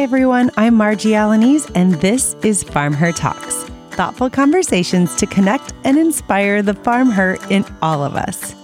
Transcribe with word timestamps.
Hi, 0.00 0.04
everyone. 0.04 0.50
I'm 0.56 0.76
Margie 0.76 1.10
Alaniz, 1.10 1.70
and 1.74 1.92
this 1.96 2.34
is 2.42 2.62
Farm 2.62 2.94
Her 2.94 3.12
Talks 3.12 3.64
thoughtful 3.90 4.30
conversations 4.30 5.14
to 5.16 5.26
connect 5.26 5.74
and 5.84 5.98
inspire 5.98 6.62
the 6.62 6.72
farm 6.72 7.10
her 7.10 7.36
in 7.50 7.66
all 7.82 8.02
of 8.02 8.14
us. 8.14 8.54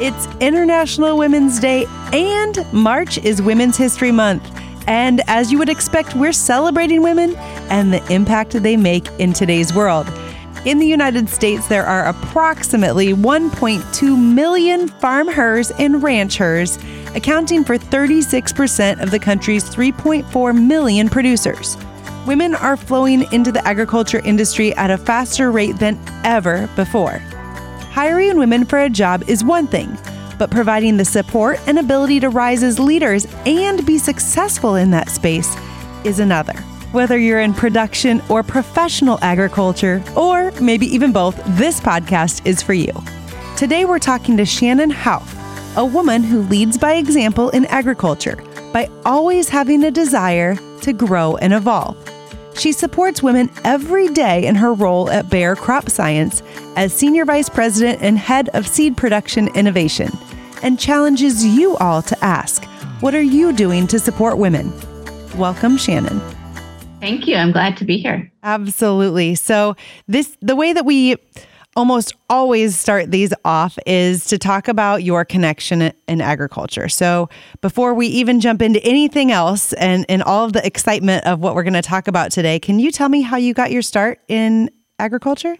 It's 0.00 0.26
International 0.40 1.18
Women's 1.18 1.60
Day, 1.60 1.84
and 2.14 2.64
March 2.72 3.18
is 3.18 3.42
Women's 3.42 3.76
History 3.76 4.10
Month. 4.10 4.50
And 4.88 5.20
as 5.26 5.52
you 5.52 5.58
would 5.58 5.68
expect, 5.68 6.16
we're 6.16 6.32
celebrating 6.32 7.02
women 7.02 7.36
and 7.68 7.92
the 7.92 8.02
impact 8.10 8.52
they 8.52 8.78
make 8.78 9.06
in 9.18 9.34
today's 9.34 9.74
world. 9.74 10.10
In 10.64 10.78
the 10.78 10.86
United 10.86 11.28
States, 11.28 11.68
there 11.68 11.84
are 11.84 12.06
approximately 12.06 13.12
1.2 13.12 14.34
million 14.34 14.88
farm 14.88 15.28
hers 15.28 15.70
and 15.72 16.02
ranch 16.02 16.38
hers, 16.38 16.78
accounting 17.14 17.64
for 17.64 17.78
36% 17.78 19.02
of 19.02 19.10
the 19.10 19.18
country's 19.18 19.64
3.4 19.64 20.66
million 20.66 21.08
producers. 21.08 21.76
Women 22.26 22.54
are 22.54 22.76
flowing 22.76 23.30
into 23.32 23.52
the 23.52 23.66
agriculture 23.66 24.20
industry 24.24 24.74
at 24.74 24.90
a 24.90 24.98
faster 24.98 25.52
rate 25.52 25.78
than 25.78 26.00
ever 26.24 26.68
before. 26.74 27.18
Hiring 27.92 28.38
women 28.38 28.64
for 28.64 28.80
a 28.80 28.90
job 28.90 29.22
is 29.28 29.44
one 29.44 29.66
thing, 29.66 29.96
but 30.38 30.50
providing 30.50 30.96
the 30.96 31.04
support 31.04 31.60
and 31.66 31.78
ability 31.78 32.20
to 32.20 32.30
rise 32.30 32.62
as 32.62 32.78
leaders 32.78 33.26
and 33.46 33.84
be 33.86 33.98
successful 33.98 34.74
in 34.76 34.90
that 34.90 35.10
space 35.10 35.54
is 36.04 36.18
another. 36.18 36.54
Whether 36.92 37.18
you're 37.18 37.40
in 37.40 37.54
production 37.54 38.22
or 38.28 38.42
professional 38.42 39.18
agriculture, 39.20 40.02
or 40.16 40.52
maybe 40.60 40.86
even 40.86 41.12
both, 41.12 41.40
this 41.58 41.80
podcast 41.80 42.46
is 42.46 42.62
for 42.62 42.74
you. 42.74 42.92
Today 43.56 43.84
we're 43.84 43.98
talking 43.98 44.36
to 44.36 44.44
Shannon 44.44 44.90
Houff, 44.90 45.33
a 45.76 45.84
woman 45.84 46.22
who 46.22 46.42
leads 46.42 46.78
by 46.78 46.94
example 46.94 47.50
in 47.50 47.64
agriculture 47.66 48.36
by 48.72 48.88
always 49.04 49.48
having 49.48 49.82
a 49.84 49.90
desire 49.90 50.56
to 50.82 50.92
grow 50.92 51.36
and 51.36 51.52
evolve. 51.52 51.96
She 52.56 52.70
supports 52.70 53.22
women 53.22 53.50
every 53.64 54.08
day 54.08 54.46
in 54.46 54.54
her 54.54 54.72
role 54.72 55.10
at 55.10 55.28
Bayer 55.28 55.56
Crop 55.56 55.90
Science 55.90 56.42
as 56.76 56.92
Senior 56.92 57.24
Vice 57.24 57.48
President 57.48 58.00
and 58.02 58.16
Head 58.16 58.48
of 58.50 58.66
Seed 58.66 58.96
Production 58.96 59.48
Innovation, 59.56 60.10
and 60.62 60.78
challenges 60.78 61.44
you 61.44 61.76
all 61.78 62.02
to 62.02 62.24
ask 62.24 62.64
what 63.00 63.14
are 63.14 63.22
you 63.22 63.52
doing 63.52 63.86
to 63.88 63.98
support 63.98 64.38
women? 64.38 64.72
Welcome, 65.36 65.76
Shannon. 65.76 66.20
Thank 67.00 67.26
you. 67.26 67.36
I'm 67.36 67.52
glad 67.52 67.76
to 67.78 67.84
be 67.84 67.98
here. 67.98 68.32
Absolutely. 68.44 69.34
So, 69.34 69.76
this 70.06 70.36
the 70.40 70.56
way 70.56 70.72
that 70.72 70.86
we 70.86 71.16
almost 71.76 72.14
always 72.30 72.78
start 72.78 73.10
these 73.10 73.32
off 73.44 73.78
is 73.86 74.24
to 74.26 74.38
talk 74.38 74.68
about 74.68 75.02
your 75.02 75.24
connection 75.24 75.92
in 76.08 76.20
agriculture. 76.20 76.88
So, 76.88 77.28
before 77.60 77.94
we 77.94 78.06
even 78.08 78.40
jump 78.40 78.62
into 78.62 78.82
anything 78.84 79.32
else 79.32 79.72
and, 79.74 80.06
and 80.08 80.22
all 80.22 80.44
of 80.44 80.52
the 80.52 80.64
excitement 80.66 81.26
of 81.26 81.40
what 81.40 81.54
we're 81.54 81.62
going 81.62 81.74
to 81.74 81.82
talk 81.82 82.08
about 82.08 82.30
today, 82.30 82.58
can 82.58 82.78
you 82.78 82.90
tell 82.90 83.08
me 83.08 83.22
how 83.22 83.36
you 83.36 83.54
got 83.54 83.70
your 83.70 83.82
start 83.82 84.20
in 84.28 84.70
agriculture? 84.98 85.56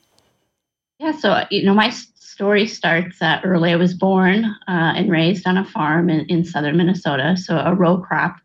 Yeah, 0.99 1.13
so, 1.13 1.45
you 1.51 1.65
know, 1.65 1.75
my 1.75 1.91
story 1.91 2.67
starts 2.67 3.21
uh, 3.21 3.41
early. 3.45 3.73
I 3.73 3.77
was 3.77 3.95
born 3.95 4.45
uh, 4.45 4.95
and 4.97 5.11
raised 5.11 5.47
on 5.47 5.57
a 5.57 5.65
farm 5.65 6.11
in, 6.11 6.27
in 6.27 6.45
southern 6.45 6.77
Minnesota, 6.77 7.37
so 7.37 7.59
a 7.59 7.75
row 7.75 7.99
crop 7.99 8.37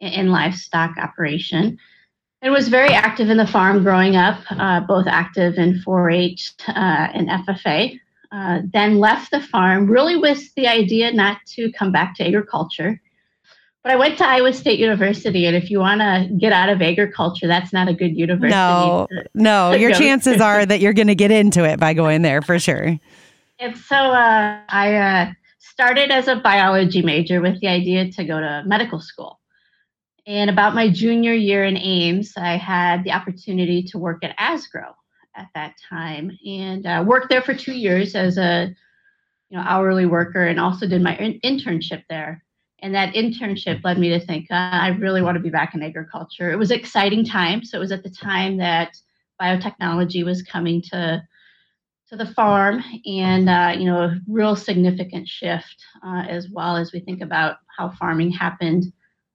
and 0.00 0.30
livestock 0.30 0.96
operation 0.98 1.78
and 2.44 2.52
was 2.52 2.68
very 2.68 2.90
active 2.90 3.30
in 3.30 3.38
the 3.38 3.46
farm 3.46 3.82
growing 3.82 4.16
up, 4.16 4.38
uh, 4.50 4.80
both 4.80 5.06
active 5.06 5.54
in 5.54 5.80
4 5.80 6.10
H 6.10 6.52
uh, 6.68 6.72
and 6.72 7.26
FFA. 7.28 7.98
Uh, 8.30 8.60
then 8.70 8.98
left 8.98 9.30
the 9.30 9.40
farm 9.40 9.86
really 9.86 10.16
with 10.16 10.54
the 10.54 10.68
idea 10.68 11.10
not 11.12 11.38
to 11.46 11.72
come 11.72 11.90
back 11.90 12.14
to 12.16 12.26
agriculture. 12.26 13.00
But 13.82 13.92
I 13.92 13.96
went 13.96 14.18
to 14.18 14.26
Iowa 14.26 14.52
State 14.52 14.78
University, 14.78 15.46
and 15.46 15.56
if 15.56 15.70
you 15.70 15.78
want 15.78 16.00
to 16.00 16.28
get 16.38 16.52
out 16.52 16.68
of 16.68 16.82
agriculture, 16.82 17.46
that's 17.46 17.72
not 17.72 17.88
a 17.88 17.94
good 17.94 18.14
university. 18.16 18.50
No, 18.50 19.06
to, 19.10 19.24
no, 19.34 19.72
to 19.74 19.78
your 19.78 19.92
chances 19.92 20.40
are 20.40 20.66
that 20.66 20.80
you're 20.80 20.92
going 20.92 21.06
to 21.06 21.14
get 21.14 21.30
into 21.30 21.64
it 21.64 21.80
by 21.80 21.94
going 21.94 22.22
there 22.22 22.42
for 22.42 22.58
sure. 22.58 22.98
And 23.58 23.76
so 23.76 23.96
uh, 23.96 24.60
I 24.68 24.94
uh, 24.94 25.32
started 25.60 26.10
as 26.10 26.28
a 26.28 26.36
biology 26.36 27.00
major 27.00 27.40
with 27.40 27.60
the 27.60 27.68
idea 27.68 28.10
to 28.12 28.24
go 28.24 28.38
to 28.38 28.64
medical 28.66 29.00
school. 29.00 29.38
And 30.26 30.48
about 30.48 30.74
my 30.74 30.88
junior 30.88 31.34
year 31.34 31.64
in 31.64 31.76
Ames, 31.76 32.32
I 32.36 32.56
had 32.56 33.04
the 33.04 33.12
opportunity 33.12 33.82
to 33.84 33.98
work 33.98 34.24
at 34.24 34.36
Asgrow 34.38 34.94
at 35.36 35.48
that 35.54 35.74
time 35.88 36.36
and 36.46 36.86
uh, 36.86 37.04
worked 37.06 37.28
there 37.28 37.42
for 37.42 37.54
two 37.54 37.74
years 37.74 38.14
as 38.14 38.38
a 38.38 38.74
you 39.50 39.58
know 39.58 39.64
hourly 39.66 40.06
worker 40.06 40.46
and 40.46 40.58
also 40.58 40.86
did 40.86 41.02
my 41.02 41.16
in- 41.16 41.40
internship 41.40 42.04
there. 42.08 42.42
And 42.80 42.94
that 42.94 43.14
internship 43.14 43.84
led 43.84 43.98
me 43.98 44.10
to 44.10 44.20
think 44.20 44.50
uh, 44.50 44.70
I 44.72 44.88
really 44.88 45.22
want 45.22 45.36
to 45.36 45.42
be 45.42 45.50
back 45.50 45.74
in 45.74 45.82
agriculture. 45.82 46.50
It 46.50 46.58
was 46.58 46.70
an 46.70 46.78
exciting 46.78 47.24
time. 47.24 47.64
So 47.64 47.78
it 47.78 47.80
was 47.80 47.92
at 47.92 48.02
the 48.02 48.10
time 48.10 48.56
that 48.58 48.96
biotechnology 49.40 50.24
was 50.24 50.42
coming 50.42 50.82
to 50.92 51.22
to 52.08 52.16
the 52.16 52.32
farm 52.34 52.82
and 53.06 53.48
uh, 53.48 53.74
you 53.78 53.84
know 53.84 54.02
a 54.02 54.20
real 54.28 54.56
significant 54.56 55.28
shift 55.28 55.84
uh, 56.06 56.24
as 56.28 56.48
well 56.50 56.76
as 56.76 56.92
we 56.92 57.00
think 57.00 57.20
about 57.20 57.56
how 57.76 57.90
farming 57.90 58.30
happened 58.30 58.84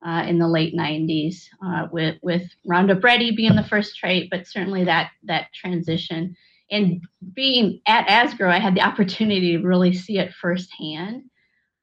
uh, 0.05 0.23
in 0.27 0.39
the 0.39 0.47
late 0.47 0.75
90s 0.75 1.45
uh, 1.65 1.87
with, 1.91 2.17
with 2.21 2.43
Roundup 2.65 3.03
Ready 3.03 3.31
being 3.35 3.55
the 3.55 3.63
first 3.63 3.97
trait, 3.97 4.29
but 4.29 4.47
certainly 4.47 4.85
that, 4.85 5.11
that 5.23 5.47
transition. 5.53 6.35
And 6.71 7.01
being 7.33 7.81
at 7.87 8.07
Asgrow, 8.07 8.49
I 8.49 8.59
had 8.59 8.75
the 8.75 8.81
opportunity 8.81 9.57
to 9.57 9.63
really 9.63 9.93
see 9.93 10.19
it 10.19 10.33
firsthand. 10.33 11.23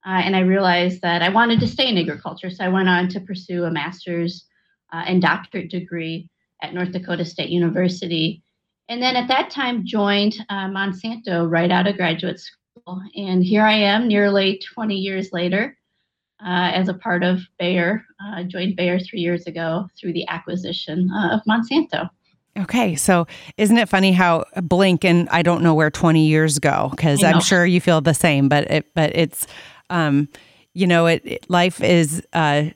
Uh, 0.07 0.21
and 0.25 0.37
I 0.37 0.41
realized 0.41 1.03
that 1.03 1.23
I 1.23 1.29
wanted 1.29 1.59
to 1.61 1.67
stay 1.67 1.89
in 1.89 1.99
agriculture. 1.99 2.49
So 2.49 2.65
I 2.65 2.69
went 2.69 2.89
on 2.89 3.09
to 3.09 3.21
pursue 3.21 3.65
a 3.65 3.71
master's 3.71 4.47
uh, 4.93 5.03
and 5.07 5.21
doctorate 5.21 5.71
degree 5.71 6.31
at 6.63 6.73
North 6.73 6.93
Dakota 6.93 7.25
State 7.25 7.51
University. 7.51 8.43
And 8.89 9.03
then 9.03 9.17
at 9.17 9.29
that 9.29 9.51
time, 9.51 9.85
joined 9.85 10.37
uh, 10.49 10.69
Monsanto 10.69 11.51
right 11.51 11.73
out 11.73 11.89
of 11.89 11.97
graduate 11.97 12.39
school. 12.39 13.03
And 13.17 13.43
here 13.43 13.65
I 13.65 13.75
am, 13.75 14.07
nearly 14.07 14.61
20 14.75 14.95
years 14.95 15.33
later, 15.33 15.77
uh, 16.41 16.71
as 16.73 16.89
a 16.89 16.95
part 16.95 17.23
of 17.23 17.41
Bayer. 17.59 18.05
Uh, 18.23 18.43
joined 18.45 18.77
Bayer 18.77 18.99
three 18.99 19.21
years 19.21 19.47
ago 19.47 19.89
through 19.99 20.13
the 20.13 20.27
acquisition 20.29 21.11
uh, 21.11 21.37
of 21.37 21.41
Monsanto. 21.49 22.09
Okay, 22.59 22.97
so 22.97 23.27
isn't 23.59 23.77
it 23.77 23.89
funny 23.89 24.13
how 24.13 24.45
blink 24.63 25.05
and 25.05 25.29
I 25.29 25.43
don't 25.43 25.63
know 25.63 25.75
where 25.75 25.91
20 25.91 26.27
years 26.27 26.59
go 26.59 26.89
because 26.91 27.23
I'm 27.23 27.41
sure 27.41 27.67
you 27.67 27.81
feel 27.81 28.01
the 28.01 28.15
same, 28.15 28.49
but 28.49 28.71
it 28.71 28.95
but 28.95 29.15
it's 29.15 29.47
um 29.91 30.29
you 30.73 30.87
know 30.87 31.07
it, 31.07 31.21
it 31.25 31.51
life 31.51 31.83
is 31.83 32.27
uh 32.33 32.71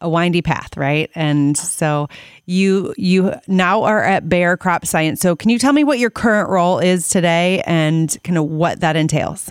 a 0.00 0.08
windy 0.08 0.42
path, 0.42 0.76
right? 0.76 1.10
And 1.14 1.56
so 1.56 2.08
you 2.46 2.92
you 2.96 3.34
now 3.46 3.84
are 3.84 4.02
at 4.02 4.28
Bayer 4.28 4.56
Crop 4.56 4.84
Science. 4.84 5.20
So 5.20 5.36
can 5.36 5.48
you 5.48 5.58
tell 5.58 5.72
me 5.72 5.84
what 5.84 5.98
your 5.98 6.10
current 6.10 6.50
role 6.50 6.78
is 6.78 7.08
today 7.08 7.62
and 7.66 8.16
kind 8.24 8.36
of 8.36 8.44
what 8.44 8.80
that 8.80 8.96
entails? 8.96 9.50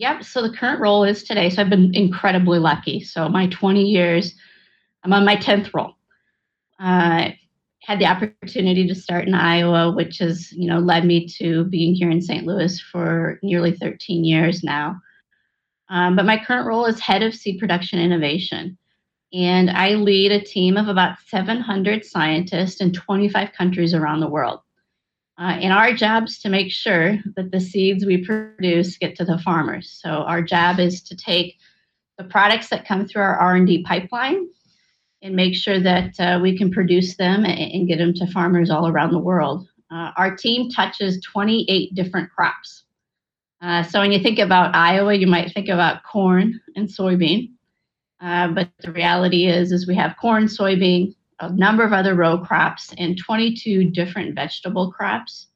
Yep. 0.00 0.24
So 0.24 0.40
the 0.40 0.56
current 0.56 0.80
role 0.80 1.04
is 1.04 1.22
today. 1.22 1.50
So 1.50 1.60
I've 1.60 1.68
been 1.68 1.94
incredibly 1.94 2.58
lucky. 2.58 3.04
So 3.04 3.28
my 3.28 3.48
20 3.48 3.82
years, 3.82 4.34
I'm 5.04 5.12
on 5.12 5.26
my 5.26 5.36
10th 5.36 5.74
role. 5.74 5.92
Uh, 6.78 7.28
had 7.82 7.98
the 7.98 8.06
opportunity 8.06 8.88
to 8.88 8.94
start 8.94 9.28
in 9.28 9.34
Iowa, 9.34 9.92
which 9.92 10.18
has 10.18 10.52
you 10.52 10.68
know 10.68 10.78
led 10.78 11.04
me 11.04 11.26
to 11.38 11.64
being 11.64 11.94
here 11.94 12.10
in 12.10 12.22
St. 12.22 12.46
Louis 12.46 12.80
for 12.80 13.38
nearly 13.42 13.72
13 13.72 14.24
years 14.24 14.64
now. 14.64 14.98
Um, 15.90 16.16
but 16.16 16.24
my 16.24 16.42
current 16.42 16.66
role 16.66 16.86
is 16.86 16.98
head 16.98 17.22
of 17.22 17.34
seed 17.34 17.58
production 17.58 17.98
innovation, 17.98 18.78
and 19.34 19.68
I 19.70 19.96
lead 19.96 20.32
a 20.32 20.40
team 20.40 20.78
of 20.78 20.88
about 20.88 21.18
700 21.26 22.06
scientists 22.06 22.80
in 22.80 22.92
25 22.92 23.52
countries 23.52 23.92
around 23.92 24.20
the 24.20 24.30
world. 24.30 24.60
Uh, 25.40 25.56
and 25.62 25.72
our 25.72 25.94
job 25.94 26.28
is 26.28 26.38
to 26.38 26.50
make 26.50 26.70
sure 26.70 27.18
that 27.34 27.50
the 27.50 27.60
seeds 27.60 28.04
we 28.04 28.22
produce 28.22 28.98
get 28.98 29.16
to 29.16 29.24
the 29.24 29.38
farmers. 29.38 29.98
So 30.02 30.10
our 30.10 30.42
job 30.42 30.78
is 30.78 31.02
to 31.04 31.16
take 31.16 31.56
the 32.18 32.24
products 32.24 32.68
that 32.68 32.86
come 32.86 33.06
through 33.06 33.22
our 33.22 33.36
R&D 33.36 33.84
pipeline 33.84 34.48
and 35.22 35.34
make 35.34 35.54
sure 35.54 35.80
that 35.80 36.20
uh, 36.20 36.38
we 36.42 36.58
can 36.58 36.70
produce 36.70 37.16
them 37.16 37.46
and, 37.46 37.72
and, 37.72 37.88
get 37.88 37.96
them 37.96 38.12
to 38.14 38.26
farmers 38.26 38.68
all 38.68 38.88
around 38.88 39.12
the 39.12 39.18
world. 39.18 39.66
Uh, 39.90 40.10
our 40.18 40.36
team 40.36 40.70
touches 40.70 41.20
28 41.22 41.94
different 41.94 42.30
crops. 42.30 42.84
Uh, 43.62 43.82
so 43.82 44.00
when 44.00 44.12
you 44.12 44.18
think 44.18 44.38
about 44.38 44.74
Iowa, 44.74 45.14
you 45.14 45.26
might 45.26 45.52
think 45.52 45.68
about 45.68 46.02
corn 46.04 46.60
and 46.76 46.86
soybean. 46.86 47.50
Uh, 48.20 48.48
but 48.48 48.68
the 48.80 48.92
reality 48.92 49.46
is, 49.46 49.72
is 49.72 49.86
we 49.86 49.94
have 49.94 50.16
corn, 50.20 50.44
soybean, 50.44 51.14
a 51.40 51.50
number 51.52 51.84
of 51.84 51.92
other 51.92 52.14
row 52.14 52.38
crops 52.38 52.92
and 52.98 53.18
22 53.18 53.90
different 53.90 54.34
vegetable 54.34 54.92
crops 54.92 55.48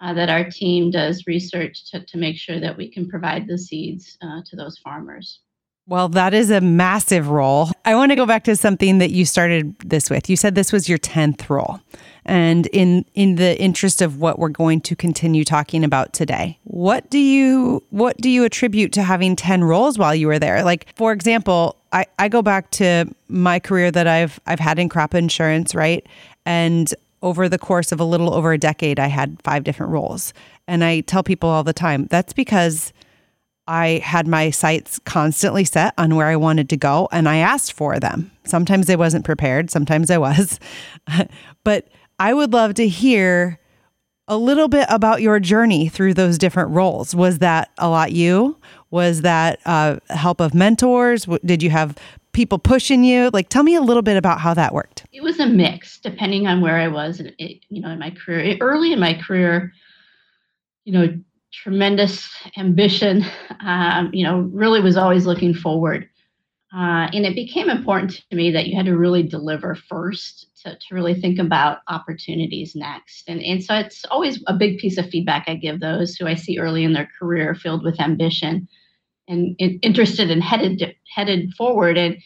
uh, 0.00 0.12
that 0.14 0.30
our 0.30 0.48
team 0.50 0.90
does 0.90 1.26
research 1.26 1.90
to, 1.90 2.04
to 2.04 2.18
make 2.18 2.36
sure 2.36 2.58
that 2.58 2.76
we 2.76 2.88
can 2.88 3.08
provide 3.08 3.46
the 3.46 3.58
seeds 3.58 4.16
uh, 4.22 4.40
to 4.46 4.56
those 4.56 4.78
farmers. 4.78 5.40
Well, 5.90 6.08
that 6.10 6.34
is 6.34 6.52
a 6.52 6.60
massive 6.60 7.30
role. 7.30 7.72
I 7.84 7.96
want 7.96 8.12
to 8.12 8.16
go 8.16 8.24
back 8.24 8.44
to 8.44 8.54
something 8.54 8.98
that 8.98 9.10
you 9.10 9.24
started 9.24 9.76
this 9.80 10.08
with. 10.08 10.30
You 10.30 10.36
said 10.36 10.54
this 10.54 10.70
was 10.72 10.88
your 10.88 10.98
10th 10.98 11.50
role. 11.50 11.80
And 12.24 12.68
in 12.68 13.04
in 13.16 13.34
the 13.34 13.60
interest 13.60 14.00
of 14.00 14.20
what 14.20 14.38
we're 14.38 14.50
going 14.50 14.82
to 14.82 14.94
continue 14.94 15.44
talking 15.44 15.82
about 15.82 16.12
today, 16.12 16.60
what 16.62 17.10
do 17.10 17.18
you 17.18 17.82
what 17.90 18.16
do 18.18 18.30
you 18.30 18.44
attribute 18.44 18.92
to 18.92 19.02
having 19.02 19.34
10 19.34 19.64
roles 19.64 19.98
while 19.98 20.14
you 20.14 20.28
were 20.28 20.38
there? 20.38 20.62
Like 20.62 20.86
for 20.94 21.10
example, 21.10 21.74
I, 21.92 22.06
I 22.20 22.28
go 22.28 22.40
back 22.40 22.70
to 22.72 23.12
my 23.26 23.58
career 23.58 23.90
that 23.90 24.06
I've 24.06 24.38
I've 24.46 24.60
had 24.60 24.78
in 24.78 24.88
crop 24.88 25.12
insurance, 25.12 25.74
right? 25.74 26.06
And 26.46 26.94
over 27.20 27.48
the 27.48 27.58
course 27.58 27.90
of 27.90 27.98
a 27.98 28.04
little 28.04 28.32
over 28.32 28.52
a 28.52 28.58
decade, 28.58 29.00
I 29.00 29.08
had 29.08 29.42
five 29.42 29.64
different 29.64 29.90
roles. 29.90 30.34
And 30.68 30.84
I 30.84 31.00
tell 31.00 31.24
people 31.24 31.48
all 31.48 31.64
the 31.64 31.72
time, 31.72 32.06
that's 32.06 32.32
because 32.32 32.92
I 33.70 34.00
had 34.02 34.26
my 34.26 34.50
sights 34.50 34.98
constantly 35.04 35.64
set 35.64 35.94
on 35.96 36.16
where 36.16 36.26
I 36.26 36.34
wanted 36.34 36.68
to 36.70 36.76
go 36.76 37.08
and 37.12 37.28
I 37.28 37.36
asked 37.36 37.72
for 37.72 38.00
them. 38.00 38.32
Sometimes 38.42 38.90
I 38.90 38.96
wasn't 38.96 39.24
prepared, 39.24 39.70
sometimes 39.70 40.10
I 40.10 40.18
was. 40.18 40.58
but 41.64 41.86
I 42.18 42.34
would 42.34 42.52
love 42.52 42.74
to 42.74 42.88
hear 42.88 43.60
a 44.26 44.36
little 44.36 44.66
bit 44.66 44.86
about 44.90 45.22
your 45.22 45.38
journey 45.38 45.88
through 45.88 46.14
those 46.14 46.36
different 46.36 46.70
roles. 46.70 47.14
Was 47.14 47.38
that 47.38 47.70
a 47.78 47.88
lot 47.88 48.10
you? 48.10 48.58
Was 48.90 49.22
that 49.22 49.60
uh, 49.64 49.98
help 50.08 50.40
of 50.40 50.52
mentors? 50.52 51.28
Did 51.44 51.62
you 51.62 51.70
have 51.70 51.96
people 52.32 52.58
pushing 52.58 53.04
you? 53.04 53.30
Like, 53.32 53.50
tell 53.50 53.62
me 53.62 53.76
a 53.76 53.80
little 53.80 54.02
bit 54.02 54.16
about 54.16 54.40
how 54.40 54.52
that 54.52 54.74
worked. 54.74 55.06
It 55.12 55.22
was 55.22 55.38
a 55.38 55.46
mix, 55.46 56.00
depending 56.00 56.48
on 56.48 56.60
where 56.60 56.76
I 56.76 56.88
was, 56.88 57.20
and 57.20 57.32
you 57.38 57.80
know, 57.80 57.90
in 57.90 58.00
my 58.00 58.10
career. 58.10 58.56
Early 58.60 58.92
in 58.92 58.98
my 58.98 59.14
career, 59.14 59.72
you 60.84 60.92
know, 60.92 61.20
tremendous 61.52 62.28
ambition, 62.56 63.24
um, 63.60 64.10
you 64.12 64.24
know, 64.24 64.40
really 64.52 64.80
was 64.80 64.96
always 64.96 65.26
looking 65.26 65.54
forward. 65.54 66.08
Uh, 66.72 67.10
and 67.12 67.26
it 67.26 67.34
became 67.34 67.68
important 67.68 68.22
to 68.30 68.36
me 68.36 68.52
that 68.52 68.68
you 68.68 68.76
had 68.76 68.86
to 68.86 68.96
really 68.96 69.24
deliver 69.24 69.74
first 69.74 70.46
to, 70.62 70.70
to 70.76 70.94
really 70.94 71.20
think 71.20 71.38
about 71.40 71.78
opportunities 71.88 72.76
next. 72.76 73.24
And, 73.28 73.42
and 73.42 73.62
so 73.62 73.74
it's 73.74 74.04
always 74.04 74.40
a 74.46 74.54
big 74.54 74.78
piece 74.78 74.96
of 74.96 75.08
feedback 75.08 75.44
I 75.48 75.56
give 75.56 75.80
those 75.80 76.14
who 76.14 76.28
I 76.28 76.36
see 76.36 76.60
early 76.60 76.84
in 76.84 76.92
their 76.92 77.08
career 77.18 77.56
filled 77.56 77.82
with 77.82 78.00
ambition 78.00 78.68
and, 79.26 79.56
and 79.58 79.80
interested 79.82 80.30
and 80.30 80.42
headed 80.42 80.94
headed 81.12 81.52
forward. 81.54 81.98
And 81.98 82.18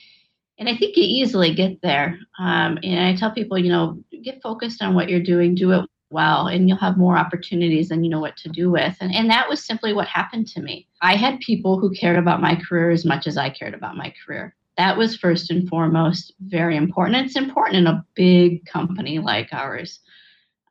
and 0.59 0.69
I 0.69 0.77
think 0.77 0.97
you 0.97 1.05
easily 1.05 1.55
get 1.55 1.81
there. 1.83 2.19
Um, 2.39 2.79
and 2.83 3.01
I 3.01 3.17
tell 3.17 3.33
people, 3.33 3.59
you 3.59 3.71
know, 3.71 3.99
get 4.23 4.43
focused 4.43 4.83
on 4.83 4.95
what 4.95 5.09
you're 5.09 5.23
doing, 5.23 5.55
do 5.55 5.73
it 5.73 5.89
well 6.15 6.47
and 6.47 6.69
you'll 6.69 6.79
have 6.79 6.97
more 6.97 7.19
opportunities 7.19 7.91
than 7.91 8.03
you 8.03 8.09
know 8.09 8.21
what 8.21 8.37
to 8.39 8.49
do 8.49 8.71
with. 8.71 8.97
And, 9.01 9.15
and 9.15 9.29
that 9.29 9.49
was 9.49 9.63
simply 9.63 9.93
what 9.93 10.09
happened 10.09 10.49
to 10.49 10.63
me. 10.63 10.89
I 11.03 11.17
had 11.17 11.41
people 11.41 11.79
who 11.79 11.91
cared 11.91 12.17
about 12.17 12.41
my 12.41 12.55
career 12.57 12.91
as 12.91 13.05
much 13.05 13.27
as 13.27 13.37
i 13.37 13.51
cared 13.51 13.75
about 13.75 13.97
my 13.97 14.15
career. 14.25 14.55
That 14.79 14.97
was 14.97 15.17
first 15.17 15.51
and 15.51 15.69
foremost 15.69 16.33
very 16.41 16.77
important. 16.77 17.27
It's 17.27 17.37
important 17.37 17.77
in 17.77 17.87
a 17.87 18.05
big 18.15 18.65
company 18.65 19.19
like 19.19 19.49
ours. 19.53 20.01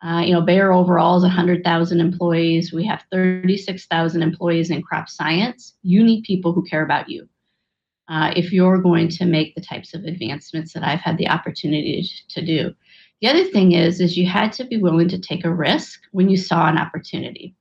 Uh, 0.03 0.21
you 0.25 0.33
know 0.33 0.41
bayer 0.41 0.73
overall 0.73 1.17
is 1.17 1.23
100000 1.23 1.99
employees. 1.99 2.73
We 2.73 2.85
have 2.87 3.03
36000 3.11 4.23
employees 4.23 4.71
in 4.71 4.81
crop 4.81 5.07
science. 5.09 5.75
You 5.83 6.03
need 6.03 6.23
people 6.23 6.53
who 6.53 6.63
care 6.63 6.83
about 6.83 7.07
you 7.09 7.29
uh, 8.09 8.33
if 8.35 8.51
you're 8.51 8.79
going 8.81 9.09
to 9.09 9.25
make 9.25 9.55
the 9.55 9.61
types 9.61 9.93
of 9.93 10.03
advancements 10.03 10.73
that 10.73 10.83
i've 10.83 10.99
had 10.99 11.17
the 11.17 11.29
opportunity 11.29 12.07
to 12.29 12.45
do 12.45 12.73
the 13.23 13.29
other 13.29 13.45
thing 13.45 13.71
is, 13.71 14.01
is 14.01 14.17
you 14.17 14.27
had 14.27 14.51
to 14.51 14.65
be 14.65 14.75
willing 14.75 15.07
to 15.07 15.17
take 15.17 15.45
a 15.45 15.53
risk 15.53 16.01
when 16.11 16.29
you 16.29 16.35
saw 16.35 16.67
an 16.67 16.77
opportunity. 16.77 17.55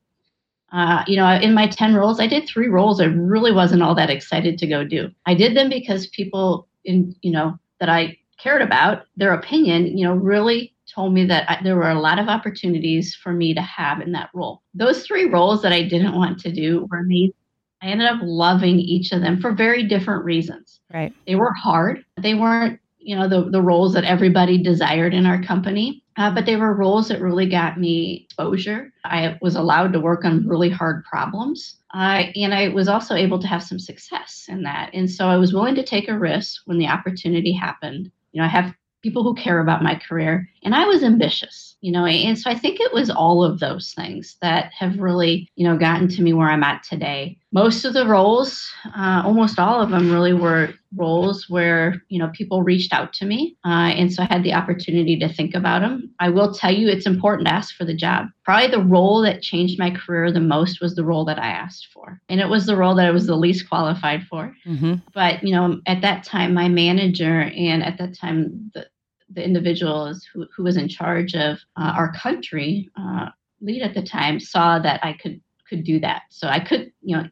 Uh, 0.72 1.04
you 1.06 1.14
know, 1.14 1.30
in 1.34 1.54
my 1.54 1.68
10 1.68 1.94
roles, 1.94 2.18
I 2.18 2.26
did 2.26 2.48
three 2.48 2.66
roles 2.66 3.00
I 3.00 3.04
really 3.04 3.52
wasn't 3.52 3.80
all 3.80 3.94
that 3.94 4.10
excited 4.10 4.58
to 4.58 4.66
go 4.66 4.82
do. 4.82 5.08
I 5.24 5.34
did 5.34 5.56
them 5.56 5.68
because 5.68 6.08
people 6.08 6.66
in, 6.84 7.14
you 7.22 7.30
know, 7.30 7.60
that 7.78 7.88
I 7.88 8.18
cared 8.40 8.60
about, 8.60 9.04
their 9.16 9.34
opinion, 9.34 9.96
you 9.96 10.04
know, 10.04 10.14
really 10.14 10.74
told 10.92 11.14
me 11.14 11.24
that 11.26 11.48
I, 11.48 11.62
there 11.62 11.76
were 11.76 11.90
a 11.90 12.00
lot 12.00 12.18
of 12.18 12.26
opportunities 12.26 13.14
for 13.14 13.32
me 13.32 13.54
to 13.54 13.62
have 13.62 14.00
in 14.00 14.10
that 14.12 14.30
role. 14.34 14.62
Those 14.74 15.06
three 15.06 15.26
roles 15.26 15.62
that 15.62 15.72
I 15.72 15.82
didn't 15.82 16.16
want 16.16 16.40
to 16.40 16.50
do 16.50 16.88
were 16.90 16.98
amazing. 16.98 17.34
I 17.82 17.86
ended 17.86 18.08
up 18.08 18.18
loving 18.20 18.80
each 18.80 19.12
of 19.12 19.20
them 19.20 19.40
for 19.40 19.52
very 19.52 19.84
different 19.84 20.24
reasons. 20.24 20.80
Right. 20.92 21.12
They 21.24 21.36
were 21.36 21.52
hard. 21.52 22.04
They 22.20 22.34
weren't 22.34 22.80
you 23.02 23.16
know 23.16 23.28
the, 23.28 23.50
the 23.50 23.62
roles 23.62 23.92
that 23.94 24.04
everybody 24.04 24.62
desired 24.62 25.14
in 25.14 25.26
our 25.26 25.42
company. 25.42 26.02
Uh, 26.18 26.30
but 26.34 26.44
they 26.44 26.56
were 26.56 26.74
roles 26.74 27.08
that 27.08 27.22
really 27.22 27.48
got 27.48 27.80
me 27.80 28.22
exposure 28.24 28.92
i 29.04 29.38
was 29.40 29.56
allowed 29.56 29.92
to 29.92 30.00
work 30.00 30.24
on 30.24 30.46
really 30.46 30.70
hard 30.70 31.04
problems. 31.04 31.76
Uh, 31.94 32.24
and 32.36 32.54
i 32.54 32.68
was 32.68 32.88
also 32.88 33.14
able 33.14 33.38
to 33.38 33.46
have 33.46 33.62
some 33.62 33.78
success 33.78 34.46
in 34.48 34.62
that. 34.62 34.90
And 34.92 35.10
so 35.10 35.26
i 35.28 35.36
was 35.36 35.52
willing 35.52 35.74
to 35.74 35.84
take 35.84 36.08
a 36.08 36.18
risk 36.18 36.62
when 36.66 36.78
the 36.78 36.88
opportunity 36.88 37.52
happened. 37.52 38.10
You 38.32 38.40
know 38.40 38.46
i 38.46 38.50
have 38.50 38.74
people 39.02 39.24
who 39.24 39.34
care 39.34 39.58
about 39.58 39.82
my 39.82 39.96
career 39.96 40.48
and 40.62 40.74
i 40.74 40.84
was 40.86 41.02
ambitious 41.02 41.76
you 41.80 41.90
know 41.90 42.06
and 42.06 42.38
so 42.38 42.48
i 42.48 42.54
think 42.54 42.80
it 42.80 42.92
was 42.92 43.10
all 43.10 43.42
of 43.44 43.58
those 43.58 43.92
things 43.94 44.36
that 44.40 44.72
have 44.72 44.96
really 44.98 45.48
you 45.56 45.66
know 45.66 45.76
gotten 45.76 46.08
to 46.08 46.22
me 46.22 46.32
where 46.32 46.48
i'm 46.48 46.62
at 46.62 46.82
today. 46.84 47.36
Most 47.52 47.84
of 47.84 47.92
the 47.92 48.06
roles 48.06 48.70
uh, 48.96 49.22
almost 49.24 49.58
all 49.58 49.82
of 49.82 49.90
them 49.90 50.10
really 50.10 50.32
were 50.32 50.72
roles 50.96 51.48
where 51.48 52.02
you 52.08 52.18
know 52.18 52.30
people 52.34 52.62
reached 52.62 52.92
out 52.92 53.12
to 53.12 53.24
me 53.24 53.56
uh, 53.64 53.90
and 53.96 54.12
so 54.12 54.22
i 54.22 54.26
had 54.26 54.42
the 54.42 54.52
opportunity 54.52 55.18
to 55.18 55.32
think 55.32 55.54
about 55.54 55.80
them 55.80 56.12
i 56.20 56.28
will 56.28 56.52
tell 56.52 56.72
you 56.72 56.88
it's 56.88 57.06
important 57.06 57.46
to 57.46 57.54
ask 57.54 57.74
for 57.74 57.84
the 57.84 57.94
job 57.94 58.26
probably 58.44 58.68
the 58.68 58.82
role 58.82 59.20
that 59.20 59.42
changed 59.42 59.78
my 59.78 59.90
career 59.90 60.30
the 60.30 60.40
most 60.40 60.80
was 60.80 60.94
the 60.94 61.04
role 61.04 61.24
that 61.24 61.38
i 61.38 61.48
asked 61.48 61.88
for 61.92 62.20
and 62.28 62.40
it 62.40 62.48
was 62.48 62.66
the 62.66 62.76
role 62.76 62.94
that 62.94 63.06
i 63.06 63.10
was 63.10 63.26
the 63.26 63.36
least 63.36 63.68
qualified 63.68 64.22
for 64.28 64.54
mm-hmm. 64.66 64.94
but 65.14 65.42
you 65.42 65.54
know 65.54 65.80
at 65.86 66.00
that 66.00 66.24
time 66.24 66.54
my 66.54 66.68
manager 66.68 67.42
and 67.56 67.82
at 67.82 67.98
that 67.98 68.16
time 68.16 68.70
the, 68.74 68.86
the 69.34 69.44
individuals 69.44 70.26
who, 70.32 70.46
who 70.54 70.62
was 70.62 70.76
in 70.76 70.88
charge 70.88 71.34
of 71.34 71.58
uh, 71.76 71.92
our 71.96 72.12
country 72.12 72.90
uh, 72.98 73.28
lead 73.62 73.80
at 73.80 73.94
the 73.94 74.02
time 74.02 74.38
saw 74.38 74.78
that 74.78 75.02
I 75.02 75.14
could 75.14 75.40
could 75.72 75.84
do 75.84 75.98
that. 76.00 76.22
So 76.28 76.48
I 76.48 76.60
could, 76.60 76.92
you 77.00 77.16
know, 77.16 77.24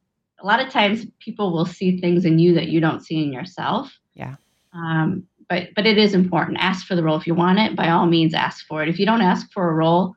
a 0.43 0.47
lot 0.47 0.61
of 0.61 0.71
times 0.71 1.07
people 1.19 1.53
will 1.53 1.67
see 1.67 2.01
things 2.01 2.25
in 2.25 2.39
you 2.39 2.55
that 2.55 2.69
you 2.69 2.81
don't 2.81 3.01
see 3.01 3.23
in 3.23 3.33
yourself. 3.33 3.93
Yeah. 4.15 4.37
Um, 4.73 5.25
but 5.49 5.69
but 5.75 5.87
it 5.87 5.99
is 5.99 6.15
important. 6.15 6.59
Ask 6.61 6.87
for 6.87 6.95
the 6.95 7.03
role 7.03 7.17
if 7.17 7.27
you 7.27 7.35
want 7.35 7.59
it. 7.59 7.77
By 7.77 7.91
all 7.91 8.07
means, 8.07 8.35
ask 8.35 8.67
for 8.67 8.83
it. 8.83 8.89
If 8.89 8.99
you 8.99 9.07
don't 9.07 9.21
ask 9.21 9.51
for 9.53 9.69
a 9.69 9.75
role 9.75 10.15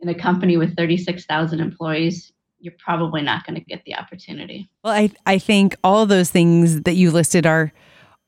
in 0.00 0.08
a 0.08 0.14
company 0.14 0.56
with 0.56 0.76
thirty 0.76 0.96
six 0.96 1.24
thousand 1.24 1.60
employees, 1.60 2.32
you're 2.58 2.74
probably 2.78 3.22
not 3.22 3.46
going 3.46 3.54
to 3.54 3.64
get 3.64 3.84
the 3.84 3.94
opportunity. 3.96 4.68
Well, 4.82 4.92
I 4.92 5.10
I 5.24 5.38
think 5.38 5.76
all 5.84 6.04
those 6.04 6.30
things 6.30 6.82
that 6.82 6.94
you 6.94 7.10
listed 7.10 7.46
are 7.46 7.72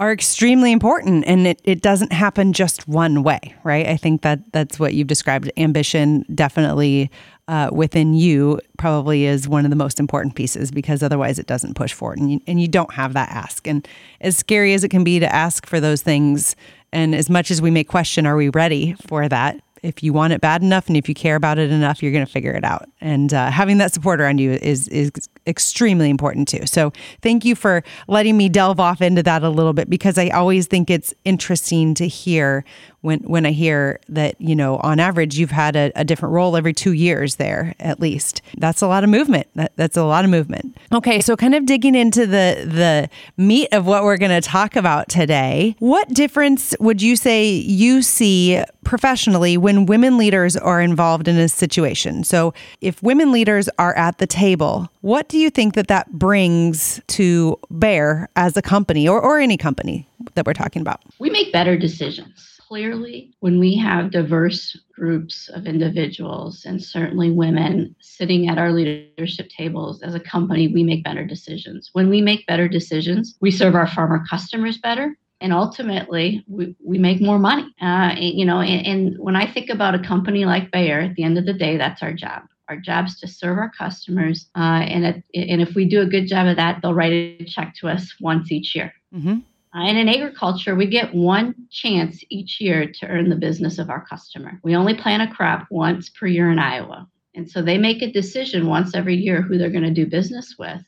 are 0.00 0.12
extremely 0.12 0.72
important 0.72 1.24
and 1.26 1.46
it, 1.46 1.60
it 1.64 1.80
doesn't 1.80 2.12
happen 2.12 2.52
just 2.52 2.86
one 2.88 3.22
way 3.22 3.54
right 3.62 3.86
i 3.86 3.96
think 3.96 4.22
that 4.22 4.40
that's 4.52 4.78
what 4.78 4.92
you've 4.92 5.06
described 5.06 5.50
ambition 5.56 6.24
definitely 6.34 7.08
uh, 7.48 7.68
within 7.72 8.14
you 8.14 8.58
probably 8.78 9.26
is 9.26 9.48
one 9.48 9.64
of 9.64 9.70
the 9.70 9.76
most 9.76 10.00
important 10.00 10.34
pieces 10.34 10.70
because 10.70 11.02
otherwise 11.02 11.38
it 11.38 11.46
doesn't 11.46 11.74
push 11.74 11.92
forward 11.92 12.18
and 12.18 12.32
you, 12.32 12.40
and 12.46 12.60
you 12.60 12.68
don't 12.68 12.92
have 12.94 13.12
that 13.12 13.28
ask. 13.28 13.66
And 13.66 13.86
as 14.20 14.36
scary 14.36 14.72
as 14.74 14.84
it 14.84 14.88
can 14.88 15.04
be 15.04 15.20
to 15.20 15.34
ask 15.34 15.66
for 15.66 15.80
those 15.80 16.02
things 16.02 16.56
and 16.92 17.14
as 17.14 17.28
much 17.28 17.50
as 17.50 17.60
we 17.60 17.70
may 17.70 17.84
question 17.84 18.24
are 18.24 18.36
we 18.36 18.48
ready 18.50 18.94
for 19.06 19.28
that 19.28 19.60
if 19.84 20.02
you 20.02 20.12
want 20.12 20.32
it 20.32 20.40
bad 20.40 20.62
enough 20.62 20.88
and 20.88 20.96
if 20.96 21.08
you 21.08 21.14
care 21.14 21.36
about 21.36 21.58
it 21.58 21.70
enough, 21.70 22.02
you're 22.02 22.12
going 22.12 22.24
to 22.24 22.30
figure 22.30 22.52
it 22.52 22.64
out. 22.64 22.88
And 23.00 23.32
uh, 23.34 23.50
having 23.50 23.78
that 23.78 23.92
support 23.92 24.20
around 24.20 24.38
you 24.38 24.52
is 24.52 24.88
is 24.88 25.12
extremely 25.46 26.08
important 26.08 26.48
too. 26.48 26.64
So 26.66 26.92
thank 27.20 27.44
you 27.44 27.54
for 27.54 27.84
letting 28.08 28.36
me 28.36 28.48
delve 28.48 28.80
off 28.80 29.02
into 29.02 29.22
that 29.22 29.42
a 29.42 29.50
little 29.50 29.74
bit 29.74 29.90
because 29.90 30.16
I 30.16 30.30
always 30.30 30.66
think 30.66 30.88
it's 30.90 31.12
interesting 31.24 31.94
to 31.94 32.08
hear 32.08 32.64
when 33.04 33.18
when 33.20 33.44
I 33.44 33.50
hear 33.50 34.00
that 34.08 34.40
you 34.40 34.56
know 34.56 34.78
on 34.78 34.98
average 34.98 35.36
you've 35.36 35.50
had 35.50 35.76
a, 35.76 35.92
a, 35.94 36.04
different 36.04 36.32
role 36.32 36.56
every 36.56 36.72
two 36.72 36.92
years 36.92 37.36
there 37.36 37.74
at 37.78 38.00
least. 38.00 38.40
That's 38.56 38.80
a 38.80 38.86
lot 38.86 39.04
of 39.04 39.10
movement. 39.10 39.46
That, 39.54 39.72
that's 39.76 39.98
a 39.98 40.04
lot 40.04 40.24
of 40.24 40.30
movement. 40.30 40.78
Okay, 40.90 41.20
so 41.20 41.36
kind 41.36 41.54
of 41.54 41.66
digging 41.66 41.94
into 41.94 42.20
the 42.26 42.64
the 42.64 43.10
meat 43.36 43.68
of 43.72 43.86
what 43.86 44.04
we're 44.04 44.16
going 44.16 44.30
to 44.30 44.40
talk 44.40 44.74
about 44.74 45.10
today. 45.10 45.76
What 45.80 46.08
difference 46.08 46.74
would 46.80 47.02
you 47.02 47.14
say 47.14 47.50
you 47.50 48.00
see 48.00 48.62
professionally 48.84 49.58
when 49.58 49.73
women 49.86 50.16
leaders 50.16 50.56
are 50.56 50.80
involved 50.80 51.28
in 51.28 51.36
a 51.36 51.48
situation? 51.48 52.24
So 52.24 52.54
if 52.80 53.02
women 53.02 53.32
leaders 53.32 53.68
are 53.78 53.96
at 53.96 54.18
the 54.18 54.26
table, 54.26 54.88
what 55.00 55.28
do 55.28 55.38
you 55.38 55.50
think 55.50 55.74
that 55.74 55.88
that 55.88 56.12
brings 56.12 57.00
to 57.08 57.58
bear 57.70 58.28
as 58.36 58.56
a 58.56 58.62
company 58.62 59.08
or, 59.08 59.20
or 59.20 59.38
any 59.38 59.56
company 59.56 60.08
that 60.34 60.46
we're 60.46 60.54
talking 60.54 60.82
about? 60.82 61.00
We 61.18 61.30
make 61.30 61.52
better 61.52 61.76
decisions 61.76 62.54
clearly 62.66 63.30
when 63.40 63.60
we 63.60 63.76
have 63.76 64.10
diverse 64.10 64.76
groups 64.94 65.48
of 65.50 65.66
individuals 65.66 66.64
and 66.64 66.82
certainly 66.82 67.30
women 67.30 67.94
sitting 68.00 68.48
at 68.48 68.58
our 68.58 68.72
leadership 68.72 69.48
tables 69.48 70.02
as 70.02 70.14
a 70.14 70.20
company, 70.20 70.68
we 70.68 70.82
make 70.82 71.04
better 71.04 71.24
decisions. 71.24 71.90
When 71.92 72.08
we 72.08 72.20
make 72.20 72.46
better 72.46 72.68
decisions, 72.68 73.36
we 73.40 73.50
serve 73.50 73.74
our 73.74 73.86
farmer 73.86 74.24
customers 74.28 74.78
better. 74.78 75.16
And 75.44 75.52
ultimately, 75.52 76.42
we, 76.48 76.74
we 76.82 76.96
make 76.96 77.20
more 77.20 77.38
money. 77.38 77.66
Uh, 77.78 78.14
you 78.16 78.46
know, 78.46 78.60
and, 78.60 78.86
and 78.86 79.18
when 79.18 79.36
I 79.36 79.46
think 79.46 79.68
about 79.68 79.94
a 79.94 79.98
company 79.98 80.46
like 80.46 80.70
Bayer, 80.70 81.00
at 81.00 81.16
the 81.16 81.22
end 81.22 81.36
of 81.36 81.44
the 81.44 81.52
day, 81.52 81.76
that's 81.76 82.02
our 82.02 82.14
job. 82.14 82.44
Our 82.70 82.78
job's 82.78 83.20
to 83.20 83.28
serve 83.28 83.58
our 83.58 83.70
customers, 83.76 84.48
uh, 84.56 84.80
and 84.88 85.04
it, 85.04 85.22
and 85.34 85.60
if 85.60 85.74
we 85.74 85.84
do 85.84 86.00
a 86.00 86.06
good 86.06 86.28
job 86.28 86.46
of 86.46 86.56
that, 86.56 86.80
they'll 86.80 86.94
write 86.94 87.12
a 87.12 87.44
check 87.44 87.74
to 87.80 87.88
us 87.88 88.14
once 88.22 88.50
each 88.50 88.74
year. 88.74 88.94
Mm-hmm. 89.14 89.40
Uh, 89.74 89.84
and 89.84 89.98
in 89.98 90.08
agriculture, 90.08 90.74
we 90.74 90.86
get 90.86 91.14
one 91.14 91.54
chance 91.70 92.24
each 92.30 92.58
year 92.58 92.90
to 93.00 93.06
earn 93.06 93.28
the 93.28 93.36
business 93.36 93.78
of 93.78 93.90
our 93.90 94.02
customer. 94.06 94.58
We 94.62 94.74
only 94.74 94.94
plant 94.94 95.30
a 95.30 95.34
crop 95.34 95.66
once 95.70 96.08
per 96.08 96.26
year 96.26 96.50
in 96.50 96.58
Iowa. 96.58 97.06
And 97.34 97.50
so 97.50 97.60
they 97.60 97.76
make 97.76 98.00
a 98.00 98.10
decision 98.10 98.66
once 98.66 98.94
every 98.94 99.16
year 99.16 99.42
who 99.42 99.58
they're 99.58 99.68
going 99.68 99.84
to 99.84 99.90
do 99.90 100.06
business 100.06 100.54
with. 100.58 100.80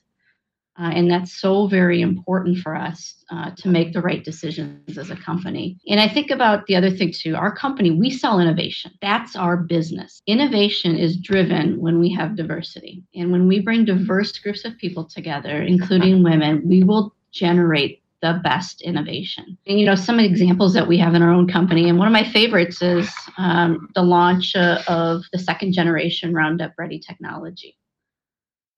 Uh, 0.78 0.90
and 0.94 1.10
that's 1.10 1.40
so 1.40 1.66
very 1.66 2.02
important 2.02 2.58
for 2.58 2.76
us 2.76 3.14
uh, 3.30 3.50
to 3.56 3.68
make 3.68 3.92
the 3.92 4.00
right 4.00 4.24
decisions 4.24 4.98
as 4.98 5.10
a 5.10 5.16
company. 5.16 5.76
And 5.88 6.00
I 6.00 6.08
think 6.08 6.30
about 6.30 6.66
the 6.66 6.76
other 6.76 6.90
thing 6.90 7.12
too 7.12 7.34
our 7.34 7.54
company, 7.54 7.90
we 7.90 8.10
sell 8.10 8.40
innovation. 8.40 8.92
That's 9.00 9.36
our 9.36 9.56
business. 9.56 10.20
Innovation 10.26 10.96
is 10.96 11.16
driven 11.16 11.80
when 11.80 11.98
we 11.98 12.12
have 12.12 12.36
diversity. 12.36 13.02
And 13.14 13.32
when 13.32 13.48
we 13.48 13.60
bring 13.60 13.84
diverse 13.84 14.38
groups 14.38 14.64
of 14.64 14.76
people 14.76 15.04
together, 15.04 15.62
including 15.62 16.22
women, 16.22 16.62
we 16.68 16.82
will 16.84 17.14
generate 17.32 18.02
the 18.22 18.40
best 18.42 18.80
innovation. 18.82 19.56
And, 19.66 19.78
you 19.78 19.86
know, 19.86 19.94
some 19.94 20.18
examples 20.18 20.74
that 20.74 20.88
we 20.88 20.98
have 20.98 21.14
in 21.14 21.22
our 21.22 21.30
own 21.30 21.48
company, 21.48 21.88
and 21.88 21.98
one 21.98 22.08
of 22.08 22.12
my 22.12 22.24
favorites 22.24 22.80
is 22.80 23.10
um, 23.36 23.88
the 23.94 24.02
launch 24.02 24.56
uh, 24.56 24.82
of 24.88 25.22
the 25.32 25.38
second 25.38 25.72
generation 25.72 26.32
Roundup 26.34 26.72
Ready 26.78 26.98
technology. 26.98 27.76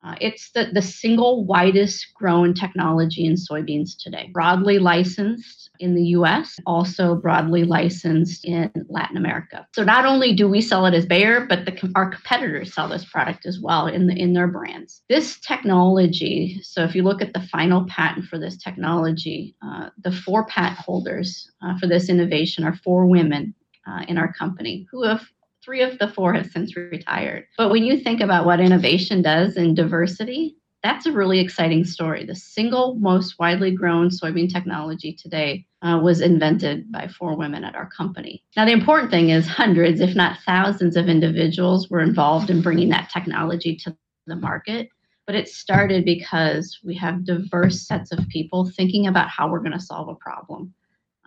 Uh, 0.05 0.15
it's 0.21 0.51
the, 0.53 0.69
the 0.73 0.83
single 0.83 1.45
widest 1.45 2.07
grown 2.15 2.55
technology 2.55 3.27
in 3.27 3.35
soybeans 3.35 4.01
today, 4.01 4.31
broadly 4.33 4.79
licensed 4.79 5.71
in 5.81 5.95
the 5.95 6.05
US, 6.19 6.57
also 6.67 7.17
broadly 7.17 7.65
licensed 7.65 8.45
in 8.45 8.71
Latin 8.89 9.17
America. 9.17 9.67
So 9.75 9.83
not 9.83 10.05
only 10.05 10.35
do 10.35 10.49
we 10.49 10.61
sell 10.61 10.87
it 10.87 10.95
as 10.95 11.07
Bayer, 11.07 11.47
but 11.47 11.65
the, 11.65 11.93
our 11.97 12.11
competitors 12.11 12.73
sell 12.73 12.89
this 12.89 13.05
product 13.05 13.45
as 13.45 13.61
well 13.61 13.87
in, 13.87 14.07
the, 14.07 14.15
in 14.15 14.33
their 14.33 14.47
brands. 14.47 15.03
This 15.09 15.39
technology, 15.41 16.61
so 16.63 16.85
if 16.85 16.95
you 16.95 17.03
look 17.03 17.21
at 17.21 17.33
the 17.33 17.47
final 17.53 17.85
patent 17.87 18.27
for 18.27 18.39
this 18.39 18.57
technology, 18.57 19.57
uh, 19.63 19.91
the 20.03 20.13
four 20.13 20.47
patent 20.47 20.79
holders 20.79 21.51
uh, 21.63 21.77
for 21.79 21.87
this 21.87 22.09
innovation 22.09 22.65
are 22.65 22.77
four 22.85 23.07
women 23.07 23.55
uh, 23.89 24.05
in 24.07 24.19
our 24.19 24.33
company 24.33 24.87
who 24.91 25.03
have 25.03 25.27
three 25.69 25.83
of 25.83 25.99
the 25.99 26.09
four 26.09 26.33
have 26.33 26.47
since 26.47 26.75
retired. 26.75 27.45
But 27.59 27.69
when 27.69 27.85
you 27.85 27.99
think 27.99 28.23
about 28.23 28.47
what 28.47 28.59
innovation 28.59 29.21
does 29.21 29.59
in 29.59 29.75
diversity, 29.75 30.57
that's 30.83 31.05
a 31.05 31.13
really 31.13 31.41
exciting 31.41 31.85
story. 31.85 32.25
The 32.25 32.35
single 32.35 32.95
most 32.95 33.39
widely 33.39 33.73
grown 33.73 34.09
soybean 34.09 34.51
technology 34.51 35.13
today 35.13 35.67
uh, 35.83 36.01
was 36.03 36.23
invented 36.23 36.91
by 36.91 37.09
four 37.09 37.37
women 37.37 37.65
at 37.65 37.75
our 37.75 37.91
company. 37.91 38.43
Now, 38.57 38.65
the 38.65 38.73
important 38.73 39.11
thing 39.11 39.29
is 39.29 39.47
hundreds, 39.47 40.01
if 40.01 40.15
not 40.15 40.39
thousands, 40.47 40.97
of 40.97 41.07
individuals 41.07 41.91
were 41.91 42.01
involved 42.01 42.49
in 42.49 42.63
bringing 42.63 42.89
that 42.89 43.11
technology 43.11 43.77
to 43.85 43.95
the 44.27 44.37
market. 44.37 44.89
But 45.27 45.35
it 45.35 45.51
started 45.51 46.07
because 46.07 46.79
we 46.83 46.95
have 46.95 47.27
diverse 47.27 47.87
sets 47.87 48.11
of 48.11 48.27
people 48.31 48.71
thinking 48.71 49.07
about 49.07 49.29
how 49.29 49.51
we're 49.51 49.59
going 49.59 49.73
to 49.73 49.81
solve 49.81 50.09
a 50.09 50.15
problem. 50.15 50.73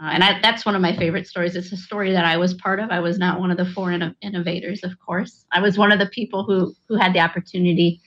Uh, 0.02 0.10
and 0.14 0.24
I, 0.24 0.40
that's 0.42 0.66
one 0.66 0.76
of 0.76 0.82
my 0.82 0.96
favorite 0.96 1.28
stories. 1.28 1.56
It's 1.56 1.72
a 1.72 1.78
story 1.78 2.12
that 2.12 2.26
I 2.26 2.38
was 2.38 2.56
part 2.56 2.80
of. 2.80 2.90
I 2.90 3.00
was 3.00 3.20
not 3.20 3.40
one 3.40 3.52
of 3.52 3.58
the 3.58 3.66
four 3.66 3.92
in- 3.92 4.16
innovators, 4.22 4.84
of 4.84 5.00
course. 5.00 5.46
I 5.52 5.62
was 5.62 5.78
one 5.78 5.92
of 5.92 6.00
the 6.00 6.08
people 6.08 6.44
who 6.44 6.74
who 6.88 6.96
had 6.96 7.14
the 7.14 7.20
opportunity 7.20 8.02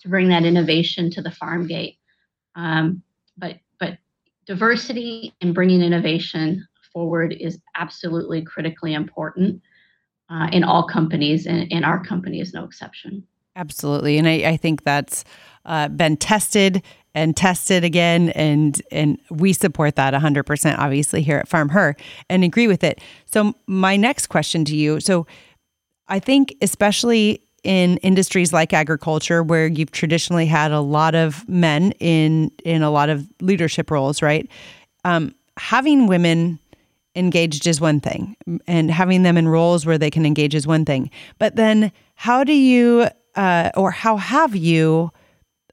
to 0.00 0.08
bring 0.08 0.28
that 0.30 0.44
innovation 0.44 1.10
to 1.12 1.22
the 1.22 1.30
farm 1.30 1.68
gate. 1.68 1.98
Um, 2.56 3.02
but 3.36 3.60
but 3.78 3.98
diversity 4.46 5.34
and 5.40 5.54
bringing 5.54 5.82
innovation 5.82 6.66
forward 6.92 7.36
is 7.38 7.60
absolutely 7.76 8.42
critically 8.42 8.94
important 8.94 9.62
uh, 10.28 10.48
in 10.50 10.64
all 10.64 10.88
companies, 10.88 11.46
and, 11.46 11.70
and 11.70 11.84
our 11.84 12.02
company 12.02 12.40
is 12.40 12.52
no 12.54 12.64
exception. 12.64 13.24
Absolutely, 13.54 14.18
and 14.18 14.26
I, 14.26 14.50
I 14.50 14.56
think 14.56 14.82
that's 14.82 15.22
uh, 15.64 15.88
been 15.88 16.16
tested 16.16 16.82
and 17.16 17.34
tested 17.34 17.82
again 17.82 18.28
and 18.30 18.80
and 18.92 19.18
we 19.30 19.54
support 19.54 19.96
that 19.96 20.12
100% 20.12 20.78
obviously 20.78 21.22
here 21.22 21.38
at 21.38 21.48
Farm 21.48 21.70
Her 21.70 21.96
and 22.28 22.44
agree 22.44 22.68
with 22.68 22.84
it. 22.84 23.00
So 23.24 23.54
my 23.66 23.96
next 23.96 24.26
question 24.26 24.66
to 24.66 24.76
you, 24.76 25.00
so 25.00 25.26
I 26.08 26.20
think 26.20 26.54
especially 26.60 27.40
in 27.64 27.96
industries 27.98 28.52
like 28.52 28.72
agriculture 28.74 29.42
where 29.42 29.66
you've 29.66 29.90
traditionally 29.90 30.46
had 30.46 30.70
a 30.70 30.80
lot 30.80 31.14
of 31.14 31.48
men 31.48 31.92
in 31.92 32.52
in 32.64 32.82
a 32.82 32.90
lot 32.90 33.08
of 33.08 33.26
leadership 33.40 33.90
roles, 33.90 34.20
right? 34.20 34.46
Um, 35.04 35.34
having 35.56 36.06
women 36.06 36.58
engaged 37.16 37.66
is 37.66 37.80
one 37.80 37.98
thing 37.98 38.36
and 38.66 38.90
having 38.90 39.22
them 39.22 39.38
in 39.38 39.48
roles 39.48 39.86
where 39.86 39.96
they 39.96 40.10
can 40.10 40.26
engage 40.26 40.54
is 40.54 40.66
one 40.66 40.84
thing. 40.84 41.10
But 41.38 41.56
then 41.56 41.92
how 42.14 42.44
do 42.44 42.52
you 42.52 43.08
uh, 43.36 43.70
or 43.74 43.90
how 43.90 44.18
have 44.18 44.54
you 44.54 45.10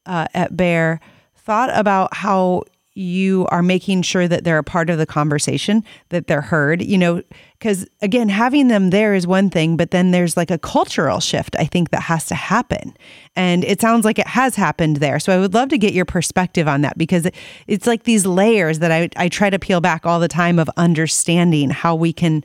uh, 0.06 0.28
at 0.34 0.56
Bayer 0.56 1.02
thought 1.44 1.70
about 1.74 2.14
how 2.14 2.64
you 2.96 3.48
are 3.50 3.64
making 3.64 4.04
sure 4.04 4.28
that 4.28 4.44
they're 4.44 4.60
a 4.60 4.64
part 4.64 4.90
of 4.90 5.00
the 5.00 5.06
conversation, 5.06 5.84
that 6.10 6.28
they're 6.28 6.42
heard, 6.42 6.82
you 6.82 6.98
know, 6.98 7.24
because 7.58 7.88
again, 8.02 8.30
having 8.30 8.68
them 8.68 8.92
there 8.92 9.16
is 9.16 9.26
one 9.26 9.50
thing, 9.50 9.76
but 9.76 9.92
then 9.92 10.12
there's 10.12 10.38
like 10.38 10.52
a 10.52 10.60
cultural 10.60 11.20
shift, 11.20 11.56
I 11.58 11.66
think, 11.66 11.90
that 11.90 12.04
has 12.04 12.28
to 12.28 12.36
happen. 12.36 12.96
And 13.36 13.64
it 13.64 13.82
sounds 13.82 14.06
like 14.06 14.20
it 14.20 14.28
has 14.28 14.56
happened 14.56 14.98
there. 14.98 15.20
So 15.20 15.36
I 15.36 15.40
would 15.40 15.56
love 15.56 15.70
to 15.70 15.78
get 15.78 15.94
your 15.94 16.06
perspective 16.06 16.68
on 16.68 16.82
that 16.82 16.98
because 16.98 17.28
it's 17.66 17.88
like 17.88 18.04
these 18.04 18.26
layers 18.26 18.80
that 18.80 18.92
I, 18.92 19.10
I 19.16 19.28
try 19.28 19.50
to 19.50 19.58
peel 19.58 19.82
back 19.82 20.06
all 20.06 20.20
the 20.20 20.28
time 20.28 20.60
of 20.60 20.70
understanding 20.78 21.72
how 21.72 21.96
we 21.96 22.14
can 22.14 22.44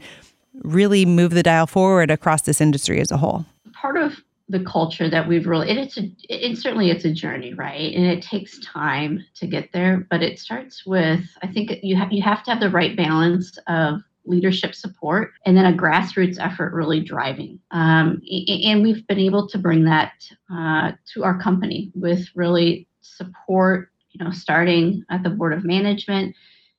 really 0.63 1.05
move 1.05 1.33
the 1.33 1.43
dial 1.43 1.67
forward 1.67 2.11
across 2.11 2.43
this 2.43 2.61
industry 2.61 3.01
as 3.01 3.11
a 3.11 3.19
whole. 3.19 3.45
Part 3.75 3.99
of 3.99 4.19
the 4.49 4.65
culture 4.65 5.11
that 5.11 5.29
we've 5.29 5.47
really 5.47 5.69
and 5.69 5.79
it's 5.79 5.99
a 5.99 6.11
it, 6.29 6.57
certainly 6.57 6.91
it's 6.91 7.05
a 7.05 7.13
journey 7.13 7.53
right? 7.55 7.95
And 7.95 8.07
it 8.07 8.23
takes 8.23 8.59
time 8.61 9.25
to 9.37 9.47
get 9.47 9.71
there 9.73 10.07
but 10.11 10.23
it 10.23 10.39
starts 10.39 10.87
with 10.87 11.21
i 11.43 11.47
think 11.47 11.73
you 11.83 11.97
have 11.97 12.13
you 12.13 12.23
have 12.23 12.43
to 12.45 12.51
have 12.51 12.61
the 12.61 12.71
right 12.71 12.97
balance 12.97 13.59
of 13.67 14.01
leadership 14.29 14.75
support 14.75 15.33
and 15.45 15.57
then 15.57 15.65
a 15.65 15.77
grassroots 15.77 16.39
effort 16.39 16.73
really 16.73 17.01
driving. 17.01 17.59
Um, 17.71 18.21
and 18.63 18.83
we've 18.83 19.07
been 19.07 19.19
able 19.19 19.49
to 19.49 19.59
bring 19.59 19.85
that 19.85 20.13
uh, 20.53 20.93
to 21.15 21.25
our 21.25 21.41
company 21.41 21.91
with 21.95 22.29
really 22.35 22.87
support 23.01 23.91
you 24.11 24.23
know 24.23 24.31
starting 24.31 25.05
at 25.11 25.23
the 25.23 25.31
board 25.31 25.53
of 25.53 25.65
management 25.65 26.35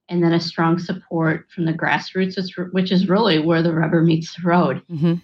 and 0.10 0.24
then 0.24 0.34
a 0.34 0.40
strong 0.40 0.80
support 0.80 1.48
from 1.54 1.66
the 1.66 1.74
grassroots 1.74 2.38
which 2.72 2.92
is 2.92 3.10
really 3.10 3.40
where 3.40 3.62
the 3.62 3.74
rubber 3.74 4.02
meets 4.02 4.36
the 4.36 4.48
road. 4.48 4.82
Mm-hmm. 4.90 5.16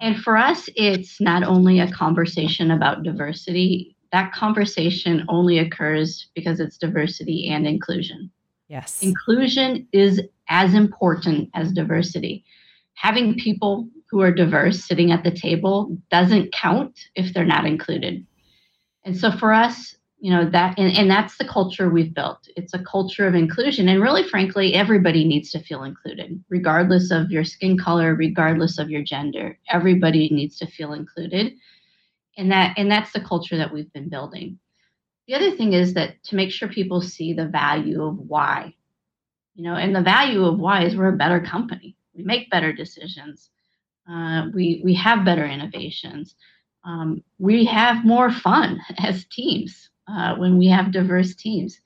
And 0.00 0.16
for 0.16 0.36
us, 0.36 0.68
it's 0.76 1.20
not 1.20 1.42
only 1.42 1.80
a 1.80 1.90
conversation 1.90 2.70
about 2.70 3.02
diversity, 3.02 3.96
that 4.12 4.32
conversation 4.32 5.24
only 5.28 5.58
occurs 5.58 6.28
because 6.34 6.60
it's 6.60 6.78
diversity 6.78 7.48
and 7.48 7.66
inclusion. 7.66 8.30
Yes. 8.68 9.02
Inclusion 9.02 9.86
is 9.92 10.20
as 10.48 10.74
important 10.74 11.50
as 11.54 11.72
diversity. 11.72 12.44
Having 12.94 13.36
people 13.36 13.88
who 14.10 14.20
are 14.22 14.32
diverse 14.32 14.84
sitting 14.84 15.12
at 15.12 15.24
the 15.24 15.30
table 15.30 15.96
doesn't 16.10 16.52
count 16.52 16.98
if 17.14 17.32
they're 17.32 17.44
not 17.44 17.66
included. 17.66 18.26
And 19.04 19.16
so 19.16 19.30
for 19.30 19.52
us, 19.52 19.94
you 20.20 20.32
know 20.32 20.48
that 20.50 20.78
and, 20.78 20.96
and 20.96 21.10
that's 21.10 21.36
the 21.38 21.46
culture 21.46 21.88
we've 21.88 22.14
built. 22.14 22.48
It's 22.56 22.74
a 22.74 22.82
culture 22.82 23.26
of 23.26 23.34
inclusion 23.34 23.88
and 23.88 24.02
really 24.02 24.24
frankly 24.24 24.74
everybody 24.74 25.24
needs 25.24 25.50
to 25.52 25.60
feel 25.60 25.84
included 25.84 26.42
regardless 26.48 27.10
of 27.10 27.30
your 27.30 27.44
skin 27.44 27.78
color 27.78 28.14
regardless 28.14 28.78
of 28.78 28.90
your 28.90 29.02
gender. 29.02 29.58
Everybody 29.70 30.28
needs 30.30 30.58
to 30.58 30.66
feel 30.66 30.92
included 30.92 31.52
and 32.36 32.50
that 32.50 32.74
and 32.76 32.90
that's 32.90 33.12
the 33.12 33.20
culture 33.20 33.56
that 33.56 33.72
we've 33.72 33.92
been 33.92 34.08
building. 34.08 34.58
The 35.28 35.34
other 35.34 35.52
thing 35.52 35.74
is 35.74 35.94
that 35.94 36.22
to 36.24 36.36
make 36.36 36.50
sure 36.50 36.68
people 36.68 37.00
see 37.00 37.32
the 37.32 37.46
value 37.46 38.02
of 38.02 38.18
why 38.18 38.74
you 39.54 39.62
know 39.64 39.74
and 39.74 39.94
the 39.94 40.02
value 40.02 40.44
of 40.44 40.58
why 40.58 40.84
is 40.84 40.96
we're 40.96 41.14
a 41.14 41.16
better 41.16 41.40
company. 41.40 41.96
We 42.14 42.24
make 42.24 42.50
better 42.50 42.72
decisions. 42.72 43.50
Uh, 44.10 44.46
we 44.52 44.80
we 44.84 44.94
have 44.94 45.24
better 45.24 45.46
innovations. 45.46 46.34
Um, 46.84 47.22
we 47.38 47.66
have 47.66 48.04
more 48.04 48.32
fun 48.32 48.80
as 48.98 49.24
teams 49.26 49.90
uh, 50.10 50.36
when 50.36 50.58
we 50.58 50.66
have 50.68 50.92
diverse 50.92 51.34
teams. 51.34 51.80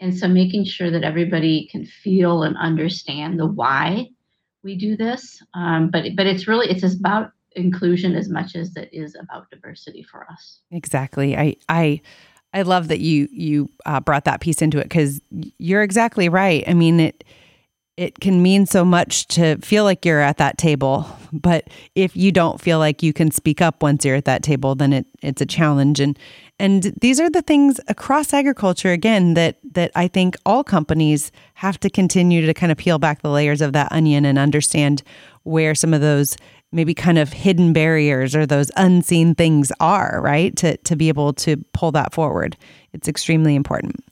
And 0.00 0.16
so 0.16 0.28
making 0.28 0.64
sure 0.64 0.90
that 0.90 1.04
everybody 1.04 1.68
can 1.70 1.84
feel 1.84 2.42
and 2.42 2.56
understand 2.56 3.38
the 3.38 3.46
why 3.46 4.08
we 4.62 4.76
do 4.76 4.96
this. 4.96 5.42
Um, 5.54 5.90
but 5.90 6.04
but 6.16 6.26
it's 6.26 6.48
really 6.48 6.68
it's 6.70 6.82
about 6.82 7.32
inclusion 7.52 8.14
as 8.14 8.28
much 8.28 8.54
as 8.56 8.76
it 8.76 8.88
is 8.92 9.16
about 9.20 9.50
diversity 9.50 10.02
for 10.02 10.26
us. 10.30 10.60
Exactly. 10.70 11.36
I 11.36 11.56
I 11.68 12.00
I 12.54 12.62
love 12.62 12.88
that 12.88 13.00
you 13.00 13.28
you 13.30 13.68
uh, 13.84 14.00
brought 14.00 14.24
that 14.24 14.40
piece 14.40 14.62
into 14.62 14.78
it 14.78 14.84
because 14.84 15.20
you're 15.58 15.82
exactly 15.82 16.28
right. 16.28 16.64
I 16.66 16.74
mean 16.74 17.00
it 17.00 17.24
it 17.96 18.18
can 18.18 18.42
mean 18.42 18.64
so 18.64 18.82
much 18.82 19.26
to 19.26 19.58
feel 19.58 19.84
like 19.84 20.06
you're 20.06 20.22
at 20.22 20.38
that 20.38 20.56
table. 20.56 21.06
But 21.32 21.68
if 21.94 22.16
you 22.16 22.32
don't 22.32 22.60
feel 22.60 22.78
like 22.78 23.02
you 23.02 23.12
can 23.12 23.30
speak 23.30 23.60
up 23.60 23.82
once 23.82 24.04
you're 24.04 24.16
at 24.16 24.24
that 24.24 24.42
table, 24.42 24.74
then 24.74 24.92
it, 24.92 25.06
it's 25.22 25.42
a 25.42 25.46
challenge. 25.46 26.00
And 26.00 26.18
and 26.60 26.82
these 27.00 27.18
are 27.18 27.30
the 27.30 27.40
things 27.40 27.80
across 27.88 28.34
agriculture 28.34 28.92
again 28.92 29.34
that 29.34 29.56
that 29.72 29.90
I 29.94 30.08
think 30.08 30.36
all 30.44 30.62
companies 30.62 31.32
have 31.54 31.80
to 31.80 31.90
continue 31.90 32.44
to 32.44 32.54
kind 32.54 32.70
of 32.70 32.78
peel 32.78 32.98
back 32.98 33.22
the 33.22 33.30
layers 33.30 33.62
of 33.62 33.72
that 33.72 33.90
onion 33.90 34.24
and 34.24 34.38
understand 34.38 35.02
where 35.44 35.74
some 35.74 35.94
of 35.94 36.02
those 36.02 36.36
maybe 36.70 36.94
kind 36.94 37.18
of 37.18 37.32
hidden 37.32 37.72
barriers 37.72 38.36
or 38.36 38.46
those 38.46 38.70
unseen 38.76 39.34
things 39.34 39.72
are, 39.80 40.20
right? 40.22 40.54
To 40.58 40.76
to 40.76 40.96
be 40.96 41.08
able 41.08 41.32
to 41.34 41.56
pull 41.72 41.92
that 41.92 42.12
forward. 42.12 42.56
It's 42.92 43.08
extremely 43.08 43.54
important. 43.54 44.04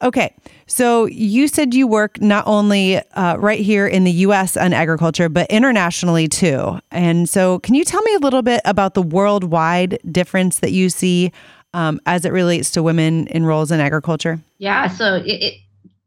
Okay, 0.00 0.32
so 0.68 1.06
you 1.06 1.48
said 1.48 1.74
you 1.74 1.88
work 1.88 2.20
not 2.20 2.46
only 2.46 2.98
uh, 2.98 3.36
right 3.36 3.58
here 3.58 3.84
in 3.84 4.04
the 4.04 4.12
US 4.12 4.56
on 4.56 4.72
agriculture, 4.72 5.28
but 5.28 5.50
internationally 5.50 6.28
too. 6.28 6.78
And 6.92 7.28
so, 7.28 7.58
can 7.60 7.74
you 7.74 7.82
tell 7.82 8.02
me 8.02 8.14
a 8.14 8.20
little 8.20 8.42
bit 8.42 8.60
about 8.64 8.94
the 8.94 9.02
worldwide 9.02 9.98
difference 10.12 10.60
that 10.60 10.70
you 10.70 10.88
see 10.88 11.32
um, 11.74 12.00
as 12.06 12.24
it 12.24 12.32
relates 12.32 12.70
to 12.72 12.82
women 12.82 13.26
in 13.28 13.44
roles 13.44 13.70
in 13.70 13.80
agriculture? 13.80 14.40
Yeah, 14.58 14.88
so 14.88 15.16
it, 15.16 15.26
it, 15.26 15.54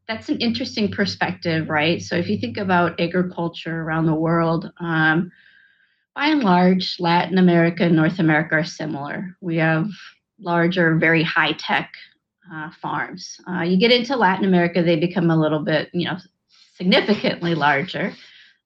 that's 0.07 0.29
an 0.29 0.39
interesting 0.39 0.91
perspective, 0.91 1.69
right? 1.69 2.01
So, 2.01 2.15
if 2.15 2.29
you 2.29 2.37
think 2.37 2.57
about 2.57 2.99
agriculture 2.99 3.81
around 3.81 4.05
the 4.05 4.15
world, 4.15 4.71
um, 4.79 5.31
by 6.15 6.27
and 6.27 6.43
large, 6.43 6.97
Latin 6.99 7.37
America 7.37 7.83
and 7.83 7.95
North 7.95 8.19
America 8.19 8.55
are 8.55 8.63
similar. 8.63 9.35
We 9.39 9.57
have 9.57 9.87
larger, 10.39 10.95
very 10.97 11.23
high 11.23 11.53
tech 11.53 11.93
uh, 12.53 12.69
farms. 12.81 13.39
Uh, 13.47 13.61
you 13.61 13.77
get 13.77 13.91
into 13.91 14.15
Latin 14.15 14.45
America, 14.45 14.83
they 14.83 14.99
become 14.99 15.29
a 15.29 15.39
little 15.39 15.63
bit, 15.63 15.89
you 15.93 16.05
know, 16.05 16.17
significantly 16.75 17.55
larger, 17.55 18.13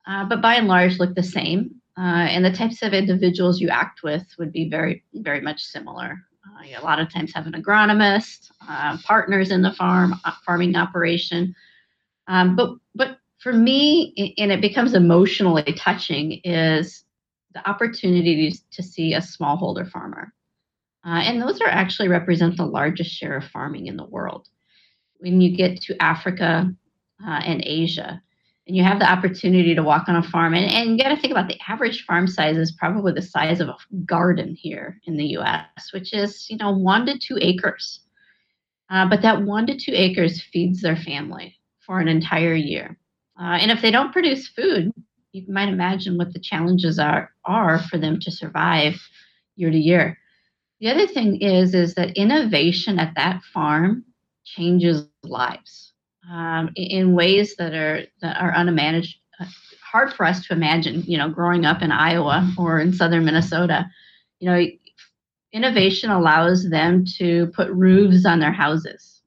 uh, 0.08 0.26
but 0.26 0.42
by 0.42 0.56
and 0.56 0.68
large 0.68 0.98
look 1.00 1.14
the 1.16 1.24
same. 1.24 1.76
Uh, 1.98 2.28
and 2.28 2.44
the 2.44 2.52
types 2.52 2.82
of 2.82 2.94
individuals 2.94 3.62
you 3.62 3.70
act 3.70 4.04
with 4.04 4.24
would 4.38 4.52
be 4.52 4.70
very, 4.70 5.04
very 5.14 5.40
much 5.40 5.64
similar. 5.64 6.18
Uh, 6.56 6.80
a 6.80 6.84
lot 6.84 7.00
of 7.00 7.12
times 7.12 7.34
have 7.34 7.48
an 7.48 7.54
agronomist, 7.54 8.52
uh, 8.68 8.98
partners 9.04 9.52
in 9.52 9.62
the 9.62 9.74
farm, 9.74 10.16
farming 10.46 10.76
operation. 10.76 11.56
Um, 12.28 12.56
but, 12.56 12.76
but 12.96 13.20
for 13.40 13.54
me, 13.54 14.34
and 14.38 14.52
it 14.52 14.62
becomes 14.62 14.94
emotionally 14.94 15.74
touching, 15.78 16.42
is 16.44 17.04
the 17.54 17.68
opportunity 17.70 18.56
to 18.72 18.84
see 18.84 19.14
a 19.14 19.20
smallholder 19.20 19.90
farmer. 19.90 20.34
Uh, 21.06 21.22
and 21.24 21.42
those 21.42 21.62
are 21.62 21.68
actually 21.68 22.08
represent 22.08 22.58
the 22.58 22.66
largest 22.66 23.12
share 23.12 23.38
of 23.38 23.46
farming 23.46 23.88
in 23.88 23.96
the 23.96 24.06
world. 24.06 24.48
When 25.18 25.40
you 25.40 25.56
get 25.56 25.82
to 25.84 26.02
Africa 26.02 26.74
uh, 27.26 27.42
and 27.46 27.62
Asia, 27.64 28.22
and 28.68 28.76
you 28.76 28.84
have 28.84 29.00
the 29.00 29.10
opportunity 29.10 29.76
to 29.76 29.84
walk 29.84 30.10
on 30.10 30.16
a 30.16 30.24
farm, 30.24 30.54
and, 30.56 30.70
and 30.72 30.92
you 30.92 31.04
got 31.04 31.14
to 31.14 31.22
think 31.22 31.32
about 31.32 31.48
the 31.48 31.60
average 31.68 32.04
farm 32.06 32.28
size 32.28 32.58
is 32.58 32.72
probably 32.72 33.14
the 33.14 33.22
size 33.22 33.60
of 33.60 33.70
a 33.70 33.78
garden 34.06 34.56
here 34.56 35.00
in 35.06 35.18
the 35.18 35.26
U.S., 35.28 35.92
which 35.92 36.14
is 36.14 36.50
you 36.50 36.58
know 36.58 36.72
one 36.72 37.06
to 37.06 37.18
two 37.18 37.38
acres. 37.42 38.00
Uh, 38.90 39.08
but 39.08 39.22
that 39.22 39.44
one 39.44 39.68
to 39.68 39.78
two 39.78 39.94
acres 39.94 40.42
feeds 40.42 40.82
their 40.82 40.96
family 40.96 41.56
for 41.86 42.00
an 42.00 42.08
entire 42.08 42.54
year. 42.54 42.98
Uh, 43.40 43.58
and 43.60 43.72
if 43.72 43.82
they 43.82 43.92
don't 43.92 44.14
produce 44.14 44.48
food, 44.48 44.92
you 45.32 45.44
might 45.48 45.70
imagine 45.70 46.18
what 46.18 46.34
the 46.34 46.40
challenges 46.40 46.98
are 46.98 47.32
are 47.46 47.80
for 47.80 47.98
them 47.98 48.20
to 48.20 48.32
survive 48.32 48.96
year 49.56 49.70
to 49.70 49.78
year. 49.78 50.18
The 50.80 50.90
other 50.90 51.08
thing 51.08 51.42
is 51.42 51.76
is 51.76 51.94
that 51.96 52.18
innovation 52.18 53.00
at 53.00 53.14
that 53.16 53.44
farm 53.54 54.06
changes 54.44 55.08
lives 55.24 55.94
um, 56.32 56.72
in 56.76 57.14
ways 57.14 57.56
that 57.58 57.74
are 57.74 58.06
that 58.22 58.42
are 58.42 58.54
unmanaged, 58.54 59.16
uh, 59.40 59.46
hard 59.84 60.14
for 60.14 60.26
us 60.26 60.46
to 60.48 60.54
imagine. 60.54 61.04
You 61.04 61.18
know, 61.18 61.30
growing 61.30 61.66
up 61.66 61.82
in 61.82 61.92
Iowa 61.92 62.52
or 62.58 62.80
in 62.80 62.94
southern 62.94 63.26
Minnesota, 63.26 63.86
you 64.40 64.50
know, 64.50 64.66
innovation 65.54 66.10
allows 66.10 66.70
them 66.70 67.06
to 67.18 67.48
put 67.48 67.72
roofs 67.72 68.26
on 68.26 68.40
their 68.40 68.52
houses, 68.52 69.22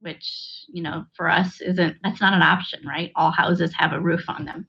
which 0.00 0.64
you 0.68 0.82
know 0.82 1.04
for 1.14 1.28
us 1.28 1.60
isn't 1.60 1.96
that's 2.02 2.20
not 2.20 2.34
an 2.34 2.42
option, 2.42 2.86
right? 2.86 3.12
All 3.16 3.30
houses 3.30 3.72
have 3.74 3.92
a 3.92 4.00
roof 4.00 4.24
on 4.28 4.44
them. 4.44 4.66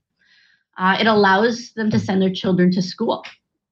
Uh, 0.77 0.97
it 0.99 1.07
allows 1.07 1.73
them 1.73 1.91
to 1.91 1.99
send 1.99 2.21
their 2.21 2.33
children 2.33 2.71
to 2.71 2.81
school 2.81 3.23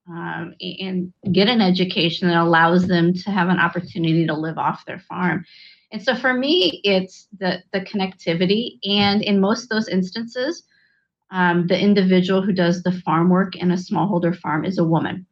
um, 0.10 0.54
and 0.60 1.14
get 1.32 1.48
an 1.48 1.62
education 1.62 2.28
that 2.28 2.42
allows 2.42 2.88
them 2.88 3.14
to 3.14 3.32
have 3.32 3.50
an 3.50 3.60
opportunity 3.60 4.26
to 4.26 4.34
live 4.34 4.58
off 4.58 4.86
their 4.86 5.00
farm. 5.00 5.46
And 5.92 6.04
so 6.04 6.16
for 6.16 6.34
me, 6.34 6.82
it's 6.84 7.28
the, 7.40 7.64
the 7.74 7.82
connectivity. 7.82 8.78
And 8.84 9.24
in 9.24 9.40
most 9.40 9.64
of 9.64 9.70
those 9.70 9.88
instances, 9.88 10.64
um, 11.32 11.68
the 11.68 11.80
individual 11.80 12.42
who 12.42 12.54
does 12.54 12.84
the 12.84 12.92
farm 12.92 13.30
work 13.30 13.56
in 13.56 13.72
a 13.72 13.76
smallholder 13.76 14.38
farm 14.38 14.66
is 14.66 14.78
a 14.78 14.84
woman. 14.84 15.26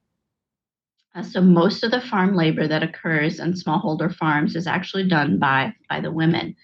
Uh, 1.16 1.24
so 1.24 1.42
most 1.42 1.84
of 1.84 1.92
the 1.92 2.02
farm 2.02 2.36
labor 2.36 2.68
that 2.68 2.84
occurs 2.84 3.40
in 3.40 3.54
smallholder 3.54 4.14
farms 4.14 4.56
is 4.56 4.68
actually 4.68 5.08
done 5.08 5.40
by, 5.40 5.74
by 5.90 6.00
the 6.00 6.12
women. 6.12 6.56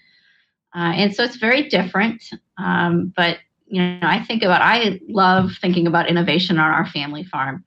Uh, 0.74 0.92
and 0.94 1.14
so 1.14 1.22
it's 1.22 1.36
very 1.36 1.68
different. 1.68 2.22
Um, 2.58 3.12
but 3.16 3.38
you 3.66 3.80
know, 3.80 3.98
I 4.02 4.22
think 4.22 4.42
about 4.42 4.60
I 4.60 5.00
love 5.08 5.52
thinking 5.60 5.86
about 5.86 6.08
innovation 6.08 6.58
on 6.58 6.70
our 6.70 6.86
family 6.86 7.24
farm 7.24 7.64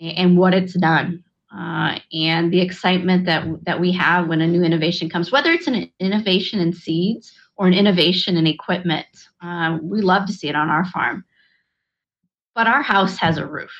and 0.00 0.36
what 0.36 0.52
it's 0.52 0.74
done 0.74 1.24
uh, 1.56 1.98
and 2.12 2.52
the 2.52 2.60
excitement 2.60 3.26
that 3.26 3.46
that 3.64 3.80
we 3.80 3.92
have 3.92 4.28
when 4.28 4.40
a 4.40 4.46
new 4.46 4.62
innovation 4.62 5.08
comes 5.08 5.30
whether 5.30 5.52
it's 5.52 5.66
an 5.66 5.90
innovation 6.00 6.60
in 6.60 6.72
seeds 6.72 7.32
or 7.56 7.66
an 7.66 7.74
innovation 7.74 8.36
in 8.36 8.46
equipment 8.46 9.06
uh, 9.42 9.78
we 9.82 10.00
love 10.00 10.26
to 10.26 10.32
see 10.32 10.48
it 10.48 10.56
on 10.56 10.68
our 10.68 10.84
farm. 10.86 11.24
But 12.54 12.66
our 12.66 12.82
house 12.82 13.16
has 13.18 13.36
a 13.36 13.46
roof 13.46 13.72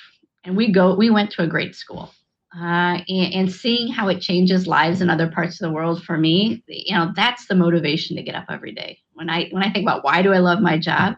and 0.45 0.57
we 0.57 0.71
go 0.71 0.95
we 0.95 1.11
went 1.11 1.31
to 1.33 1.43
a 1.43 1.49
great 1.49 1.75
school. 1.75 2.13
Uh, 2.57 3.03
and, 3.09 3.35
and, 3.35 3.53
seeing 3.53 3.93
how 3.93 4.07
it 4.07 4.21
changes 4.21 4.69
lives 4.69 5.01
in 5.01 5.11
other 5.11 5.29
parts 5.29 5.61
of 5.61 5.67
the 5.67 5.75
world 5.75 6.05
for 6.05 6.17
me 6.17 6.63
you 6.69 6.97
know 6.97 7.11
that's 7.17 7.49
the 7.49 7.55
motivation 7.57 8.15
to 8.15 8.23
get 8.23 8.37
up 8.37 8.45
every 8.49 8.73
day. 8.73 8.99
When 9.15 9.29
i 9.29 9.49
when 9.51 9.65
i 9.65 9.73
think 9.73 9.85
about 9.85 10.05
why 10.05 10.23
do 10.23 10.33
i 10.33 10.39
love 10.39 10.61
my 10.61 10.79
job 10.79 11.17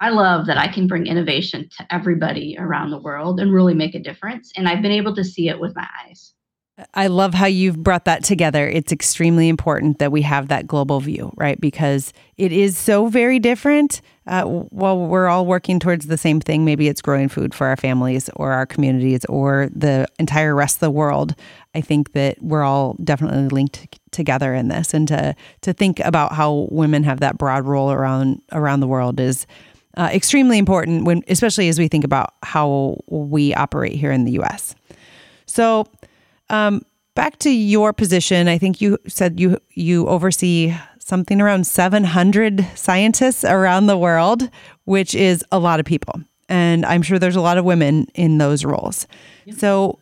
I 0.00 0.10
love 0.10 0.46
that 0.46 0.58
I 0.58 0.68
can 0.68 0.86
bring 0.86 1.06
innovation 1.06 1.68
to 1.78 1.94
everybody 1.94 2.56
around 2.58 2.90
the 2.90 3.00
world 3.00 3.40
and 3.40 3.52
really 3.52 3.74
make 3.74 3.94
a 3.94 3.98
difference. 3.98 4.52
And 4.56 4.68
I've 4.68 4.82
been 4.82 4.92
able 4.92 5.14
to 5.14 5.24
see 5.24 5.48
it 5.48 5.58
with 5.58 5.74
my 5.74 5.86
eyes. 6.04 6.34
I 6.92 7.06
love 7.06 7.32
how 7.32 7.46
you've 7.46 7.82
brought 7.82 8.04
that 8.04 8.22
together. 8.22 8.68
It's 8.68 8.92
extremely 8.92 9.48
important 9.48 9.98
that 9.98 10.12
we 10.12 10.20
have 10.22 10.48
that 10.48 10.66
global 10.66 11.00
view, 11.00 11.32
right? 11.36 11.58
Because 11.58 12.12
it 12.36 12.52
is 12.52 12.76
so 12.76 13.06
very 13.06 13.38
different. 13.38 14.02
Uh, 14.26 14.42
while 14.44 14.98
we're 15.06 15.28
all 15.28 15.46
working 15.46 15.78
towards 15.78 16.06
the 16.06 16.18
same 16.18 16.38
thing, 16.38 16.66
maybe 16.66 16.86
it's 16.86 17.00
growing 17.00 17.30
food 17.30 17.54
for 17.54 17.66
our 17.68 17.76
families 17.78 18.28
or 18.36 18.52
our 18.52 18.66
communities 18.66 19.24
or 19.26 19.70
the 19.74 20.06
entire 20.18 20.54
rest 20.54 20.76
of 20.76 20.80
the 20.80 20.90
world. 20.90 21.34
I 21.74 21.80
think 21.80 22.12
that 22.12 22.36
we're 22.42 22.64
all 22.64 22.94
definitely 23.02 23.48
linked 23.48 23.98
together 24.10 24.54
in 24.54 24.68
this, 24.68 24.92
and 24.92 25.08
to 25.08 25.34
to 25.62 25.72
think 25.72 26.00
about 26.00 26.32
how 26.32 26.68
women 26.70 27.04
have 27.04 27.20
that 27.20 27.38
broad 27.38 27.64
role 27.64 27.90
around 27.90 28.42
around 28.52 28.80
the 28.80 28.88
world 28.88 29.18
is 29.18 29.46
uh, 29.96 30.10
extremely 30.12 30.58
important 30.58 31.04
when, 31.04 31.22
especially 31.28 31.68
as 31.68 31.78
we 31.78 31.88
think 31.88 32.04
about 32.04 32.34
how 32.42 32.98
we 33.06 33.54
operate 33.54 33.94
here 33.94 34.12
in 34.12 34.24
the 34.24 34.32
U.S. 34.32 34.74
So, 35.46 35.86
um, 36.50 36.82
back 37.14 37.38
to 37.40 37.50
your 37.50 37.92
position, 37.92 38.48
I 38.48 38.58
think 38.58 38.80
you 38.80 38.98
said 39.08 39.40
you 39.40 39.58
you 39.70 40.06
oversee 40.06 40.74
something 40.98 41.40
around 41.40 41.66
700 41.66 42.66
scientists 42.74 43.44
around 43.44 43.86
the 43.86 43.96
world, 43.96 44.50
which 44.84 45.14
is 45.14 45.44
a 45.52 45.58
lot 45.58 45.80
of 45.80 45.86
people, 45.86 46.20
and 46.48 46.84
I'm 46.84 47.02
sure 47.02 47.18
there's 47.18 47.36
a 47.36 47.40
lot 47.40 47.58
of 47.58 47.64
women 47.64 48.06
in 48.14 48.38
those 48.38 48.64
roles. 48.64 49.06
So, 49.56 49.98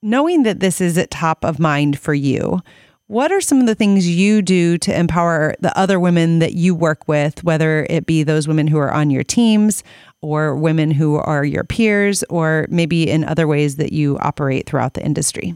knowing 0.00 0.44
that 0.44 0.60
this 0.60 0.80
is 0.80 0.96
at 0.96 1.10
top 1.10 1.44
of 1.44 1.58
mind 1.58 1.98
for 1.98 2.14
you, 2.14 2.60
what 3.06 3.30
are 3.30 3.40
some 3.40 3.60
of 3.60 3.66
the 3.66 3.74
things 3.74 4.08
you 4.08 4.40
do 4.40 4.78
to 4.78 4.98
empower 4.98 5.54
the 5.60 5.76
other 5.78 6.00
women 6.00 6.38
that 6.38 6.54
you 6.54 6.74
work 6.74 7.06
with, 7.06 7.44
whether 7.44 7.86
it 7.90 8.06
be 8.06 8.22
those 8.22 8.48
women 8.48 8.66
who 8.66 8.78
are 8.78 8.92
on 8.92 9.10
your 9.10 9.24
teams 9.24 9.84
or 10.22 10.56
women 10.56 10.90
who 10.90 11.16
are 11.16 11.44
your 11.44 11.64
peers, 11.64 12.24
or 12.30 12.66
maybe 12.70 13.10
in 13.10 13.24
other 13.24 13.46
ways 13.46 13.76
that 13.76 13.92
you 13.92 14.18
operate 14.20 14.66
throughout 14.66 14.94
the 14.94 15.04
industry? 15.04 15.54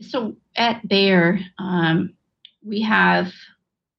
So 0.00 0.34
at 0.56 0.86
Bayer, 0.88 1.38
um, 1.58 2.14
we 2.64 2.80
have, 2.82 3.30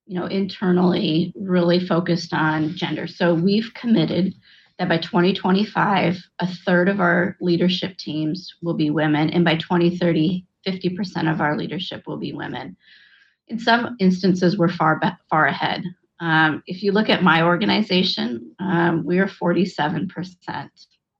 you 0.07 0.19
know, 0.19 0.25
internally 0.25 1.31
really 1.35 1.85
focused 1.85 2.33
on 2.33 2.75
gender. 2.75 3.05
So 3.05 3.35
we've 3.35 3.71
committed 3.75 4.33
that 4.79 4.89
by 4.89 4.97
2025, 4.97 6.17
a 6.39 6.47
third 6.47 6.89
of 6.89 6.99
our 6.99 7.37
leadership 7.39 7.97
teams 7.97 8.55
will 8.63 8.73
be 8.73 8.89
women, 8.89 9.29
and 9.29 9.45
by 9.45 9.57
2030, 9.57 10.43
50% 10.65 11.31
of 11.31 11.41
our 11.41 11.57
leadership 11.57 12.03
will 12.07 12.17
be 12.17 12.33
women. 12.33 12.77
In 13.47 13.59
some 13.59 13.95
instances, 13.99 14.57
we're 14.57 14.69
far 14.69 15.01
far 15.29 15.47
ahead. 15.47 15.83
Um, 16.19 16.63
if 16.67 16.81
you 16.81 16.91
look 16.91 17.09
at 17.09 17.23
my 17.23 17.41
organization, 17.41 18.55
um, 18.59 19.03
we 19.03 19.19
are 19.19 19.27
47% 19.27 20.69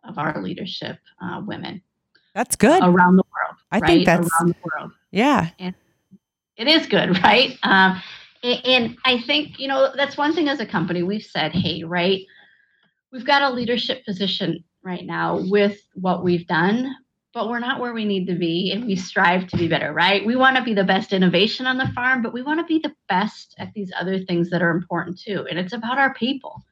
of 0.06 0.18
our 0.18 0.42
leadership 0.42 0.98
uh, 1.22 1.42
women. 1.46 1.82
That's 2.34 2.56
good 2.56 2.82
around 2.82 3.18
the 3.18 3.24
world. 3.24 3.58
I 3.72 3.80
right? 3.80 3.88
think 3.88 4.06
that's 4.06 4.30
around 4.40 4.50
the 4.50 4.56
world. 4.64 4.92
Yeah, 5.12 5.50
and 5.60 5.76
it 6.58 6.68
is 6.68 6.88
good, 6.88 7.18
right? 7.24 7.58
Um, 7.64 8.02
and, 8.44 8.66
and 8.66 8.98
I 9.06 9.20
think 9.22 9.60
you 9.60 9.68
know 9.68 9.92
that's 9.96 10.18
one 10.18 10.34
thing 10.34 10.48
as 10.48 10.60
a 10.60 10.66
company 10.66 11.04
we've 11.04 11.24
said, 11.24 11.52
hey, 11.52 11.84
right, 11.84 12.22
we've 13.12 13.26
got 13.26 13.42
a 13.42 13.54
leadership 13.54 14.06
position 14.06 14.64
right 14.84 15.06
now 15.06 15.42
with 15.50 15.80
what 15.94 16.24
we've 16.24 16.48
done, 16.48 16.96
but 17.34 17.50
we're 17.50 17.60
not 17.60 17.80
where 17.80 17.94
we 17.94 18.06
need 18.06 18.28
to 18.28 18.36
be 18.36 18.72
and 18.72 18.86
we 18.86 18.96
strive 18.96 19.48
to 19.48 19.58
be 19.58 19.68
better, 19.68 19.92
right? 19.92 20.26
We 20.26 20.36
want 20.36 20.56
to 20.58 20.64
be 20.64 20.74
the 20.74 20.84
best 20.84 21.14
innovation 21.14 21.66
on 21.66 21.78
the 21.78 21.88
farm, 21.88 22.22
but 22.22 22.34
we 22.34 22.44
want 22.44 22.60
to 22.60 22.66
be 22.66 22.80
the 22.80 22.94
best 23.10 23.56
at 23.58 23.74
these 23.74 23.92
other 24.00 24.20
things 24.20 24.52
that 24.52 24.62
are 24.62 24.70
important 24.70 25.20
too. 25.20 25.48
And 25.50 25.58
it's 25.58 25.74
about 25.74 25.98
our 25.98 26.14
people. 26.14 26.64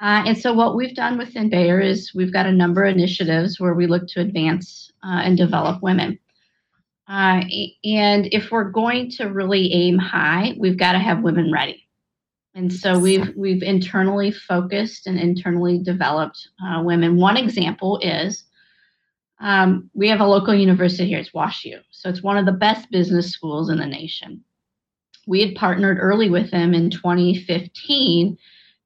Uh, 0.00 0.24
and 0.26 0.38
so, 0.38 0.54
what 0.54 0.74
we've 0.74 0.94
done 0.94 1.18
within 1.18 1.50
Bayer 1.50 1.78
is 1.78 2.14
we've 2.14 2.32
got 2.32 2.46
a 2.46 2.52
number 2.52 2.84
of 2.84 2.96
initiatives 2.96 3.60
where 3.60 3.74
we 3.74 3.86
look 3.86 4.08
to 4.08 4.20
advance 4.20 4.90
uh, 5.04 5.20
and 5.22 5.36
develop 5.36 5.82
women. 5.82 6.18
Uh, 7.06 7.42
and 7.84 8.28
if 8.32 8.50
we're 8.50 8.70
going 8.70 9.10
to 9.10 9.26
really 9.26 9.70
aim 9.74 9.98
high, 9.98 10.54
we've 10.58 10.78
got 10.78 10.92
to 10.92 10.98
have 10.98 11.22
women 11.22 11.52
ready. 11.52 11.86
And 12.54 12.72
so 12.72 12.98
we've 12.98 13.30
we've 13.36 13.62
internally 13.62 14.32
focused 14.32 15.06
and 15.06 15.18
internally 15.18 15.78
developed 15.78 16.48
uh, 16.64 16.82
women. 16.82 17.16
One 17.18 17.36
example 17.36 17.98
is 17.98 18.44
um, 19.40 19.90
we 19.94 20.08
have 20.08 20.20
a 20.20 20.26
local 20.26 20.54
university 20.54 21.08
here. 21.08 21.18
It's 21.18 21.30
WashU, 21.30 21.80
so 21.90 22.08
it's 22.08 22.22
one 22.22 22.36
of 22.36 22.46
the 22.46 22.52
best 22.52 22.90
business 22.90 23.32
schools 23.32 23.70
in 23.70 23.78
the 23.78 23.86
nation. 23.86 24.44
We 25.26 25.40
had 25.40 25.54
partnered 25.54 25.98
early 26.00 26.28
with 26.28 26.50
them 26.50 26.74
in 26.74 26.90
2015 26.90 28.36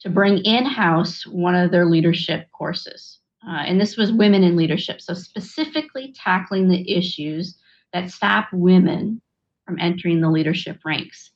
to 0.01 0.11
bring 0.11 0.39
in 0.39 0.65
house 0.65 1.27
one 1.27 1.55
of 1.55 1.71
their 1.71 1.87
leadership 1.87 2.51
courses. 2.53 3.19
Uh, 3.47 3.63
and 3.67 3.81
this 3.81 3.97
was 3.97 4.13
women 4.13 4.43
in 4.43 4.57
leadership. 4.57 5.01
So, 5.01 5.13
specifically 5.15 6.15
tackling 6.17 6.69
the 6.69 6.91
issues 6.91 7.59
that 7.93 8.11
stop 8.11 8.49
women 8.53 9.21
from 9.67 9.79
entering 9.79 10.21
the 10.21 10.31
leadership 10.31 10.79
ranks. 10.85 11.31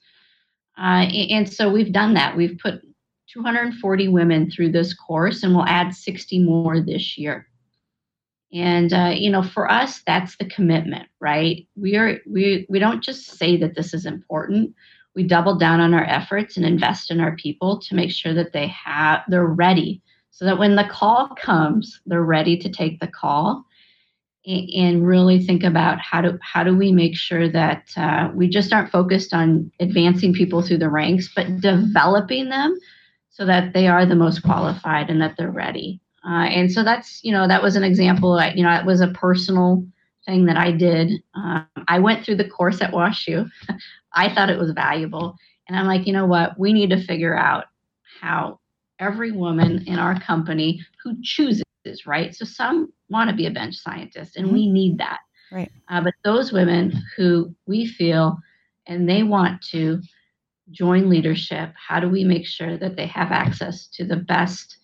Uh, 0.79 1.09
and 1.31 1.53
so, 1.53 1.71
we've 1.71 1.93
done 1.93 2.15
that. 2.15 2.37
We've 2.37 2.59
put 2.59 2.83
240 3.33 4.09
women 4.09 4.51
through 4.51 4.73
this 4.73 4.95
course, 4.95 5.43
and 5.43 5.55
we'll 5.55 5.67
add 5.67 5.95
60 5.95 6.39
more 6.45 6.81
this 6.81 7.19
year. 7.19 7.47
And 8.53 8.93
uh, 8.93 9.13
you 9.15 9.31
know, 9.31 9.43
for 9.43 9.71
us, 9.71 10.03
that's 10.07 10.37
the 10.37 10.49
commitment, 10.49 11.09
right? 11.21 11.67
We 11.77 11.97
are 11.97 12.19
we 12.27 12.67
we 12.69 12.79
don't 12.79 13.03
just 13.03 13.39
say 13.39 13.57
that 13.59 13.75
this 13.75 13.93
is 13.93 14.07
important. 14.07 14.75
We 15.15 15.25
double 15.25 15.59
down 15.59 15.81
on 15.81 15.93
our 15.93 16.05
efforts 16.05 16.57
and 16.57 16.65
invest 16.65 17.11
in 17.11 17.21
our 17.21 17.37
people 17.37 17.79
to 17.81 17.95
make 17.95 18.11
sure 18.11 18.33
that 18.35 18.53
they 18.53 18.69
have 18.69 19.21
they're 19.29 19.47
ready. 19.47 20.03
So 20.31 20.45
that 20.47 20.59
when 20.59 20.77
the 20.77 20.89
call 20.91 21.29
comes 21.41 22.01
they're 22.07 22.23
ready 22.23 22.57
to 22.59 22.71
take 22.71 23.01
the 23.01 23.09
call. 23.09 23.65
And 24.47 25.07
really 25.07 25.45
think 25.45 25.63
about 25.63 26.01
how 26.01 26.23
do 26.23 26.39
how 26.41 26.65
do 26.65 26.75
we 26.75 26.91
make 26.91 27.17
sure 27.17 27.51
that 27.51 27.91
uh, 27.99 28.31
we 28.33 28.49
just 28.49 28.73
aren't 28.73 28.91
focused 28.91 29.35
on 29.35 29.71
advancing 29.79 30.33
people 30.33 30.63
through 30.63 30.79
the 30.79 30.89
ranks 30.89 31.29
but 31.37 31.61
developing 31.61 32.49
them 32.49 32.79
so 33.29 33.45
that 33.45 33.75
they 33.75 33.89
are 33.89 34.07
the 34.07 34.15
most 34.15 34.43
qualified 34.43 35.11
and 35.11 35.21
that 35.21 35.35
they're 35.37 35.51
ready 35.51 36.01
uh, 36.25 36.47
and 36.47 36.71
so 36.73 36.83
that's 36.83 37.23
you 37.25 37.33
know 37.33 37.49
that 37.49 37.63
was 37.63 37.77
an 37.77 37.85
example 37.85 38.41
you 38.55 38.63
know 38.63 38.75
it 38.75 38.87
was 38.87 39.01
a 39.01 39.09
personal 39.09 39.85
thing 40.27 40.47
that 40.47 40.57
i 40.57 40.71
did 40.71 41.13
um, 41.35 41.67
i 41.89 41.99
went 41.99 42.25
through 42.25 42.37
the 42.37 42.49
course 42.49 42.81
at 42.81 42.93
washu 42.93 43.49
I 44.15 44.35
thought 44.35 44.51
it 44.51 44.59
was 44.59 44.73
valuable. 44.73 45.37
And 45.69 45.79
I'm 45.79 45.87
like, 45.87 46.07
you 46.07 46.13
know 46.13 46.27
what? 46.27 46.59
We 46.59 46.73
need 46.73 46.91
to 46.91 47.03
figure 47.03 47.37
out 47.37 47.67
how 48.21 48.61
every 48.99 49.33
woman 49.33 49.85
in 49.87 49.99
our 49.99 50.19
company 50.21 50.81
who 51.03 51.17
chooses, 51.23 51.63
right? 52.07 52.35
So 52.35 52.45
some 52.45 52.93
want 53.09 53.31
to 53.31 53.37
be 53.37 53.47
a 53.47 53.51
bench 53.51 53.77
scientist, 53.77 54.37
and 54.37 54.47
mm-hmm. 54.47 54.55
we 54.55 54.71
need 54.71 54.99
that. 54.99 55.21
Right. 55.53 55.71
Uh, 55.89 56.03
but 56.03 56.15
those 56.25 56.53
women 56.53 56.93
who 57.17 57.55
we 57.67 57.87
feel 57.87 58.39
and 58.87 59.09
they 59.09 59.23
want 59.23 59.63
to 59.71 60.01
join 60.71 61.09
leadership, 61.09 61.73
how 61.75 62.01
do 62.01 62.09
we 62.09 62.25
make 62.25 62.47
sure 62.47 62.77
that 62.77 62.97
they 62.97 63.07
have 63.07 63.31
access 63.31 63.87
to 63.89 64.05
the 64.05 64.17
best 64.17 64.78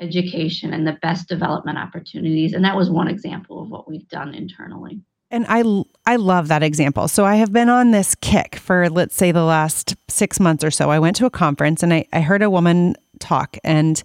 education 0.00 0.72
and 0.72 0.86
the 0.86 0.98
best 1.02 1.28
development 1.28 1.78
opportunities? 1.78 2.52
And 2.52 2.64
that 2.64 2.76
was 2.76 2.90
one 2.90 3.08
example 3.08 3.62
of 3.62 3.70
what 3.70 3.88
we've 3.88 4.08
done 4.08 4.34
internally. 4.34 5.00
And 5.30 5.46
I 5.48 5.64
I 6.06 6.16
love 6.16 6.48
that 6.48 6.62
example. 6.62 7.08
So 7.08 7.24
I 7.24 7.36
have 7.36 7.52
been 7.52 7.68
on 7.68 7.90
this 7.90 8.14
kick 8.16 8.56
for 8.56 8.88
let's 8.88 9.16
say 9.16 9.32
the 9.32 9.44
last 9.44 9.96
6 10.08 10.38
months 10.38 10.62
or 10.62 10.70
so. 10.70 10.90
I 10.90 10.98
went 10.98 11.16
to 11.16 11.26
a 11.26 11.30
conference 11.30 11.82
and 11.82 11.92
I, 11.92 12.06
I 12.12 12.20
heard 12.20 12.42
a 12.42 12.50
woman 12.50 12.94
talk 13.18 13.56
and 13.64 14.02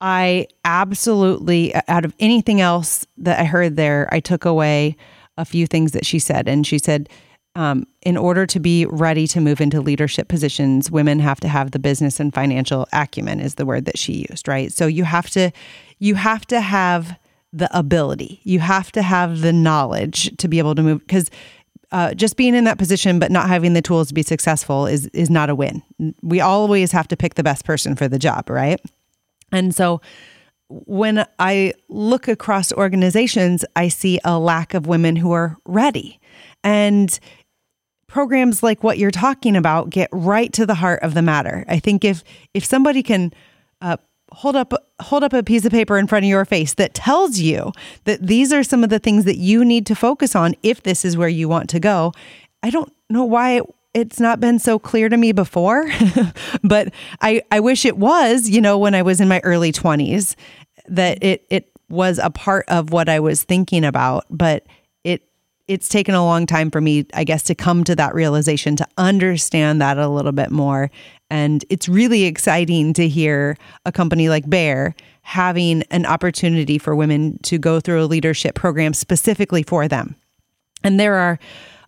I 0.00 0.46
absolutely 0.64 1.74
out 1.88 2.04
of 2.04 2.14
anything 2.20 2.60
else 2.60 3.06
that 3.18 3.40
I 3.40 3.44
heard 3.44 3.76
there, 3.76 4.08
I 4.12 4.20
took 4.20 4.44
away 4.44 4.96
a 5.38 5.44
few 5.44 5.66
things 5.66 5.92
that 5.92 6.04
she 6.04 6.18
said. 6.18 6.48
And 6.48 6.66
she 6.66 6.78
said, 6.78 7.08
um, 7.56 7.86
in 8.02 8.18
order 8.18 8.46
to 8.46 8.60
be 8.60 8.84
ready 8.84 9.26
to 9.26 9.40
move 9.40 9.62
into 9.62 9.80
leadership 9.80 10.28
positions, 10.28 10.90
women 10.90 11.18
have 11.18 11.40
to 11.40 11.48
have 11.48 11.70
the 11.70 11.78
business 11.78 12.20
and 12.20 12.32
financial 12.32 12.86
acumen 12.92 13.40
is 13.40 13.54
the 13.54 13.64
word 13.64 13.86
that 13.86 13.98
she 13.98 14.26
used, 14.30 14.46
right? 14.46 14.72
So 14.72 14.86
you 14.86 15.04
have 15.04 15.30
to 15.30 15.50
you 15.98 16.14
have 16.16 16.46
to 16.48 16.60
have 16.60 17.18
the 17.54 17.74
ability. 17.76 18.40
You 18.44 18.60
have 18.60 18.92
to 18.92 19.02
have 19.02 19.40
the 19.40 19.54
knowledge 19.54 20.36
to 20.36 20.48
be 20.48 20.58
able 20.58 20.74
to 20.74 20.82
move 20.82 21.00
because 21.00 21.30
uh, 21.92 22.12
just 22.12 22.36
being 22.36 22.54
in 22.54 22.64
that 22.64 22.76
position 22.76 23.18
but 23.18 23.30
not 23.30 23.48
having 23.48 23.72
the 23.72 23.80
tools 23.80 24.08
to 24.08 24.14
be 24.14 24.22
successful 24.22 24.86
is 24.86 25.06
is 25.08 25.30
not 25.30 25.48
a 25.48 25.54
win. 25.54 25.82
We 26.22 26.42
always 26.42 26.92
have 26.92 27.08
to 27.08 27.16
pick 27.16 27.34
the 27.34 27.42
best 27.42 27.64
person 27.64 27.96
for 27.96 28.06
the 28.06 28.18
job, 28.18 28.50
right? 28.50 28.80
And 29.50 29.74
so 29.74 30.02
when 30.68 31.24
I 31.38 31.72
look 31.88 32.28
across 32.28 32.70
organizations, 32.72 33.64
I 33.76 33.88
see 33.88 34.20
a 34.24 34.38
lack 34.38 34.74
of 34.74 34.86
women 34.86 35.16
who 35.16 35.32
are 35.32 35.56
ready. 35.64 36.20
And 36.64 37.18
programs 38.06 38.62
like 38.62 38.82
what 38.82 38.98
you're 38.98 39.10
talking 39.10 39.56
about 39.56 39.90
get 39.90 40.08
right 40.12 40.52
to 40.52 40.66
the 40.66 40.74
heart 40.74 41.02
of 41.02 41.14
the 41.14 41.22
matter. 41.22 41.64
I 41.68 41.78
think 41.78 42.04
if 42.04 42.22
if 42.54 42.64
somebody 42.64 43.02
can 43.02 43.32
uh, 43.80 43.96
hold 44.32 44.56
up 44.56 44.72
hold 45.00 45.24
up 45.24 45.32
a 45.32 45.42
piece 45.42 45.64
of 45.64 45.72
paper 45.72 45.98
in 45.98 46.06
front 46.06 46.24
of 46.24 46.28
your 46.28 46.44
face 46.44 46.74
that 46.74 46.94
tells 46.94 47.38
you 47.38 47.72
that 48.04 48.26
these 48.26 48.52
are 48.52 48.62
some 48.62 48.84
of 48.84 48.90
the 48.90 48.98
things 48.98 49.24
that 49.24 49.36
you 49.36 49.64
need 49.64 49.86
to 49.86 49.94
focus 49.94 50.34
on 50.34 50.54
if 50.62 50.82
this 50.82 51.04
is 51.04 51.16
where 51.16 51.28
you 51.28 51.48
want 51.48 51.68
to 51.70 51.80
go. 51.80 52.12
I 52.62 52.70
don't 52.70 52.92
know 53.08 53.24
why 53.24 53.62
it's 53.94 54.20
not 54.20 54.40
been 54.40 54.58
so 54.58 54.78
clear 54.78 55.08
to 55.08 55.16
me 55.16 55.32
before, 55.32 55.90
but 56.62 56.92
I 57.20 57.42
I 57.50 57.60
wish 57.60 57.84
it 57.84 57.96
was, 57.96 58.48
you 58.48 58.60
know, 58.60 58.78
when 58.78 58.94
I 58.94 59.02
was 59.02 59.20
in 59.20 59.28
my 59.28 59.40
early 59.42 59.72
20s 59.72 60.34
that 60.88 61.22
it 61.22 61.44
it 61.50 61.70
was 61.88 62.18
a 62.18 62.30
part 62.30 62.64
of 62.68 62.90
what 62.90 63.08
I 63.08 63.20
was 63.20 63.44
thinking 63.44 63.84
about, 63.84 64.24
but 64.28 64.66
it 64.66 64.70
it's 65.68 65.88
taken 65.88 66.14
a 66.14 66.24
long 66.24 66.46
time 66.46 66.70
for 66.70 66.80
me, 66.80 67.06
I 67.12 67.24
guess, 67.24 67.42
to 67.44 67.54
come 67.54 67.82
to 67.84 67.96
that 67.96 68.14
realization, 68.14 68.76
to 68.76 68.86
understand 68.96 69.80
that 69.80 69.98
a 69.98 70.08
little 70.08 70.32
bit 70.32 70.50
more 70.50 70.90
and 71.30 71.64
it's 71.68 71.88
really 71.88 72.24
exciting 72.24 72.92
to 72.94 73.08
hear 73.08 73.56
a 73.84 73.92
company 73.92 74.28
like 74.28 74.48
Bayer 74.48 74.94
having 75.22 75.82
an 75.90 76.06
opportunity 76.06 76.78
for 76.78 76.94
women 76.94 77.38
to 77.42 77.58
go 77.58 77.80
through 77.80 78.02
a 78.02 78.06
leadership 78.06 78.54
program 78.54 78.94
specifically 78.94 79.64
for 79.64 79.88
them. 79.88 80.14
And 80.84 81.00
there 81.00 81.14
are 81.14 81.38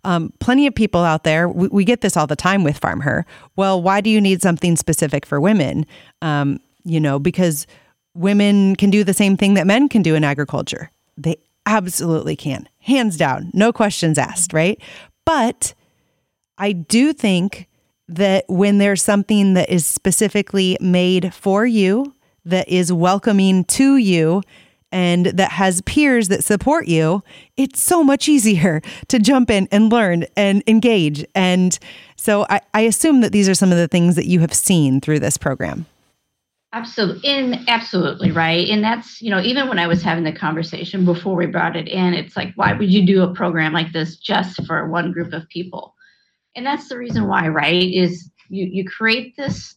um, 0.03 0.33
plenty 0.41 0.67
of 0.67 0.75
people 0.75 1.03
out 1.03 1.23
there. 1.23 1.49
We, 1.49 1.69
we, 1.69 1.85
get 1.85 2.01
this 2.01 2.17
all 2.17 2.27
the 2.27 2.37
time 2.37 2.65
with 2.65 2.79
Farm 2.79 3.01
Her. 3.01 3.27
Well, 3.57 3.81
why 3.81 4.01
do 4.01 4.11
you 4.11 4.21
need 4.21 4.43
something 4.43 4.77
specific 4.77 5.27
for 5.27 5.41
women? 5.41 5.87
Um, 6.23 6.61
you 6.85 6.99
know, 6.99 7.19
because 7.19 7.67
women 8.15 8.75
can 8.75 8.91
do 8.91 9.05
the 9.05 9.15
same 9.15 9.37
thing 9.37 9.55
that 9.55 9.67
men 9.67 9.89
can 9.89 10.03
do 10.03 10.15
in 10.15 10.25
agriculture. 10.25 10.91
They 11.17 11.37
absolutely 11.67 12.37
can, 12.37 12.69
hands 12.89 13.17
down, 13.17 13.51
no 13.55 13.73
questions 13.73 14.19
asked, 14.19 14.53
right? 14.53 14.81
But 15.25 15.75
I 16.57 16.73
do 16.73 17.13
think 17.13 17.69
that 18.09 18.45
when 18.49 18.79
there's 18.79 19.03
something 19.03 19.55
that 19.55 19.71
is 19.71 19.87
specifically 19.87 20.77
made 20.81 21.33
for 21.35 21.67
you, 21.67 22.15
that 22.45 22.69
is 22.69 22.93
welcoming 22.93 23.65
to 23.65 23.97
you, 23.97 24.43
and 24.91 25.27
that 25.27 25.53
has 25.53 25.83
peers 25.83 26.29
that 26.29 26.43
support 26.43 26.89
you, 26.89 27.23
it's 27.59 27.81
so 27.81 28.03
much 28.03 28.29
easier 28.29 28.81
to 29.09 29.19
jump 29.19 29.51
in 29.51 29.69
and 29.71 29.93
learn 29.93 30.25
and 30.35 30.63
engage. 30.67 31.25
And 31.35 31.79
so 32.17 32.47
I, 32.49 32.61
I 32.73 32.81
assume 32.83 33.21
that 33.21 33.33
these 33.33 33.49
are 33.49 33.55
some 33.55 33.71
of 33.71 33.77
the 33.77 33.89
things 33.89 34.17
that 34.17 34.27
you 34.27 34.41
have 34.41 34.55
seen 34.55 35.01
through 35.01 35.21
this 35.21 35.37
program. 35.37 35.85
Absolutely. 36.73 37.29
In 37.29 37.65
absolutely 37.67 38.31
right. 38.31 38.69
And 38.69 38.85
that's, 38.85 39.23
you 39.23 39.31
know, 39.31 39.41
even 39.41 39.69
when 39.69 39.79
I 39.79 39.87
was 39.87 40.03
having 40.03 40.25
the 40.25 40.33
conversation 40.33 41.05
before 41.05 41.35
we 41.35 41.47
brought 41.47 41.77
it 41.77 41.89
in, 41.89 42.13
it's 42.13 42.37
like, 42.37 42.53
why 42.57 42.75
would 42.75 42.93
you 42.93 43.07
do 43.07 43.23
a 43.23 43.35
program 43.35 43.73
like 43.73 43.93
this 43.93 44.17
just 44.17 44.65
for 44.67 44.89
one 44.89 45.13
group 45.13 45.33
of 45.33 45.49
people? 45.49 45.95
and 46.59 46.67
that's 46.67 46.89
the 46.89 46.99
reason 46.99 47.29
why 47.29 47.47
right 47.47 47.95
is 47.95 48.31
you 48.49 48.67
you 48.67 48.85
create 48.85 49.37
this 49.37 49.77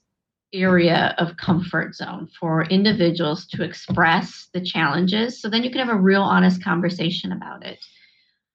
area 0.51 1.15
of 1.17 1.37
comfort 1.37 1.95
zone 1.95 2.27
for 2.37 2.63
individuals 2.63 3.45
to 3.45 3.63
express 3.63 4.49
the 4.53 4.59
challenges 4.59 5.39
so 5.39 5.47
then 5.47 5.63
you 5.63 5.69
can 5.69 5.79
have 5.79 5.95
a 5.95 6.01
real 6.01 6.23
honest 6.23 6.63
conversation 6.63 7.31
about 7.31 7.63
it 7.65 7.77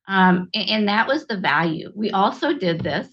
um, 0.09 0.49
and, 0.55 0.69
and, 0.71 0.89
that 0.89 1.09
was 1.09 1.27
the 1.27 1.37
value 1.37 1.91
we 1.95 2.11
also 2.11 2.53
did 2.53 2.81
this 2.81 3.09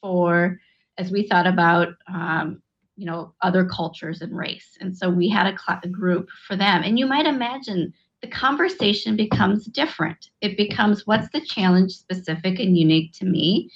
for 0.00 0.58
as 0.96 1.10
we 1.10 1.26
thought 1.26 1.46
about 1.46 1.88
um, 2.12 2.62
you 2.98 3.06
know 3.06 3.32
other 3.42 3.64
cultures 3.64 4.20
and 4.20 4.36
race. 4.36 4.76
And 4.80 4.96
so 4.96 5.08
we 5.08 5.28
had 5.28 5.46
a, 5.46 5.56
cl- 5.56 5.80
a 5.82 5.88
group 5.88 6.28
for 6.46 6.56
them. 6.56 6.82
And 6.82 6.98
you 6.98 7.06
might 7.06 7.26
imagine 7.26 7.94
the 8.20 8.28
conversation 8.28 9.16
becomes 9.16 9.66
different. 9.66 10.30
It 10.40 10.56
becomes 10.56 11.06
what's 11.06 11.28
the 11.30 11.40
challenge 11.40 11.92
specific 11.92 12.58
and 12.58 12.76
unique 12.76 13.12
to 13.14 13.24
me? 13.24 13.70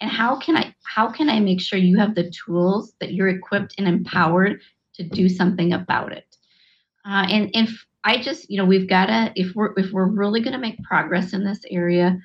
And 0.00 0.10
how 0.10 0.36
can 0.36 0.56
i 0.56 0.74
how 0.82 1.08
can 1.10 1.30
i 1.30 1.38
make 1.38 1.60
sure 1.60 1.78
you 1.78 1.96
have 1.98 2.16
the 2.16 2.30
tools 2.30 2.94
that 3.00 3.14
you're 3.14 3.28
equipped 3.28 3.76
and 3.78 3.86
empowered 3.86 4.60
to 4.94 5.04
do 5.04 5.28
something 5.28 5.72
about 5.72 6.12
it? 6.12 6.36
Uh, 7.06 7.26
and 7.30 7.50
if 7.54 7.86
i 8.02 8.20
just 8.20 8.50
you 8.50 8.58
know 8.58 8.64
we've 8.64 8.88
got 8.88 9.06
to 9.06 9.32
if 9.36 9.54
we're 9.54 9.72
if 9.76 9.92
we're 9.92 10.06
really 10.06 10.40
going 10.40 10.52
to 10.52 10.58
make 10.58 10.82
progress 10.82 11.32
in 11.32 11.44
this 11.44 11.60
area 11.70 12.18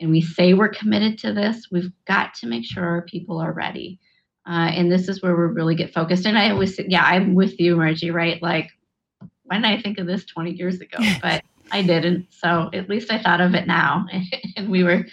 and 0.00 0.10
we 0.10 0.22
say 0.22 0.54
we're 0.54 0.68
committed 0.68 1.18
to 1.18 1.32
this 1.32 1.68
we've 1.70 1.92
got 2.06 2.32
to 2.32 2.46
make 2.46 2.64
sure 2.64 2.84
our 2.84 3.02
people 3.02 3.38
are 3.38 3.52
ready 3.52 3.98
Uh, 4.46 4.70
and 4.74 4.90
this 4.90 5.08
is 5.08 5.22
where 5.22 5.36
we 5.36 5.42
really 5.54 5.74
get 5.74 5.92
focused. 5.92 6.26
And 6.26 6.38
I 6.38 6.52
was, 6.52 6.78
yeah, 6.78 7.04
I'm 7.04 7.34
with 7.34 7.60
you, 7.60 7.76
Margie, 7.76 8.10
right? 8.10 8.40
Like, 8.42 8.70
when 9.44 9.62
didn't 9.62 9.78
I 9.78 9.82
think 9.82 9.98
of 9.98 10.06
this 10.06 10.24
20 10.24 10.52
years 10.52 10.80
ago? 10.80 10.98
But 11.22 11.42
I 11.70 11.82
didn't. 11.82 12.26
So 12.30 12.70
at 12.72 12.88
least 12.88 13.12
I 13.12 13.22
thought 13.22 13.40
of 13.40 13.54
it 13.54 13.66
now. 13.66 14.06
and 14.56 14.70
we 14.70 14.82
were, 14.82 15.06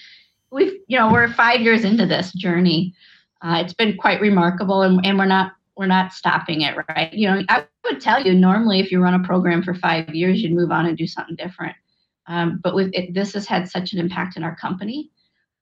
we've, 0.51 0.73
you 0.87 0.97
know, 0.97 1.11
we're 1.11 1.31
five 1.33 1.61
years 1.61 1.83
into 1.83 2.05
this 2.05 2.33
journey. 2.33 2.93
Uh, 3.41 3.61
it's 3.63 3.73
been 3.73 3.97
quite 3.97 4.21
remarkable 4.21 4.81
and, 4.81 5.05
and 5.05 5.17
we're 5.17 5.25
not, 5.25 5.53
we're 5.75 5.85
not 5.85 6.13
stopping 6.13 6.61
it, 6.61 6.75
right? 6.89 7.13
You 7.13 7.29
know, 7.29 7.43
I 7.49 7.65
would 7.85 8.01
tell 8.01 8.21
you 8.21 8.33
normally 8.33 8.79
if 8.79 8.91
you 8.91 8.99
run 8.99 9.13
a 9.13 9.25
program 9.25 9.61
for 9.61 9.75
five 9.75 10.09
years, 10.15 10.41
you'd 10.41 10.53
move 10.53 10.71
on 10.71 10.87
and 10.87 10.97
do 10.97 11.05
something 11.05 11.35
different. 11.35 11.75
Um, 12.25 12.59
but 12.63 12.75
with 12.75 12.89
it, 12.93 13.13
this 13.13 13.33
has 13.33 13.45
had 13.45 13.69
such 13.69 13.93
an 13.93 13.99
impact 13.99 14.37
in 14.37 14.43
our 14.43 14.55
company. 14.55 15.11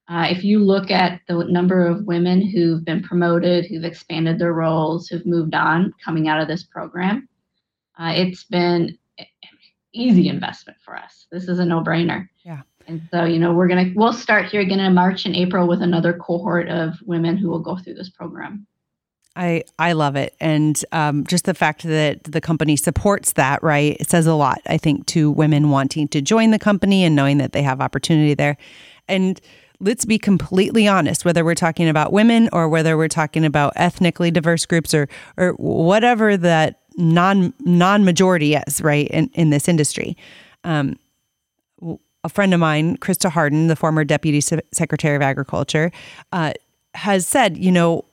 Uh, 0.08 0.28
if 0.30 0.44
you 0.44 0.60
look 0.60 0.90
at 0.90 1.20
the 1.26 1.44
number 1.44 1.86
of 1.86 2.04
women 2.06 2.40
who've 2.40 2.84
been 2.84 3.02
promoted, 3.02 3.66
who've 3.66 3.84
expanded 3.84 4.38
their 4.38 4.52
roles, 4.52 5.08
who've 5.08 5.26
moved 5.26 5.54
on 5.54 5.92
coming 6.04 6.28
out 6.28 6.40
of 6.40 6.46
this 6.46 6.62
program, 6.62 7.28
uh, 7.98 8.12
it's 8.14 8.44
been 8.44 8.96
easy 9.92 10.28
investment 10.28 10.78
for 10.84 10.96
us. 10.96 11.26
This 11.32 11.48
is 11.48 11.58
a 11.58 11.64
no-brainer. 11.64 12.28
Yeah. 12.44 12.62
And 12.86 13.02
so, 13.10 13.24
you 13.24 13.38
know, 13.38 13.52
we're 13.52 13.66
gonna 13.66 13.90
we'll 13.96 14.12
start 14.12 14.46
here 14.46 14.60
again 14.60 14.78
in 14.78 14.94
March 14.94 15.26
and 15.26 15.34
April 15.34 15.66
with 15.66 15.82
another 15.82 16.12
cohort 16.12 16.68
of 16.68 16.94
women 17.04 17.36
who 17.36 17.48
will 17.48 17.58
go 17.58 17.76
through 17.76 17.94
this 17.94 18.10
program. 18.10 18.66
I 19.34 19.64
I 19.78 19.92
love 19.92 20.16
it, 20.16 20.34
and 20.40 20.82
um, 20.92 21.26
just 21.26 21.44
the 21.44 21.52
fact 21.54 21.82
that 21.82 22.24
the 22.24 22.40
company 22.40 22.76
supports 22.76 23.32
that, 23.32 23.62
right? 23.62 23.96
It 23.98 24.08
says 24.08 24.26
a 24.26 24.34
lot, 24.34 24.60
I 24.66 24.78
think, 24.78 25.06
to 25.06 25.30
women 25.30 25.70
wanting 25.70 26.08
to 26.08 26.22
join 26.22 26.52
the 26.52 26.58
company 26.58 27.04
and 27.04 27.16
knowing 27.16 27.38
that 27.38 27.52
they 27.52 27.62
have 27.62 27.80
opportunity 27.80 28.34
there. 28.34 28.56
And 29.08 29.40
let's 29.80 30.04
be 30.04 30.18
completely 30.18 30.88
honest, 30.88 31.24
whether 31.24 31.44
we're 31.44 31.54
talking 31.54 31.88
about 31.88 32.12
women 32.12 32.48
or 32.52 32.68
whether 32.68 32.96
we're 32.96 33.08
talking 33.08 33.44
about 33.44 33.72
ethnically 33.76 34.30
diverse 34.30 34.66
groups 34.66 34.94
or 34.94 35.08
or 35.36 35.52
whatever 35.52 36.36
that 36.36 36.80
non 36.96 37.52
non 37.60 38.04
majority 38.04 38.54
is, 38.54 38.80
right, 38.80 39.08
in, 39.08 39.30
in 39.34 39.50
this 39.50 39.68
industry. 39.68 40.16
Um, 40.64 40.98
a 42.24 42.28
friend 42.28 42.52
of 42.52 42.60
mine, 42.60 42.96
Krysta 42.96 43.30
Harden, 43.30 43.68
the 43.68 43.76
former 43.76 44.04
Deputy 44.04 44.40
Secretary 44.40 45.14
of 45.14 45.22
Agriculture, 45.22 45.92
uh, 46.32 46.52
has 46.94 47.26
said, 47.26 47.56
you 47.56 47.70
know, 47.70 48.04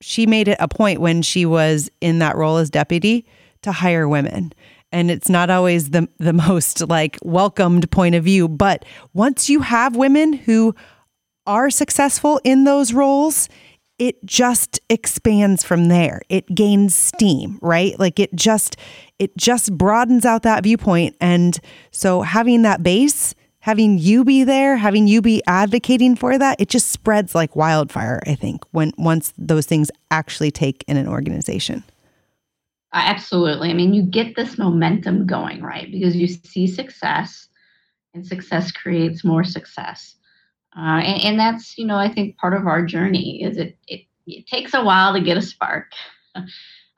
she 0.00 0.26
made 0.26 0.48
it 0.48 0.56
a 0.58 0.68
point 0.68 1.00
when 1.00 1.20
she 1.20 1.44
was 1.44 1.90
in 2.00 2.18
that 2.20 2.34
role 2.36 2.56
as 2.56 2.70
deputy 2.70 3.26
to 3.60 3.70
hire 3.70 4.08
women. 4.08 4.52
And 4.92 5.10
it's 5.10 5.28
not 5.28 5.50
always 5.50 5.90
the 5.90 6.08
the 6.18 6.32
most 6.48 6.88
like 6.88 7.18
welcomed 7.22 7.90
point 7.90 8.14
of 8.14 8.24
view, 8.24 8.48
but 8.48 8.84
once 9.14 9.48
you 9.48 9.60
have 9.60 9.96
women 9.96 10.32
who 10.32 10.74
are 11.46 11.70
successful 11.70 12.40
in 12.44 12.64
those 12.64 12.92
roles, 12.92 13.48
it 13.98 14.24
just 14.24 14.80
expands 14.88 15.62
from 15.62 15.86
there. 15.86 16.22
It 16.28 16.52
gains 16.54 16.94
steam, 16.94 17.58
right? 17.62 17.98
Like 17.98 18.18
it 18.18 18.34
just 18.34 18.76
it 19.18 19.36
just 19.36 19.76
broadens 19.76 20.24
out 20.24 20.42
that 20.42 20.64
viewpoint 20.64 21.16
and 21.20 21.58
so 21.90 22.22
having 22.22 22.62
that 22.62 22.82
base, 22.82 23.34
having 23.60 23.98
you 23.98 24.24
be 24.24 24.42
there, 24.42 24.76
having 24.76 25.06
you 25.06 25.22
be 25.22 25.42
advocating 25.46 26.16
for 26.16 26.36
that, 26.36 26.60
it 26.60 26.68
just 26.68 26.90
spreads 26.90 27.34
like 27.34 27.54
wildfire, 27.54 28.20
I 28.26 28.34
think, 28.34 28.64
when 28.72 28.92
once 28.98 29.32
those 29.38 29.66
things 29.66 29.90
actually 30.10 30.50
take 30.50 30.84
in 30.88 30.96
an 30.96 31.06
organization. 31.06 31.84
Absolutely. 32.92 33.70
I 33.70 33.74
mean, 33.74 33.94
you 33.94 34.02
get 34.02 34.36
this 34.36 34.58
momentum 34.58 35.26
going, 35.26 35.62
right? 35.62 35.90
Because 35.90 36.14
you 36.14 36.28
see 36.28 36.66
success 36.66 37.48
and 38.12 38.26
success 38.26 38.70
creates 38.70 39.24
more 39.24 39.44
success. 39.44 40.16
Uh, 40.76 41.00
and, 41.00 41.22
and, 41.22 41.38
that's, 41.38 41.76
you 41.78 41.86
know, 41.86 41.96
I 41.96 42.12
think 42.12 42.36
part 42.38 42.54
of 42.54 42.66
our 42.66 42.84
journey 42.84 43.42
is 43.42 43.56
it, 43.58 43.78
it, 43.88 44.02
it 44.26 44.46
takes 44.46 44.74
a 44.74 44.82
while 44.82 45.12
to 45.14 45.20
get 45.20 45.36
a 45.36 45.42
spark. 45.42 45.86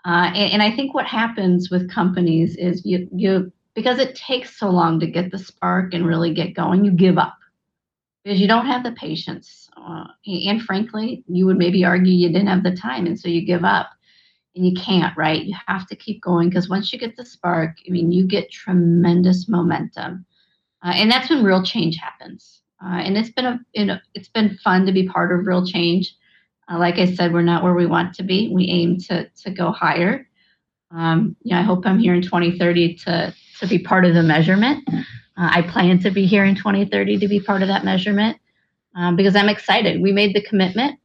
Uh, 0.07 0.31
and, 0.35 0.53
and, 0.53 0.63
I 0.63 0.71
think 0.71 0.93
what 0.93 1.07
happens 1.07 1.71
with 1.71 1.91
companies 1.91 2.57
is 2.57 2.85
you, 2.85 3.09
you, 3.11 3.51
because 3.75 3.99
it 3.99 4.15
takes 4.15 4.59
so 4.59 4.69
long 4.69 5.01
to 5.01 5.07
get 5.07 5.31
the 5.31 5.39
spark 5.39 5.95
and 5.95 6.07
really 6.07 6.35
get 6.35 6.53
going, 6.53 6.85
you 6.85 6.91
give 6.91 7.17
up 7.17 7.39
because 8.23 8.39
you 8.39 8.47
don't 8.47 8.67
have 8.67 8.83
the 8.83 8.93
patience. 8.93 9.71
Uh, 9.77 10.05
and 10.27 10.63
frankly, 10.63 11.25
you 11.27 11.47
would 11.47 11.57
maybe 11.57 11.87
argue 11.87 12.13
you 12.13 12.29
didn't 12.29 12.49
have 12.49 12.63
the 12.63 12.77
time. 12.77 13.07
And 13.07 13.19
so 13.19 13.29
you 13.29 13.47
give 13.47 13.65
up 13.65 13.93
and 14.55 14.67
you 14.67 14.75
can't, 14.75 15.17
right? 15.17 15.45
You 15.45 15.55
have 15.67 15.87
to 15.89 15.97
keep 15.97 16.23
going 16.23 16.49
because 16.49 16.69
once 16.69 16.93
you 16.93 16.99
get 16.99 17.17
the 17.17 17.25
spark, 17.25 17.77
I 17.87 17.91
mean, 17.91 18.13
you 18.13 18.27
get 18.27 18.51
tremendous 18.51 19.49
momentum. 19.49 20.25
Uh, 20.85 20.93
and 20.95 21.11
that's 21.11 21.31
when 21.31 21.43
real 21.43 21.63
change 21.63 21.97
happens. 21.97 22.61
Uh, 22.85 22.99
and 22.99 23.17
it's 23.17 23.31
been 23.31 23.47
a 23.47 23.61
you 23.73 23.85
know, 23.85 23.99
it's 24.15 24.29
been 24.29 24.59
fun 24.63 24.87
to 24.87 24.93
be 24.93 25.09
part 25.09 25.33
of 25.33 25.47
real 25.47 25.67
change. 25.67 26.15
Uh, 26.71 26.79
like 26.79 26.99
I 26.99 27.15
said, 27.15 27.33
we're 27.33 27.43
not 27.43 27.63
where 27.63 27.75
we 27.75 27.87
want 27.87 28.15
to 28.17 28.23
be. 28.23 28.51
We 28.53 28.69
aim 28.69 28.99
to 29.09 29.29
to 29.29 29.51
go 29.51 29.73
higher. 29.73 30.29
Um, 30.91 31.37
you 31.43 31.55
know, 31.55 31.61
I 31.61 31.63
hope 31.63 31.87
I'm 31.87 31.99
here 31.99 32.15
in 32.15 32.23
2030 32.23 32.95
to 32.97 33.35
to 33.61 33.67
be 33.67 33.79
part 33.79 34.05
of 34.05 34.15
the 34.15 34.23
measurement. 34.23 34.87
Uh, 35.37 35.51
I 35.51 35.63
plan 35.63 35.99
to 36.01 36.11
be 36.11 36.27
here 36.27 36.45
in 36.45 36.55
2030 36.55 37.19
to 37.19 37.29
be 37.29 37.41
part 37.41 37.63
of 37.63 37.69
that 37.69 37.85
measurement 37.85 38.39
um, 38.95 39.17
because 39.17 39.35
I'm 39.35 39.49
excited. 39.49 40.01
We 40.01 40.13
made 40.13 40.35
the 40.35 40.43
commitment, 40.43 40.99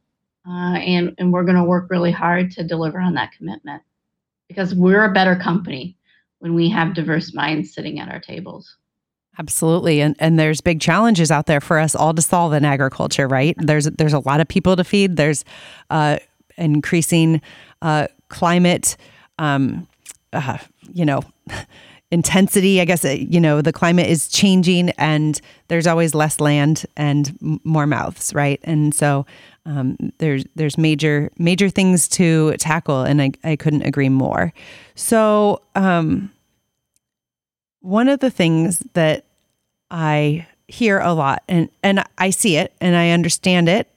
uh, 0.49 0.77
and 0.77 1.15
and 1.17 1.31
we're 1.31 1.43
going 1.43 1.55
to 1.55 1.63
work 1.63 1.89
really 1.89 2.11
hard 2.11 2.51
to 2.51 2.63
deliver 2.63 2.99
on 2.99 3.13
that 3.13 3.31
commitment 3.33 3.83
because 4.47 4.73
we're 4.73 5.05
a 5.05 5.13
better 5.13 5.35
company 5.35 5.95
when 6.39 6.55
we 6.55 6.69
have 6.69 6.93
diverse 6.93 7.33
minds 7.33 7.73
sitting 7.73 7.99
at 7.99 8.09
our 8.09 8.19
tables. 8.19 8.75
Absolutely. 9.37 10.01
And 10.01 10.15
and 10.19 10.39
there's 10.39 10.61
big 10.61 10.81
challenges 10.81 11.31
out 11.31 11.45
there 11.45 11.61
for 11.61 11.79
us 11.79 11.95
all 11.95 12.13
to 12.13 12.21
solve 12.21 12.53
in 12.53 12.65
agriculture, 12.65 13.27
right? 13.27 13.55
There's 13.57 13.85
there's 13.85 14.13
a 14.13 14.19
lot 14.19 14.41
of 14.41 14.47
people 14.47 14.75
to 14.75 14.83
feed. 14.83 15.15
There's 15.15 15.45
uh, 15.89 16.17
increasing 16.57 17.41
uh, 17.81 18.07
climate 18.27 18.97
um, 19.39 19.87
uh, 20.33 20.57
you 20.93 21.05
know, 21.05 21.23
intensity. 22.11 22.81
I 22.81 22.85
guess 22.85 23.03
uh, 23.03 23.09
you 23.09 23.39
know 23.39 23.61
the 23.61 23.73
climate 23.73 24.07
is 24.07 24.27
changing, 24.27 24.89
and 24.91 25.39
there's 25.69 25.87
always 25.87 26.13
less 26.13 26.39
land 26.39 26.85
and 26.95 27.59
more 27.63 27.87
mouths, 27.87 28.33
right? 28.35 28.59
And 28.63 28.93
so 28.93 29.25
um, 29.65 29.97
there's 30.17 30.45
there's 30.55 30.77
major 30.77 31.31
major 31.37 31.69
things 31.69 32.07
to 32.09 32.55
tackle, 32.57 33.01
and 33.01 33.21
I 33.21 33.31
I 33.43 33.55
couldn't 33.55 33.83
agree 33.83 34.09
more. 34.09 34.53
So 34.95 35.61
um, 35.75 36.31
one 37.81 38.09
of 38.09 38.19
the 38.19 38.29
things 38.29 38.79
that 38.93 39.25
I 39.89 40.47
hear 40.69 40.99
a 40.99 41.13
lot 41.13 41.43
and, 41.47 41.69
and 41.81 42.03
I 42.17 42.29
see 42.29 42.55
it 42.55 42.73
and 42.79 42.95
I 42.95 43.09
understand 43.09 43.67
it 43.67 43.87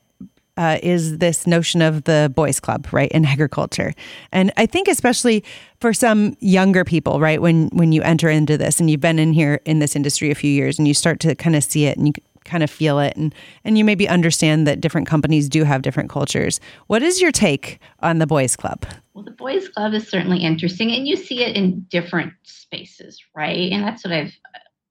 uh, 0.57 0.79
is 0.83 1.19
this 1.19 1.47
notion 1.47 1.83
of 1.83 2.05
the 2.05 2.33
boys 2.35 2.61
club 2.61 2.89
right 2.93 3.11
in 3.13 3.25
agriculture 3.27 3.95
and 4.33 4.53
i 4.57 4.67
think 4.67 4.87
especially 4.87 5.43
for 5.81 5.95
some 5.95 6.37
younger 6.41 6.85
people 6.85 7.21
right 7.21 7.41
when 7.41 7.69
when 7.69 7.91
you 7.91 8.03
enter 8.03 8.29
into 8.29 8.59
this 8.59 8.79
and 8.79 8.91
you've 8.91 9.01
been 9.01 9.19
in 9.19 9.33
here 9.33 9.61
in 9.65 9.79
this 9.79 9.97
industry 9.97 10.31
a 10.31 10.35
few 10.35 10.51
years 10.51 10.79
and 10.79 10.87
you 10.87 10.93
start 10.93 11.21
to 11.21 11.35
kind 11.35 11.57
of 11.57 11.65
see 11.65 11.87
it 11.87 11.97
and 11.97 12.07
you 12.07 12.13
kind 12.53 12.63
of 12.63 12.71
feel 12.71 12.99
it 12.99 13.17
and 13.17 13.35
and 13.65 13.79
you 13.79 13.85
maybe 13.85 14.07
understand 14.07 14.67
that 14.67 14.81
different 14.81 15.07
companies 15.07 15.49
do 15.49 15.65
have 15.65 15.81
different 15.81 16.11
cultures. 16.11 16.61
What 16.87 17.03
is 17.03 17.21
your 17.21 17.33
take 17.33 17.81
on 18.01 18.19
the 18.19 18.27
boys 18.27 18.55
club? 18.57 18.85
Well 19.15 19.25
the 19.25 19.31
boys 19.31 19.69
club 19.71 19.95
is 19.95 20.07
certainly 20.07 20.39
interesting 20.39 20.93
and 20.93 21.09
you 21.09 21.17
see 21.17 21.43
it 21.43 21.57
in 21.57 21.87
different 21.91 22.35
spaces 22.43 23.19
right? 23.35 23.73
And 23.73 23.83
that's 23.83 24.05
what 24.05 24.13
i've 24.13 24.35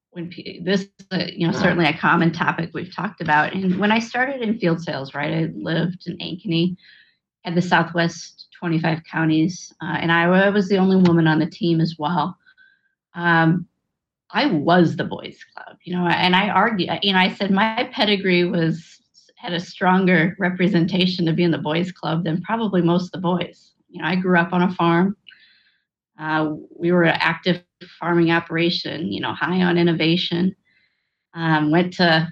when 0.10 0.34
this 0.64 0.88
uh, 1.12 1.26
you 1.32 1.46
know 1.46 1.54
certainly 1.54 1.86
a 1.86 1.98
common 1.98 2.32
topic 2.32 2.72
we've 2.74 2.94
talked 2.94 3.22
about. 3.22 3.54
And 3.54 3.80
when 3.80 3.92
i 3.92 4.00
started 4.00 4.42
in 4.42 4.58
field 4.58 4.82
sales 4.82 5.14
right 5.14 5.34
i 5.34 5.50
lived 5.56 6.08
in 6.08 6.18
ankeny 6.18 6.76
had 7.44 7.56
the 7.56 7.62
southwest 7.62 8.48
25 8.60 9.04
counties 9.04 9.74
uh, 9.82 9.98
and 10.00 10.12
I, 10.12 10.50
was 10.50 10.70
the 10.70 10.78
only 10.78 10.98
woman 10.98 11.28
on 11.28 11.40
the 11.40 11.50
team 11.50 11.82
as 11.82 11.96
well. 11.98 12.38
Um, 13.16 13.68
i 14.34 14.46
was 14.46 14.96
the 14.96 15.04
boys 15.04 15.38
club 15.56 15.78
you 15.84 15.96
know 15.96 16.06
and 16.08 16.36
i 16.36 16.50
argued 16.50 16.90
you 17.02 17.14
know 17.14 17.20
i 17.20 17.34
said 17.34 17.52
my 17.52 17.90
pedigree 17.92 18.44
was 18.44 19.00
had 19.36 19.54
a 19.54 19.60
stronger 19.60 20.36
representation 20.38 21.26
to 21.26 21.34
be 21.34 21.44
in 21.44 21.52
the 21.52 21.58
boys 21.58 21.92
club 21.92 22.24
than 22.24 22.42
probably 22.44 22.82
most 22.82 23.06
of 23.06 23.12
the 23.12 23.18
boys 23.18 23.72
you 23.90 24.02
know 24.02 24.08
i 24.08 24.16
grew 24.16 24.38
up 24.38 24.54
on 24.54 24.62
a 24.62 24.74
farm 24.76 25.16
uh, 26.22 26.54
we 26.78 26.92
were 26.92 27.04
an 27.04 27.18
active 27.20 27.64
farming 28.00 28.32
operation, 28.32 29.12
you 29.12 29.20
know, 29.20 29.34
high 29.34 29.64
on 29.64 29.78
innovation. 29.78 30.56
Um, 31.34 31.72
went 31.72 31.94
to 31.94 32.32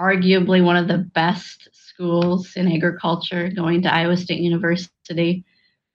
arguably 0.00 0.64
one 0.64 0.76
of 0.76 0.88
the 0.88 0.98
best 0.98 1.68
schools 1.72 2.52
in 2.56 2.72
agriculture, 2.72 3.50
going 3.50 3.82
to 3.82 3.92
Iowa 3.92 4.16
State 4.16 4.40
University. 4.40 5.44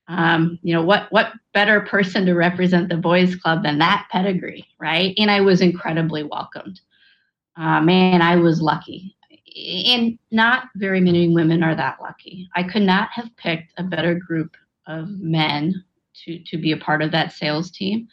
Um, 0.07 0.59
you 0.63 0.73
know, 0.73 0.83
what 0.83 1.11
what 1.11 1.33
better 1.53 1.81
person 1.81 2.25
to 2.25 2.33
represent 2.33 2.89
the 2.89 2.97
boys 2.97 3.35
club 3.35 3.63
than 3.63 3.77
that 3.79 4.07
pedigree, 4.11 4.67
right? 4.79 5.13
And 5.17 5.31
I 5.31 5.41
was 5.41 5.61
incredibly 5.61 6.23
welcomed. 6.23 6.81
Uh, 7.55 7.79
man, 7.81 8.21
I 8.21 8.35
was 8.35 8.61
lucky. 8.61 9.15
And 9.55 10.17
not 10.31 10.65
very 10.75 10.99
many 10.99 11.29
women 11.29 11.63
are 11.63 11.75
that 11.75 12.01
lucky. 12.01 12.49
I 12.55 12.63
could 12.63 12.81
not 12.81 13.09
have 13.13 13.29
picked 13.37 13.71
a 13.77 13.83
better 13.83 14.15
group 14.15 14.57
of 14.87 15.07
men 15.09 15.83
to, 16.25 16.39
to 16.39 16.57
be 16.57 16.71
a 16.71 16.77
part 16.77 17.01
of 17.01 17.11
that 17.11 17.31
sales 17.31 17.71
team. 17.71 18.07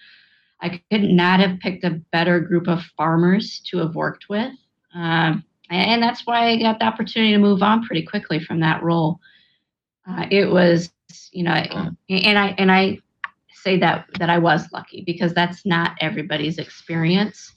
I 0.60 0.80
could 0.90 1.02
not 1.02 1.40
have 1.40 1.58
picked 1.60 1.84
a 1.84 2.00
better 2.12 2.40
group 2.40 2.68
of 2.68 2.82
farmers 2.96 3.60
to 3.70 3.78
have 3.78 3.94
worked 3.94 4.28
with. 4.28 4.52
Um, 4.94 5.44
and 5.70 6.02
that's 6.02 6.26
why 6.26 6.48
I 6.48 6.58
got 6.58 6.78
the 6.78 6.84
opportunity 6.84 7.32
to 7.32 7.38
move 7.38 7.62
on 7.62 7.84
pretty 7.84 8.02
quickly 8.02 8.40
from 8.40 8.60
that 8.60 8.82
role. 8.82 9.20
Uh, 10.08 10.26
it 10.30 10.50
was, 10.50 10.90
you 11.32 11.44
know, 11.44 11.52
and 11.52 12.38
I 12.38 12.54
and 12.58 12.70
I 12.70 12.98
say 13.52 13.78
that 13.78 14.06
that 14.18 14.30
I 14.30 14.38
was 14.38 14.70
lucky 14.72 15.02
because 15.04 15.34
that's 15.34 15.64
not 15.66 15.96
everybody's 16.00 16.58
experience. 16.58 17.54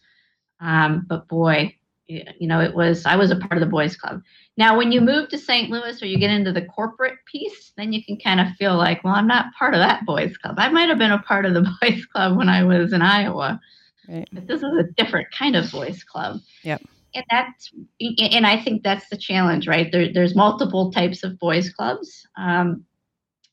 Um, 0.59 1.05
but 1.07 1.27
boy, 1.27 1.75
you 2.07 2.47
know, 2.47 2.59
it 2.59 2.75
was 2.75 3.05
I 3.05 3.15
was 3.15 3.31
a 3.31 3.35
part 3.35 3.53
of 3.53 3.59
the 3.59 3.65
boys 3.65 3.95
club. 3.95 4.21
Now, 4.55 4.77
when 4.77 4.91
you 4.91 5.01
move 5.01 5.29
to 5.29 5.37
St. 5.37 5.69
Louis 5.69 6.01
or 6.01 6.05
you 6.05 6.19
get 6.19 6.29
into 6.29 6.51
the 6.51 6.65
corporate 6.65 7.17
piece, 7.25 7.71
then 7.75 7.91
you 7.91 8.03
can 8.03 8.17
kind 8.17 8.39
of 8.39 8.47
feel 8.57 8.77
like, 8.77 9.03
well, 9.03 9.15
I'm 9.15 9.27
not 9.27 9.53
part 9.57 9.73
of 9.73 9.79
that 9.79 10.05
boys 10.05 10.37
club. 10.37 10.55
I 10.57 10.69
might 10.69 10.89
have 10.89 10.99
been 10.99 11.11
a 11.11 11.19
part 11.19 11.45
of 11.45 11.53
the 11.53 11.61
boys 11.81 12.05
club 12.05 12.37
when 12.37 12.49
I 12.49 12.63
was 12.63 12.93
in 12.93 13.01
Iowa, 13.01 13.59
right. 14.07 14.27
but 14.31 14.47
this 14.47 14.61
is 14.61 14.77
a 14.77 14.83
different 14.95 15.27
kind 15.31 15.55
of 15.55 15.71
boys 15.71 16.03
club. 16.03 16.39
Yep. 16.63 16.81
And 17.15 17.25
that's, 17.29 17.71
and 18.01 18.45
I 18.45 18.61
think 18.61 18.83
that's 18.83 19.07
the 19.09 19.17
challenge, 19.17 19.67
right? 19.67 19.91
There, 19.91 20.11
there's 20.11 20.35
multiple 20.35 20.91
types 20.91 21.23
of 21.23 21.37
boys 21.39 21.69
clubs, 21.69 22.25
um, 22.37 22.83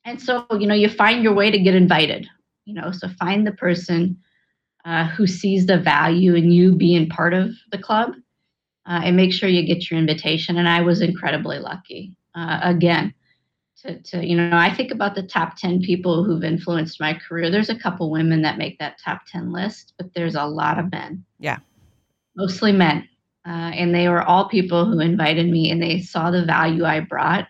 and 0.05 0.21
so 0.21 0.47
you 0.59 0.67
know, 0.67 0.75
you 0.75 0.89
find 0.89 1.23
your 1.23 1.35
way 1.35 1.51
to 1.51 1.59
get 1.59 1.75
invited. 1.75 2.29
You 2.65 2.75
know, 2.75 2.93
so 2.93 3.09
find 3.09 3.47
the 3.47 3.53
person 3.53 4.19
uh, 4.85 5.09
who 5.09 5.27
sees 5.27 5.67
the 5.67 5.79
value 5.79 6.35
in 6.35 6.51
you 6.51 6.75
being 6.75 7.09
part 7.09 7.35
of 7.35 7.51
the 7.73 7.79
club 7.79 8.13
uh, 8.87 9.01
and 9.05 9.17
make 9.17 9.33
sure 9.33 9.49
you 9.49 9.67
get 9.67 9.91
your 9.91 9.99
invitation. 9.99 10.57
And 10.57 10.69
I 10.69 10.81
was 10.83 11.01
incredibly 11.01 11.59
lucky. 11.59 12.17
Uh, 12.35 12.61
again, 12.63 13.13
to, 13.83 14.01
to, 14.03 14.27
you 14.27 14.37
know, 14.37 14.57
I 14.57 14.73
think 14.75 14.91
about 14.91 15.15
the 15.15 15.23
top 15.23 15.57
10 15.57 15.83
people 15.83 16.23
who've 16.25 16.45
influenced 16.45 17.01
my 17.01 17.15
career. 17.15 17.51
There's 17.51 17.71
a 17.71 17.79
couple 17.79 18.11
women 18.11 18.43
that 18.43 18.59
make 18.59 18.79
that 18.79 19.01
top 19.03 19.23
10 19.31 19.53
list, 19.53 19.95
but 19.97 20.13
there's 20.15 20.35
a 20.35 20.45
lot 20.45 20.79
of 20.79 20.91
men. 20.93 21.25
Yeah. 21.39 21.59
Mostly 22.37 22.73
men. 22.73 23.09
Uh, 23.47 23.73
and 23.73 23.95
they 23.95 24.09
were 24.09 24.23
all 24.23 24.49
people 24.49 24.85
who 24.85 25.01
invited 25.01 25.49
me 25.49 25.71
and 25.71 25.83
they 25.83 26.01
saw 26.01 26.31
the 26.31 26.45
value 26.45 26.85
I 26.85 27.01
brought 27.01 27.49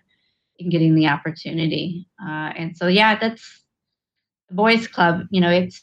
in 0.60 0.70
getting 0.70 0.94
the 0.94 1.06
opportunity. 1.06 2.06
Uh, 2.22 2.52
and 2.56 2.76
so, 2.76 2.86
yeah, 2.86 3.18
that's 3.18 3.62
the 4.48 4.54
boys 4.54 4.86
club. 4.86 5.22
You 5.30 5.40
know, 5.40 5.50
it 5.50 5.74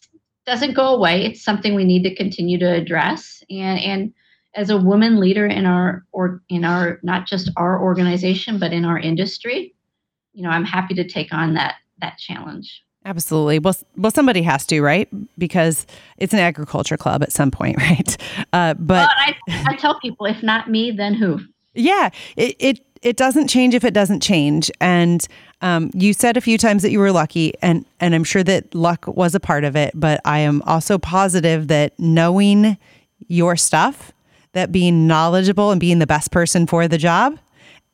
doesn't 0.45 0.73
go 0.73 0.95
away. 0.95 1.25
It's 1.25 1.43
something 1.43 1.75
we 1.75 1.85
need 1.85 2.03
to 2.03 2.15
continue 2.15 2.57
to 2.59 2.71
address. 2.71 3.43
And, 3.49 3.79
and, 3.79 4.13
as 4.57 4.71
a 4.71 4.77
woman 4.77 5.19
leader 5.19 5.45
in 5.45 5.65
our 5.65 6.03
or 6.11 6.41
in 6.49 6.65
our 6.65 6.99
not 7.03 7.27
just 7.27 7.49
our 7.55 7.81
organization 7.81 8.59
but 8.59 8.73
in 8.73 8.83
our 8.83 8.97
industry 8.97 9.73
you 10.33 10.43
know 10.43 10.49
i'm 10.49 10.65
happy 10.65 10.93
to 10.93 11.07
take 11.07 11.33
on 11.33 11.53
that 11.53 11.75
that 12.01 12.17
challenge 12.17 12.83
absolutely 13.05 13.59
well 13.59 13.75
well 13.95 14.11
somebody 14.11 14.41
has 14.41 14.65
to 14.65 14.81
right 14.81 15.07
because 15.37 15.85
it's 16.17 16.33
an 16.33 16.39
agriculture 16.39 16.97
club 16.97 17.21
at 17.21 17.31
some 17.31 17.51
point 17.51 17.77
right 17.81 18.17
uh, 18.51 18.73
but 18.73 19.07
well, 19.07 19.09
I, 19.15 19.35
I 19.67 19.75
tell 19.75 19.99
people 19.99 20.25
if 20.25 20.43
not 20.43 20.69
me 20.69 20.91
then 20.91 21.13
who 21.13 21.39
yeah 21.73 22.09
it, 22.35 22.55
it 22.59 22.86
it 23.01 23.17
doesn't 23.17 23.47
change 23.47 23.73
if 23.73 23.83
it 23.83 23.93
doesn't 23.93 24.21
change. 24.21 24.71
And 24.79 25.27
um, 25.61 25.89
you 25.93 26.13
said 26.13 26.37
a 26.37 26.41
few 26.41 26.57
times 26.57 26.83
that 26.83 26.91
you 26.91 26.99
were 26.99 27.11
lucky 27.11 27.53
and 27.61 27.85
and 27.99 28.13
i'm 28.13 28.23
sure 28.23 28.43
that 28.43 28.73
luck 28.75 29.05
was 29.07 29.33
a 29.33 29.39
part 29.39 29.63
of 29.63 29.75
it 29.75 29.91
but 29.95 30.21
i 30.25 30.39
am 30.39 30.61
also 30.63 30.97
positive 30.97 31.67
that 31.67 31.97
knowing 31.99 32.77
your 33.27 33.55
stuff 33.55 34.11
that 34.53 34.71
being 34.71 35.07
knowledgeable 35.07 35.71
and 35.71 35.79
being 35.79 35.99
the 35.99 36.07
best 36.07 36.31
person 36.31 36.67
for 36.67 36.87
the 36.87 36.97
job 36.97 37.37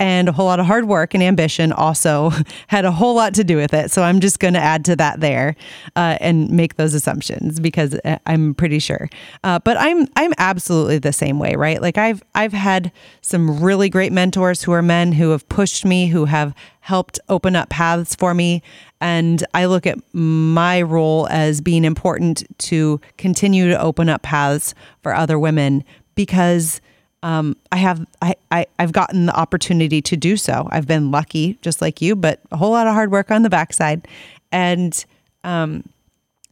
and 0.03 0.27
a 0.27 0.33
whole 0.33 0.47
lot 0.47 0.59
of 0.59 0.65
hard 0.65 0.83
work 0.83 1.13
and 1.13 1.23
ambition 1.23 1.71
also 1.71 2.29
had 2.67 2.83
a 2.83 2.91
whole 2.91 3.15
lot 3.15 3.33
to 3.35 3.43
do 3.45 3.55
with 3.55 3.73
it. 3.73 3.89
So 3.89 4.03
I'm 4.03 4.19
just 4.19 4.37
going 4.37 4.53
to 4.53 4.59
add 4.59 4.83
to 4.85 4.97
that 4.97 5.21
there 5.21 5.55
uh, 5.95 6.17
and 6.19 6.49
make 6.49 6.75
those 6.75 6.93
assumptions 6.93 7.61
because 7.61 7.95
uh, 8.03 8.17
I'm 8.25 8.53
pretty 8.53 8.79
sure. 8.79 9.07
Uh, 9.45 9.59
but 9.59 9.77
I'm 9.77 10.09
I'm 10.17 10.33
absolutely 10.37 10.97
the 10.97 11.13
same 11.13 11.39
way, 11.39 11.55
right? 11.55 11.81
Like 11.81 11.97
I've 11.97 12.21
I've 12.35 12.51
had 12.51 12.91
some 13.21 13.63
really 13.63 13.89
great 13.89 14.11
mentors 14.11 14.61
who 14.61 14.73
are 14.73 14.81
men 14.81 15.13
who 15.13 15.29
have 15.29 15.47
pushed 15.47 15.85
me, 15.85 16.07
who 16.07 16.25
have 16.25 16.53
helped 16.81 17.17
open 17.29 17.55
up 17.55 17.69
paths 17.69 18.13
for 18.13 18.33
me, 18.33 18.61
and 18.99 19.45
I 19.53 19.67
look 19.67 19.87
at 19.87 19.99
my 20.11 20.81
role 20.81 21.29
as 21.29 21.61
being 21.61 21.85
important 21.85 22.43
to 22.63 22.99
continue 23.17 23.69
to 23.69 23.81
open 23.81 24.09
up 24.09 24.21
paths 24.21 24.75
for 25.01 25.15
other 25.15 25.39
women 25.39 25.85
because 26.13 26.81
um, 27.23 27.55
I 27.71 27.77
have 27.77 28.05
I, 28.21 28.35
I 28.51 28.67
I've 28.77 28.91
gotten 28.91 29.25
the 29.25 29.35
opportunity 29.35 30.01
to 30.03 30.17
do 30.17 30.37
so. 30.37 30.67
I've 30.71 30.87
been 30.87 31.09
lucky, 31.09 31.57
just 31.61 31.81
like 31.81 32.01
you, 32.01 32.15
but 32.15 32.41
a 32.51 32.57
whole 32.57 32.71
lot 32.71 32.85
of 32.85 32.93
hard 32.93 33.11
work 33.11 33.31
on 33.31 33.41
the 33.41 33.49
backside, 33.49 34.07
and 34.51 35.03
um, 35.43 35.83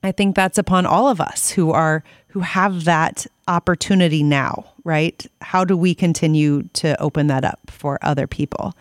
I 0.01 0.11
think 0.11 0.35
that's 0.35 0.57
upon 0.57 0.85
all 0.85 1.09
of 1.09 1.21
us 1.21 1.51
who 1.51 1.71
are 1.71 2.03
who 2.29 2.39
have 2.39 2.85
that 2.85 3.27
opportunity 3.49 4.23
now, 4.23 4.65
right? 4.85 5.25
How 5.41 5.65
do 5.65 5.75
we 5.75 5.93
continue 5.93 6.63
to 6.73 6.99
open 7.01 7.27
that 7.27 7.43
up 7.43 7.59
for 7.67 7.99
other 8.01 8.25
people? 8.25 8.73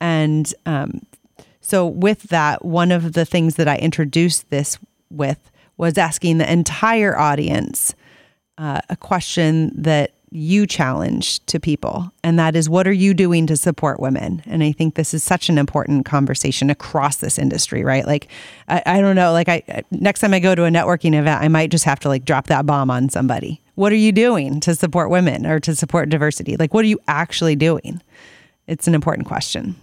And 0.00 0.52
um, 0.66 1.06
so, 1.60 1.86
with 1.86 2.24
that, 2.24 2.64
one 2.64 2.90
of 2.90 3.12
the 3.12 3.24
things 3.24 3.54
that 3.54 3.68
I 3.68 3.76
introduced 3.76 4.50
this 4.50 4.78
with 5.10 5.50
was 5.76 5.96
asking 5.96 6.38
the 6.38 6.52
entire 6.52 7.16
audience 7.16 7.94
uh, 8.58 8.80
a 8.88 8.96
question 8.96 9.70
that 9.80 10.12
you 10.30 10.66
challenge 10.66 11.44
to 11.46 11.60
people, 11.60 12.10
and 12.24 12.38
that 12.38 12.56
is 12.56 12.68
what 12.68 12.86
are 12.86 12.92
you 12.92 13.14
doing 13.14 13.46
to 13.46 13.56
support 13.56 14.00
women? 14.00 14.42
And 14.46 14.62
I 14.62 14.72
think 14.72 14.94
this 14.94 15.14
is 15.14 15.22
such 15.22 15.48
an 15.48 15.58
important 15.58 16.04
conversation 16.04 16.68
across 16.68 17.16
this 17.16 17.38
industry, 17.38 17.84
right? 17.84 18.06
Like, 18.06 18.28
I, 18.68 18.82
I 18.86 19.00
don't 19.00 19.16
know, 19.16 19.32
like, 19.32 19.48
I 19.48 19.84
next 19.90 20.20
time 20.20 20.34
I 20.34 20.40
go 20.40 20.54
to 20.54 20.64
a 20.64 20.68
networking 20.68 21.14
event, 21.18 21.42
I 21.42 21.48
might 21.48 21.70
just 21.70 21.84
have 21.84 22.00
to 22.00 22.08
like 22.08 22.24
drop 22.24 22.48
that 22.48 22.66
bomb 22.66 22.90
on 22.90 23.08
somebody. 23.08 23.62
What 23.76 23.92
are 23.92 23.96
you 23.96 24.12
doing 24.12 24.60
to 24.60 24.74
support 24.74 25.10
women 25.10 25.46
or 25.46 25.60
to 25.60 25.74
support 25.74 26.08
diversity? 26.08 26.56
Like, 26.56 26.74
what 26.74 26.84
are 26.84 26.88
you 26.88 26.98
actually 27.06 27.56
doing? 27.56 28.02
It's 28.66 28.88
an 28.88 28.94
important 28.94 29.28
question. 29.28 29.76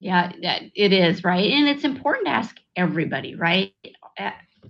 Yeah, 0.00 0.32
it 0.74 0.92
is, 0.92 1.24
right? 1.24 1.50
And 1.50 1.66
it's 1.66 1.84
important 1.84 2.26
to 2.26 2.32
ask 2.32 2.56
everybody, 2.76 3.36
right? 3.36 3.72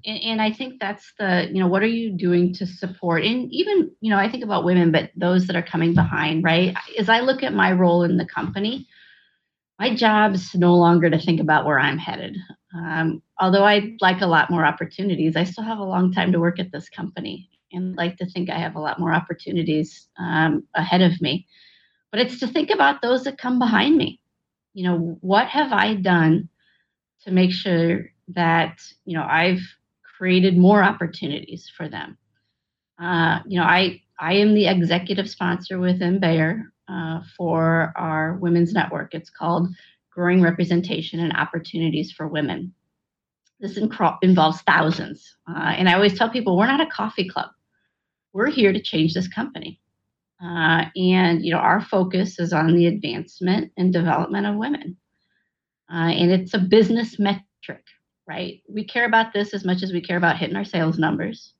And, 0.04 0.22
and, 0.22 0.42
I 0.42 0.52
think 0.52 0.80
that's 0.80 1.12
the, 1.18 1.48
you 1.50 1.60
know, 1.60 1.66
what 1.66 1.82
are 1.82 1.86
you 1.86 2.10
doing 2.10 2.52
to 2.54 2.66
support? 2.66 3.24
And 3.24 3.52
even, 3.52 3.90
you 4.00 4.10
know, 4.10 4.18
I 4.18 4.30
think 4.30 4.44
about 4.44 4.64
women, 4.64 4.92
but 4.92 5.10
those 5.16 5.46
that 5.46 5.56
are 5.56 5.62
coming 5.62 5.94
behind, 5.94 6.44
right? 6.44 6.76
As 6.98 7.08
I 7.08 7.20
look 7.20 7.42
at 7.42 7.54
my 7.54 7.72
role 7.72 8.02
in 8.02 8.16
the 8.16 8.26
company, 8.26 8.86
my 9.78 9.94
job 9.94 10.34
is 10.34 10.54
no 10.54 10.74
longer 10.74 11.10
to 11.10 11.18
think 11.18 11.40
about 11.40 11.66
where 11.66 11.78
I'm 11.78 11.98
headed. 11.98 12.36
Um, 12.74 13.22
although 13.40 13.64
I'd 13.64 13.96
like 14.00 14.20
a 14.20 14.26
lot 14.26 14.50
more 14.50 14.64
opportunities, 14.64 15.36
I 15.36 15.44
still 15.44 15.64
have 15.64 15.78
a 15.78 15.84
long 15.84 16.12
time 16.12 16.32
to 16.32 16.40
work 16.40 16.58
at 16.58 16.72
this 16.72 16.88
company 16.88 17.48
and 17.72 17.96
like 17.96 18.16
to 18.18 18.26
think 18.26 18.50
I 18.50 18.58
have 18.58 18.76
a 18.76 18.80
lot 18.80 19.00
more 19.00 19.12
opportunities 19.12 20.08
um, 20.18 20.64
ahead 20.74 21.02
of 21.02 21.20
me. 21.20 21.46
But 22.10 22.20
it's 22.20 22.40
to 22.40 22.46
think 22.46 22.70
about 22.70 23.02
those 23.02 23.24
that 23.24 23.38
come 23.38 23.58
behind 23.58 23.96
me. 23.96 24.20
You 24.74 24.84
know, 24.84 25.18
what 25.20 25.48
have 25.48 25.72
I 25.72 25.94
done 25.94 26.48
to 27.24 27.30
make 27.30 27.52
sure 27.52 28.06
that, 28.28 28.78
you 29.04 29.16
know, 29.16 29.26
I've 29.28 29.62
created 30.16 30.56
more 30.56 30.82
opportunities 30.82 31.70
for 31.76 31.88
them. 31.88 32.16
Uh, 33.00 33.40
you 33.46 33.58
know, 33.58 33.66
I 33.66 34.00
I 34.18 34.34
am 34.34 34.54
the 34.54 34.68
executive 34.68 35.28
sponsor 35.28 35.78
within 35.80 36.20
Bayer 36.20 36.72
uh, 36.88 37.20
for 37.36 37.92
our 37.96 38.34
women's 38.36 38.72
network. 38.72 39.14
It's 39.14 39.30
called 39.30 39.68
Growing 40.12 40.40
Representation 40.40 41.18
and 41.20 41.32
Opportunities 41.32 42.12
for 42.12 42.28
Women. 42.28 42.72
This 43.60 43.76
involves 43.76 44.60
thousands, 44.62 45.36
uh, 45.48 45.74
and 45.76 45.88
I 45.88 45.94
always 45.94 46.16
tell 46.18 46.28
people 46.28 46.56
we're 46.56 46.66
not 46.66 46.80
a 46.80 46.90
coffee 46.90 47.28
club. 47.28 47.50
We're 48.32 48.50
here 48.50 48.72
to 48.72 48.82
change 48.82 49.14
this 49.14 49.28
company, 49.28 49.80
uh, 50.42 50.84
and 50.96 51.44
you 51.44 51.52
know 51.52 51.58
our 51.58 51.80
focus 51.80 52.38
is 52.38 52.52
on 52.52 52.74
the 52.74 52.86
advancement 52.86 53.72
and 53.76 53.92
development 53.92 54.46
of 54.46 54.56
women, 54.56 54.96
uh, 55.90 56.10
and 56.10 56.30
it's 56.30 56.54
a 56.54 56.58
business 56.58 57.18
metric 57.18 57.84
right? 58.26 58.62
We 58.68 58.84
care 58.84 59.04
about 59.04 59.32
this 59.32 59.54
as 59.54 59.64
much 59.64 59.82
as 59.82 59.92
we 59.92 60.00
care 60.00 60.16
about 60.16 60.38
hitting 60.38 60.56
our 60.56 60.64
sales 60.64 60.98
numbers, 60.98 61.52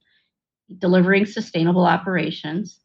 delivering 0.79 1.27
sustainable 1.27 1.85
operations, 1.85 2.81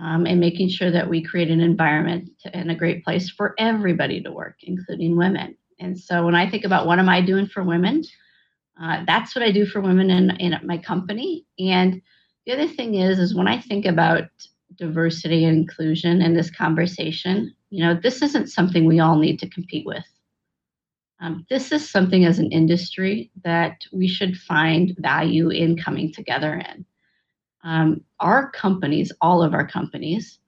um, 0.00 0.26
and 0.26 0.40
making 0.40 0.68
sure 0.68 0.90
that 0.90 1.08
we 1.08 1.22
create 1.22 1.50
an 1.50 1.60
environment 1.60 2.30
and 2.52 2.70
a 2.70 2.74
great 2.74 3.04
place 3.04 3.30
for 3.30 3.54
everybody 3.58 4.20
to 4.22 4.32
work, 4.32 4.56
including 4.62 5.16
women. 5.16 5.56
And 5.78 5.98
so 5.98 6.24
when 6.24 6.34
I 6.34 6.50
think 6.50 6.64
about 6.64 6.86
what 6.86 6.98
am 6.98 7.08
I 7.08 7.20
doing 7.20 7.46
for 7.46 7.62
women, 7.62 8.02
uh, 8.80 9.04
that's 9.06 9.36
what 9.36 9.44
I 9.44 9.52
do 9.52 9.66
for 9.66 9.80
women 9.80 10.10
in, 10.10 10.30
in 10.38 10.58
my 10.64 10.78
company. 10.78 11.46
And 11.58 12.02
the 12.46 12.52
other 12.52 12.68
thing 12.68 12.96
is, 12.96 13.18
is 13.18 13.34
when 13.34 13.46
I 13.48 13.60
think 13.60 13.86
about 13.86 14.24
diversity 14.76 15.44
and 15.44 15.56
inclusion 15.58 16.20
in 16.20 16.34
this 16.34 16.50
conversation, 16.50 17.54
you 17.70 17.84
know, 17.84 17.94
this 17.94 18.22
isn't 18.22 18.48
something 18.48 18.84
we 18.84 19.00
all 19.00 19.18
need 19.18 19.38
to 19.40 19.50
compete 19.50 19.86
with. 19.86 20.04
Um, 21.24 21.46
this 21.48 21.72
is 21.72 21.88
something 21.88 22.26
as 22.26 22.38
an 22.38 22.52
industry 22.52 23.30
that 23.44 23.80
we 23.90 24.06
should 24.06 24.36
find 24.36 24.94
value 24.98 25.48
in 25.48 25.74
coming 25.74 26.12
together 26.12 26.52
in. 26.52 26.84
Um, 27.62 28.02
our 28.20 28.50
companies, 28.50 29.10
all 29.22 29.42
of 29.42 29.54
our 29.54 29.66
companies, 29.66 30.38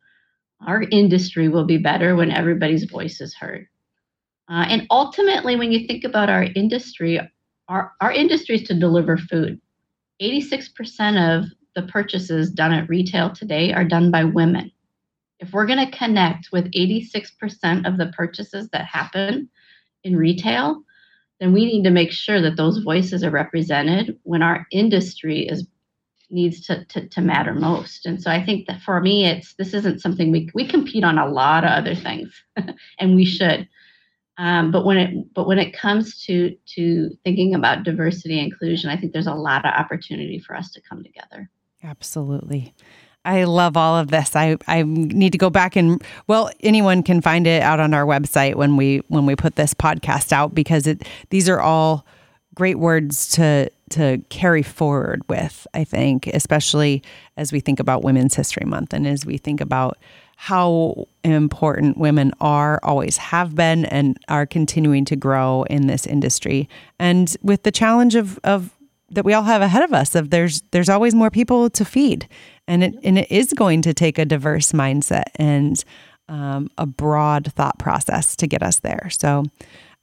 our 0.66 0.82
industry 0.90 1.48
will 1.48 1.64
be 1.64 1.78
better 1.78 2.14
when 2.14 2.30
everybody's 2.30 2.84
voice 2.84 3.22
is 3.22 3.34
heard. 3.34 3.66
Uh, 4.50 4.66
and 4.68 4.86
ultimately, 4.90 5.56
when 5.56 5.72
you 5.72 5.86
think 5.86 6.04
about 6.04 6.28
our 6.28 6.44
industry, 6.54 7.18
our, 7.68 7.92
our 8.02 8.12
industry 8.12 8.56
is 8.56 8.64
to 8.64 8.78
deliver 8.78 9.16
food. 9.16 9.58
86% 10.20 11.40
of 11.40 11.46
the 11.74 11.90
purchases 11.90 12.50
done 12.50 12.74
at 12.74 12.88
retail 12.90 13.30
today 13.30 13.72
are 13.72 13.84
done 13.84 14.10
by 14.10 14.24
women. 14.24 14.70
If 15.40 15.52
we're 15.52 15.66
going 15.66 15.90
to 15.90 15.98
connect 15.98 16.50
with 16.52 16.70
86% 16.72 17.88
of 17.88 17.96
the 17.96 18.12
purchases 18.14 18.68
that 18.70 18.84
happen 18.84 19.48
in 20.06 20.16
retail, 20.16 20.82
then 21.40 21.52
we 21.52 21.66
need 21.66 21.84
to 21.84 21.90
make 21.90 22.12
sure 22.12 22.40
that 22.40 22.56
those 22.56 22.78
voices 22.78 23.22
are 23.22 23.30
represented 23.30 24.18
when 24.22 24.42
our 24.42 24.66
industry 24.70 25.46
is 25.46 25.66
needs 26.28 26.66
to, 26.66 26.84
to, 26.86 27.06
to 27.08 27.20
matter 27.20 27.54
most. 27.54 28.04
And 28.04 28.20
so 28.20 28.30
I 28.30 28.44
think 28.44 28.66
that 28.66 28.80
for 28.82 29.00
me, 29.00 29.26
it's 29.26 29.54
this 29.54 29.74
isn't 29.74 30.00
something 30.00 30.32
we 30.32 30.50
we 30.54 30.66
compete 30.66 31.04
on 31.04 31.18
a 31.18 31.28
lot 31.28 31.64
of 31.64 31.70
other 31.70 31.94
things, 31.94 32.42
and 32.98 33.14
we 33.14 33.24
should. 33.24 33.68
Um, 34.38 34.70
but 34.70 34.84
when 34.84 34.98
it 34.98 35.34
but 35.34 35.46
when 35.46 35.58
it 35.58 35.72
comes 35.72 36.22
to 36.24 36.56
to 36.74 37.10
thinking 37.24 37.54
about 37.54 37.84
diversity 37.84 38.38
inclusion, 38.38 38.90
I 38.90 38.96
think 38.96 39.12
there's 39.12 39.26
a 39.26 39.34
lot 39.34 39.64
of 39.64 39.72
opportunity 39.72 40.38
for 40.38 40.56
us 40.56 40.70
to 40.72 40.80
come 40.80 41.02
together. 41.02 41.48
Absolutely. 41.82 42.74
I 43.26 43.44
love 43.44 43.76
all 43.76 43.96
of 43.96 44.08
this. 44.08 44.36
I, 44.36 44.56
I 44.66 44.84
need 44.84 45.32
to 45.32 45.38
go 45.38 45.50
back 45.50 45.76
and 45.76 46.02
well, 46.28 46.50
anyone 46.60 47.02
can 47.02 47.20
find 47.20 47.46
it 47.46 47.60
out 47.62 47.80
on 47.80 47.92
our 47.92 48.06
website 48.06 48.54
when 48.54 48.76
we 48.76 48.98
when 49.08 49.26
we 49.26 49.34
put 49.36 49.56
this 49.56 49.74
podcast 49.74 50.32
out 50.32 50.54
because 50.54 50.86
it 50.86 51.06
these 51.30 51.48
are 51.48 51.60
all 51.60 52.06
great 52.54 52.78
words 52.78 53.28
to 53.32 53.70
to 53.90 54.18
carry 54.30 54.62
forward 54.62 55.22
with, 55.28 55.66
I 55.74 55.84
think, 55.84 56.26
especially 56.28 57.02
as 57.36 57.52
we 57.52 57.60
think 57.60 57.78
about 57.78 58.02
Women's 58.02 58.34
History 58.34 58.66
Month 58.66 58.92
and 58.92 59.06
as 59.06 59.24
we 59.24 59.38
think 59.38 59.60
about 59.60 59.98
how 60.36 61.06
important 61.24 61.96
women 61.96 62.32
are, 62.40 62.78
always 62.82 63.16
have 63.16 63.54
been, 63.54 63.86
and 63.86 64.18
are 64.28 64.44
continuing 64.44 65.04
to 65.06 65.16
grow 65.16 65.62
in 65.64 65.86
this 65.86 66.06
industry. 66.06 66.68
And 66.98 67.34
with 67.42 67.62
the 67.62 67.70
challenge 67.70 68.14
of, 68.16 68.38
of 68.44 68.76
that 69.10 69.24
we 69.24 69.32
all 69.32 69.44
have 69.44 69.62
ahead 69.62 69.82
of 69.82 69.92
us 69.92 70.14
of 70.14 70.30
there's 70.30 70.62
there's 70.72 70.88
always 70.88 71.14
more 71.14 71.30
people 71.30 71.70
to 71.70 71.84
feed 71.84 72.28
and 72.68 72.84
it 72.84 72.94
and 73.02 73.18
it 73.18 73.30
is 73.30 73.52
going 73.52 73.82
to 73.82 73.94
take 73.94 74.18
a 74.18 74.24
diverse 74.24 74.72
mindset 74.72 75.24
and 75.36 75.84
um, 76.28 76.68
a 76.76 76.86
broad 76.86 77.52
thought 77.52 77.78
process 77.78 78.34
to 78.36 78.46
get 78.46 78.62
us 78.62 78.80
there. 78.80 79.08
So 79.10 79.44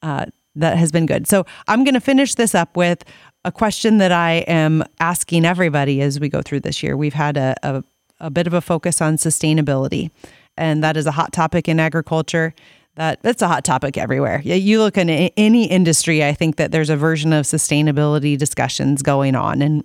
uh, 0.02 0.26
that 0.56 0.78
has 0.78 0.92
been 0.92 1.06
good. 1.06 1.28
So 1.28 1.46
i'm 1.68 1.84
going 1.84 1.96
to 1.96 2.02
finish 2.02 2.36
this 2.36 2.54
up 2.56 2.78
with 2.78 3.04
a 3.46 3.52
question 3.52 3.98
that 3.98 4.12
i 4.12 4.32
am 4.48 4.84
asking 5.00 5.46
everybody 5.46 6.02
as 6.02 6.20
we 6.20 6.30
go 6.30 6.42
through 6.42 6.62
this 6.62 6.84
year. 6.84 6.96
We've 6.96 7.14
had 7.14 7.38
a, 7.38 7.56
a, 7.64 7.84
a 8.20 8.30
bit 8.30 8.48
of 8.48 8.54
a 8.54 8.62
focus 8.62 9.02
on 9.02 9.18
sustainability 9.18 10.12
and 10.58 10.84
that 10.84 10.98
is 10.98 11.06
a 11.06 11.12
hot 11.12 11.34
topic 11.34 11.68
in 11.68 11.80
agriculture. 11.80 12.54
That 12.96 13.24
that's 13.24 13.42
a 13.42 13.48
hot 13.48 13.64
topic 13.64 13.98
everywhere. 13.98 14.42
You 14.44 14.80
look 14.80 14.98
in 14.98 15.10
any 15.10 15.66
industry, 15.66 16.24
I 16.24 16.34
think 16.34 16.58
that 16.58 16.72
there's 16.72 16.92
a 16.92 16.96
version 16.96 17.34
of 17.34 17.46
sustainability 17.46 18.38
discussions 18.38 19.02
going 19.02 19.36
on 19.36 19.64
and 19.64 19.84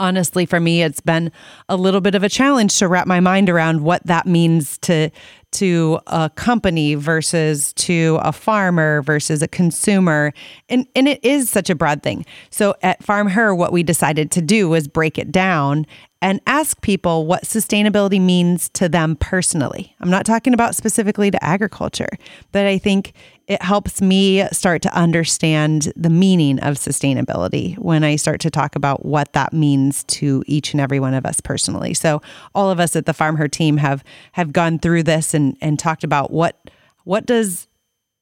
honestly 0.00 0.46
for 0.46 0.58
me 0.58 0.82
it's 0.82 1.00
been 1.00 1.30
a 1.68 1.76
little 1.76 2.00
bit 2.00 2.14
of 2.14 2.22
a 2.22 2.28
challenge 2.28 2.78
to 2.78 2.88
wrap 2.88 3.06
my 3.06 3.20
mind 3.20 3.48
around 3.48 3.82
what 3.82 4.04
that 4.06 4.26
means 4.26 4.78
to 4.78 5.10
to 5.52 5.98
a 6.06 6.30
company 6.30 6.94
versus 6.94 7.72
to 7.74 8.18
a 8.22 8.32
farmer 8.32 9.02
versus 9.02 9.42
a 9.42 9.48
consumer 9.48 10.32
and 10.68 10.86
and 10.94 11.08
it 11.08 11.24
is 11.24 11.50
such 11.50 11.70
a 11.70 11.74
broad 11.74 12.02
thing 12.02 12.24
so 12.50 12.74
at 12.82 13.02
FarmHer 13.02 13.56
what 13.56 13.72
we 13.72 13.82
decided 13.82 14.30
to 14.30 14.42
do 14.42 14.68
was 14.68 14.88
break 14.88 15.18
it 15.18 15.32
down 15.32 15.86
and 16.22 16.40
ask 16.46 16.80
people 16.82 17.26
what 17.26 17.44
sustainability 17.44 18.20
means 18.20 18.68
to 18.70 18.88
them 18.88 19.16
personally. 19.16 19.94
I'm 20.00 20.10
not 20.10 20.26
talking 20.26 20.52
about 20.52 20.76
specifically 20.76 21.30
to 21.30 21.42
agriculture, 21.42 22.10
but 22.52 22.66
I 22.66 22.76
think 22.76 23.14
it 23.46 23.62
helps 23.62 24.00
me 24.00 24.46
start 24.52 24.82
to 24.82 24.94
understand 24.94 25.92
the 25.96 26.10
meaning 26.10 26.60
of 26.60 26.76
sustainability 26.76 27.76
when 27.78 28.04
I 28.04 28.16
start 28.16 28.40
to 28.42 28.50
talk 28.50 28.76
about 28.76 29.04
what 29.04 29.32
that 29.32 29.52
means 29.52 30.04
to 30.04 30.44
each 30.46 30.72
and 30.72 30.80
every 30.80 31.00
one 31.00 31.14
of 31.14 31.24
us 31.26 31.40
personally. 31.40 31.94
So 31.94 32.20
all 32.54 32.70
of 32.70 32.78
us 32.78 32.94
at 32.94 33.06
the 33.06 33.12
FarmHer 33.12 33.50
team 33.50 33.78
have 33.78 34.04
have 34.32 34.52
gone 34.52 34.78
through 34.78 35.04
this 35.04 35.34
and 35.34 35.39
and 35.60 35.78
talked 35.78 36.04
about 36.04 36.30
what 36.30 36.70
what 37.04 37.26
does 37.26 37.68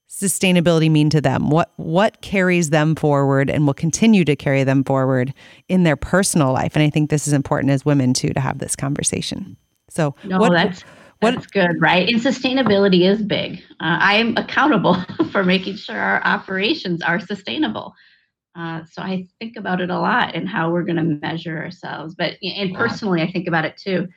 sustainability 0.08 0.90
mean 0.90 1.10
to 1.10 1.20
them? 1.20 1.50
What 1.50 1.72
what 1.76 2.20
carries 2.20 2.70
them 2.70 2.94
forward 2.94 3.50
and 3.50 3.66
will 3.66 3.74
continue 3.74 4.24
to 4.24 4.36
carry 4.36 4.64
them 4.64 4.84
forward 4.84 5.32
in 5.68 5.82
their 5.82 5.96
personal 5.96 6.52
life? 6.52 6.74
And 6.74 6.82
I 6.82 6.90
think 6.90 7.10
this 7.10 7.26
is 7.26 7.32
important 7.32 7.70
as 7.70 7.84
women 7.84 8.14
too 8.14 8.30
to 8.30 8.40
have 8.40 8.58
this 8.58 8.74
conversation. 8.74 9.56
So 9.90 10.14
no, 10.24 10.38
what, 10.38 10.52
that's 10.52 10.82
what, 11.20 11.34
that's 11.34 11.46
good, 11.46 11.80
right? 11.80 12.08
And 12.08 12.20
sustainability 12.20 13.08
is 13.08 13.22
big. 13.22 13.58
Uh, 13.80 13.98
I 14.00 14.14
am 14.14 14.36
accountable 14.36 14.96
for 15.32 15.44
making 15.44 15.76
sure 15.76 15.96
our 15.96 16.22
operations 16.24 17.02
are 17.02 17.20
sustainable. 17.20 17.94
Uh, 18.58 18.82
so 18.90 19.02
I 19.02 19.26
think 19.38 19.56
about 19.56 19.80
it 19.80 19.90
a 19.90 19.98
lot 19.98 20.34
and 20.34 20.48
how 20.48 20.72
we're 20.72 20.82
going 20.82 20.96
to 20.96 21.26
measure 21.26 21.56
ourselves. 21.56 22.14
But 22.16 22.34
and 22.42 22.74
personally, 22.74 23.22
I 23.22 23.30
think 23.30 23.46
about 23.46 23.64
it 23.64 23.76
too. 23.76 24.08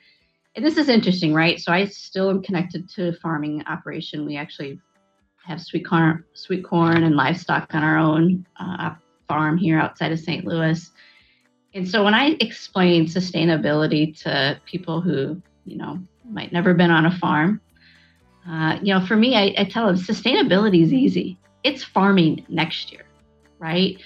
And 0.54 0.64
this 0.64 0.76
is 0.76 0.88
interesting, 0.88 1.32
right? 1.32 1.58
So 1.60 1.72
I 1.72 1.86
still 1.86 2.28
am 2.28 2.42
connected 2.42 2.88
to 2.90 3.14
farming 3.14 3.64
operation. 3.66 4.26
We 4.26 4.36
actually 4.36 4.80
have 5.46 5.60
sweet 5.60 5.86
corn, 5.86 6.24
sweet 6.34 6.64
corn 6.64 7.02
and 7.04 7.16
livestock 7.16 7.74
on 7.74 7.82
our 7.82 7.96
own 7.96 8.46
uh, 8.60 8.94
farm 9.28 9.56
here 9.56 9.78
outside 9.78 10.12
of 10.12 10.20
St. 10.20 10.44
Louis. 10.44 10.90
And 11.74 11.88
so 11.88 12.04
when 12.04 12.14
I 12.14 12.36
explain 12.40 13.06
sustainability 13.06 14.18
to 14.22 14.60
people 14.66 15.00
who, 15.00 15.40
you 15.64 15.76
know, 15.76 15.98
might 16.28 16.52
never 16.52 16.74
been 16.74 16.90
on 16.90 17.06
a 17.06 17.18
farm, 17.18 17.60
uh, 18.48 18.78
you 18.82 18.92
know, 18.92 19.04
for 19.04 19.16
me, 19.16 19.36
I, 19.36 19.54
I, 19.60 19.64
tell 19.64 19.86
them 19.86 19.96
sustainability 19.96 20.82
is 20.82 20.92
easy. 20.92 21.38
It's 21.62 21.84
farming 21.84 22.44
next 22.48 22.92
year, 22.92 23.04
right? 23.58 23.98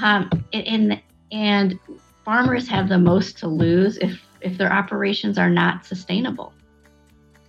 Um, 0.00 0.30
and 0.52 1.02
and 1.32 1.78
farmers 2.24 2.68
have 2.68 2.88
the 2.88 2.98
most 2.98 3.38
to 3.38 3.48
lose 3.48 3.98
if 3.98 4.20
if 4.42 4.58
their 4.58 4.72
operations 4.72 5.38
are 5.38 5.50
not 5.50 5.84
sustainable. 5.84 6.52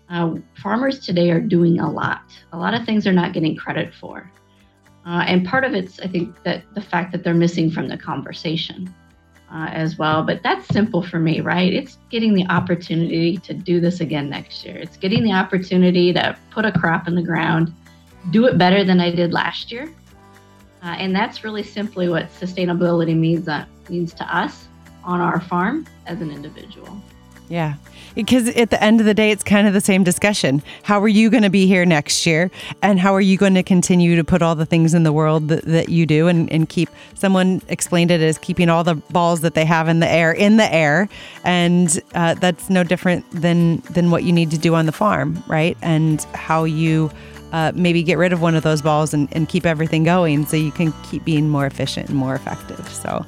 Uh, 0.10 0.36
farmers 0.62 1.00
today 1.00 1.32
are 1.32 1.40
doing 1.40 1.80
a 1.80 1.90
lot. 1.90 2.22
A 2.52 2.58
lot 2.58 2.74
of 2.74 2.86
things 2.86 3.08
are 3.08 3.14
not 3.14 3.34
getting 3.34 3.56
credit 3.56 3.94
for. 3.94 4.32
Uh, 5.06 5.24
and 5.28 5.46
part 5.46 5.64
of 5.64 5.74
it's, 5.74 6.00
I 6.00 6.08
think, 6.08 6.42
that 6.44 6.64
the 6.76 6.82
fact 6.82 7.12
that 7.12 7.24
they're 7.24 7.34
missing 7.34 7.70
from 7.70 7.88
the 7.88 7.98
conversation 7.98 8.94
uh, 9.52 9.68
as 9.72 9.98
well. 9.98 10.24
But 10.24 10.42
that's 10.44 10.68
simple 10.68 11.02
for 11.02 11.20
me, 11.20 11.42
right? 11.42 11.74
It's 11.74 11.98
getting 12.10 12.34
the 12.34 12.46
opportunity 12.48 13.38
to 13.38 13.54
do 13.54 13.80
this 13.80 14.00
again 14.00 14.30
next 14.30 14.66
year. 14.66 14.78
It's 14.78 14.98
getting 14.98 15.24
the 15.24 15.34
opportunity 15.34 16.14
to 16.14 16.38
put 16.52 16.66
a 16.66 16.72
crop 16.72 17.08
in 17.08 17.16
the 17.16 17.22
ground, 17.22 17.74
do 18.32 18.46
it 18.46 18.58
better 18.58 18.84
than 18.84 19.00
I 19.00 19.12
did 19.12 19.34
last 19.34 19.72
year. 19.72 19.94
Uh, 20.82 20.96
and 20.98 21.16
that's 21.16 21.44
really 21.44 21.64
simply 21.64 22.10
what 22.10 22.30
sustainability 22.40 23.16
means, 23.16 23.48
uh, 23.48 23.66
means 23.90 24.14
to 24.14 24.36
us 24.36 24.68
on 25.04 25.22
our 25.22 25.40
farm 25.40 25.86
as 26.06 26.22
an 26.22 26.32
individual. 26.32 27.02
Yeah. 27.50 27.76
Because 28.16 28.48
at 28.50 28.70
the 28.70 28.82
end 28.84 29.00
of 29.00 29.06
the 29.06 29.14
day, 29.14 29.32
it's 29.32 29.44
kind 29.44 29.68
of 29.68 29.74
the 29.74 29.82
same 29.82 30.04
discussion. 30.04 30.64
How 30.84 31.02
are 31.02 31.08
you 31.08 31.30
going 31.30 31.44
to 31.44 31.50
be 31.50 31.68
here 31.68 31.86
next 31.86 32.26
year? 32.26 32.52
And 32.82 33.00
how 33.00 33.14
are 33.14 33.22
you 33.22 33.38
going 33.38 33.56
to 33.56 33.64
continue 33.64 34.16
to 34.16 34.24
put 34.24 34.42
all 34.42 34.56
the 34.56 34.66
things 34.66 34.94
in 34.94 35.04
the 35.04 35.12
world 35.12 35.50
that, 35.50 35.66
that 35.66 35.90
you 35.90 36.06
do 36.06 36.28
and, 36.28 36.52
and 36.52 36.70
keep, 36.70 36.90
someone 37.16 37.62
explained 37.68 38.12
it 38.12 38.22
as 38.22 38.38
keeping 38.38 38.70
all 38.70 38.84
the 38.84 38.96
balls 38.96 39.42
that 39.42 39.56
they 39.56 39.66
have 39.66 39.88
in 39.88 40.00
the 40.00 40.10
air 40.10 40.32
in 40.32 40.58
the 40.58 40.74
air. 40.74 41.10
And 41.44 42.00
uh, 42.14 42.36
that's 42.36 42.70
no 42.70 42.84
different 42.84 43.30
than, 43.32 43.78
than 43.92 44.10
what 44.10 44.24
you 44.24 44.32
need 44.32 44.52
to 44.52 44.58
do 44.58 44.76
on 44.76 44.86
the 44.86 44.92
farm, 44.92 45.44
right? 45.48 45.78
And 45.82 46.22
how 46.34 46.64
you 46.64 47.12
uh, 47.52 47.72
maybe 47.76 48.04
get 48.04 48.18
rid 48.18 48.34
of 48.34 48.42
one 48.42 48.56
of 48.56 48.64
those 48.64 48.82
balls 48.82 49.14
and, 49.14 49.28
and 49.32 49.50
keep 49.50 49.66
everything 49.66 50.04
going 50.04 50.46
so 50.46 50.58
you 50.58 50.72
can 50.72 50.94
keep 51.04 51.24
being 51.24 51.50
more 51.50 51.66
efficient 51.66 52.10
and 52.10 52.18
more 52.18 52.36
effective. 52.36 52.88
So 52.90 53.26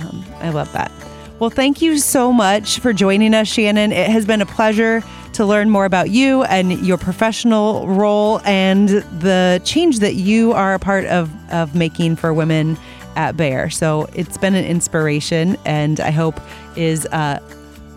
um, 0.00 0.24
I 0.40 0.50
love 0.50 0.72
that. 0.72 0.90
Well, 1.38 1.50
thank 1.50 1.80
you 1.80 1.98
so 1.98 2.32
much 2.32 2.80
for 2.80 2.92
joining 2.92 3.32
us, 3.32 3.46
Shannon. 3.46 3.92
It 3.92 4.10
has 4.10 4.26
been 4.26 4.40
a 4.42 4.46
pleasure 4.46 5.04
to 5.34 5.46
learn 5.46 5.70
more 5.70 5.84
about 5.84 6.10
you 6.10 6.42
and 6.44 6.72
your 6.84 6.98
professional 6.98 7.86
role 7.86 8.40
and 8.44 8.88
the 8.88 9.62
change 9.64 10.00
that 10.00 10.14
you 10.14 10.52
are 10.52 10.74
a 10.74 10.80
part 10.80 11.04
of, 11.04 11.30
of 11.52 11.76
making 11.76 12.16
for 12.16 12.34
women 12.34 12.76
at 13.14 13.36
Bayer. 13.36 13.70
So 13.70 14.08
it's 14.14 14.36
been 14.36 14.56
an 14.56 14.64
inspiration 14.64 15.56
and 15.64 16.00
I 16.00 16.10
hope 16.10 16.40
is 16.76 17.06
uh, 17.06 17.38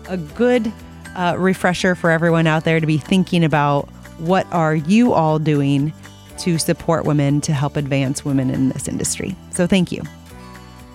a 0.08 0.16
good 0.16 0.72
uh, 1.16 1.34
refresher 1.36 1.96
for 1.96 2.10
everyone 2.10 2.46
out 2.46 2.64
there 2.64 2.78
to 2.78 2.86
be 2.86 2.98
thinking 2.98 3.42
about 3.42 3.88
what 4.18 4.46
are 4.52 4.76
you 4.76 5.14
all 5.14 5.40
doing 5.40 5.92
to 6.38 6.58
support 6.58 7.04
women 7.04 7.40
to 7.40 7.52
help 7.52 7.76
advance 7.76 8.24
women 8.24 8.50
in 8.50 8.68
this 8.68 8.86
industry. 8.86 9.34
So 9.50 9.66
thank 9.66 9.90
you. 9.90 10.02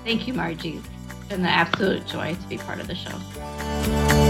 Thank 0.05 0.27
you, 0.29 0.33
Marji 0.33 0.81
been 1.29 1.41
an 1.41 1.45
absolute 1.45 2.05
joy 2.05 2.35
to 2.35 2.49
be 2.49 2.57
part 2.57 2.79
of 2.79 2.87
the 2.87 2.95
show. 2.95 4.26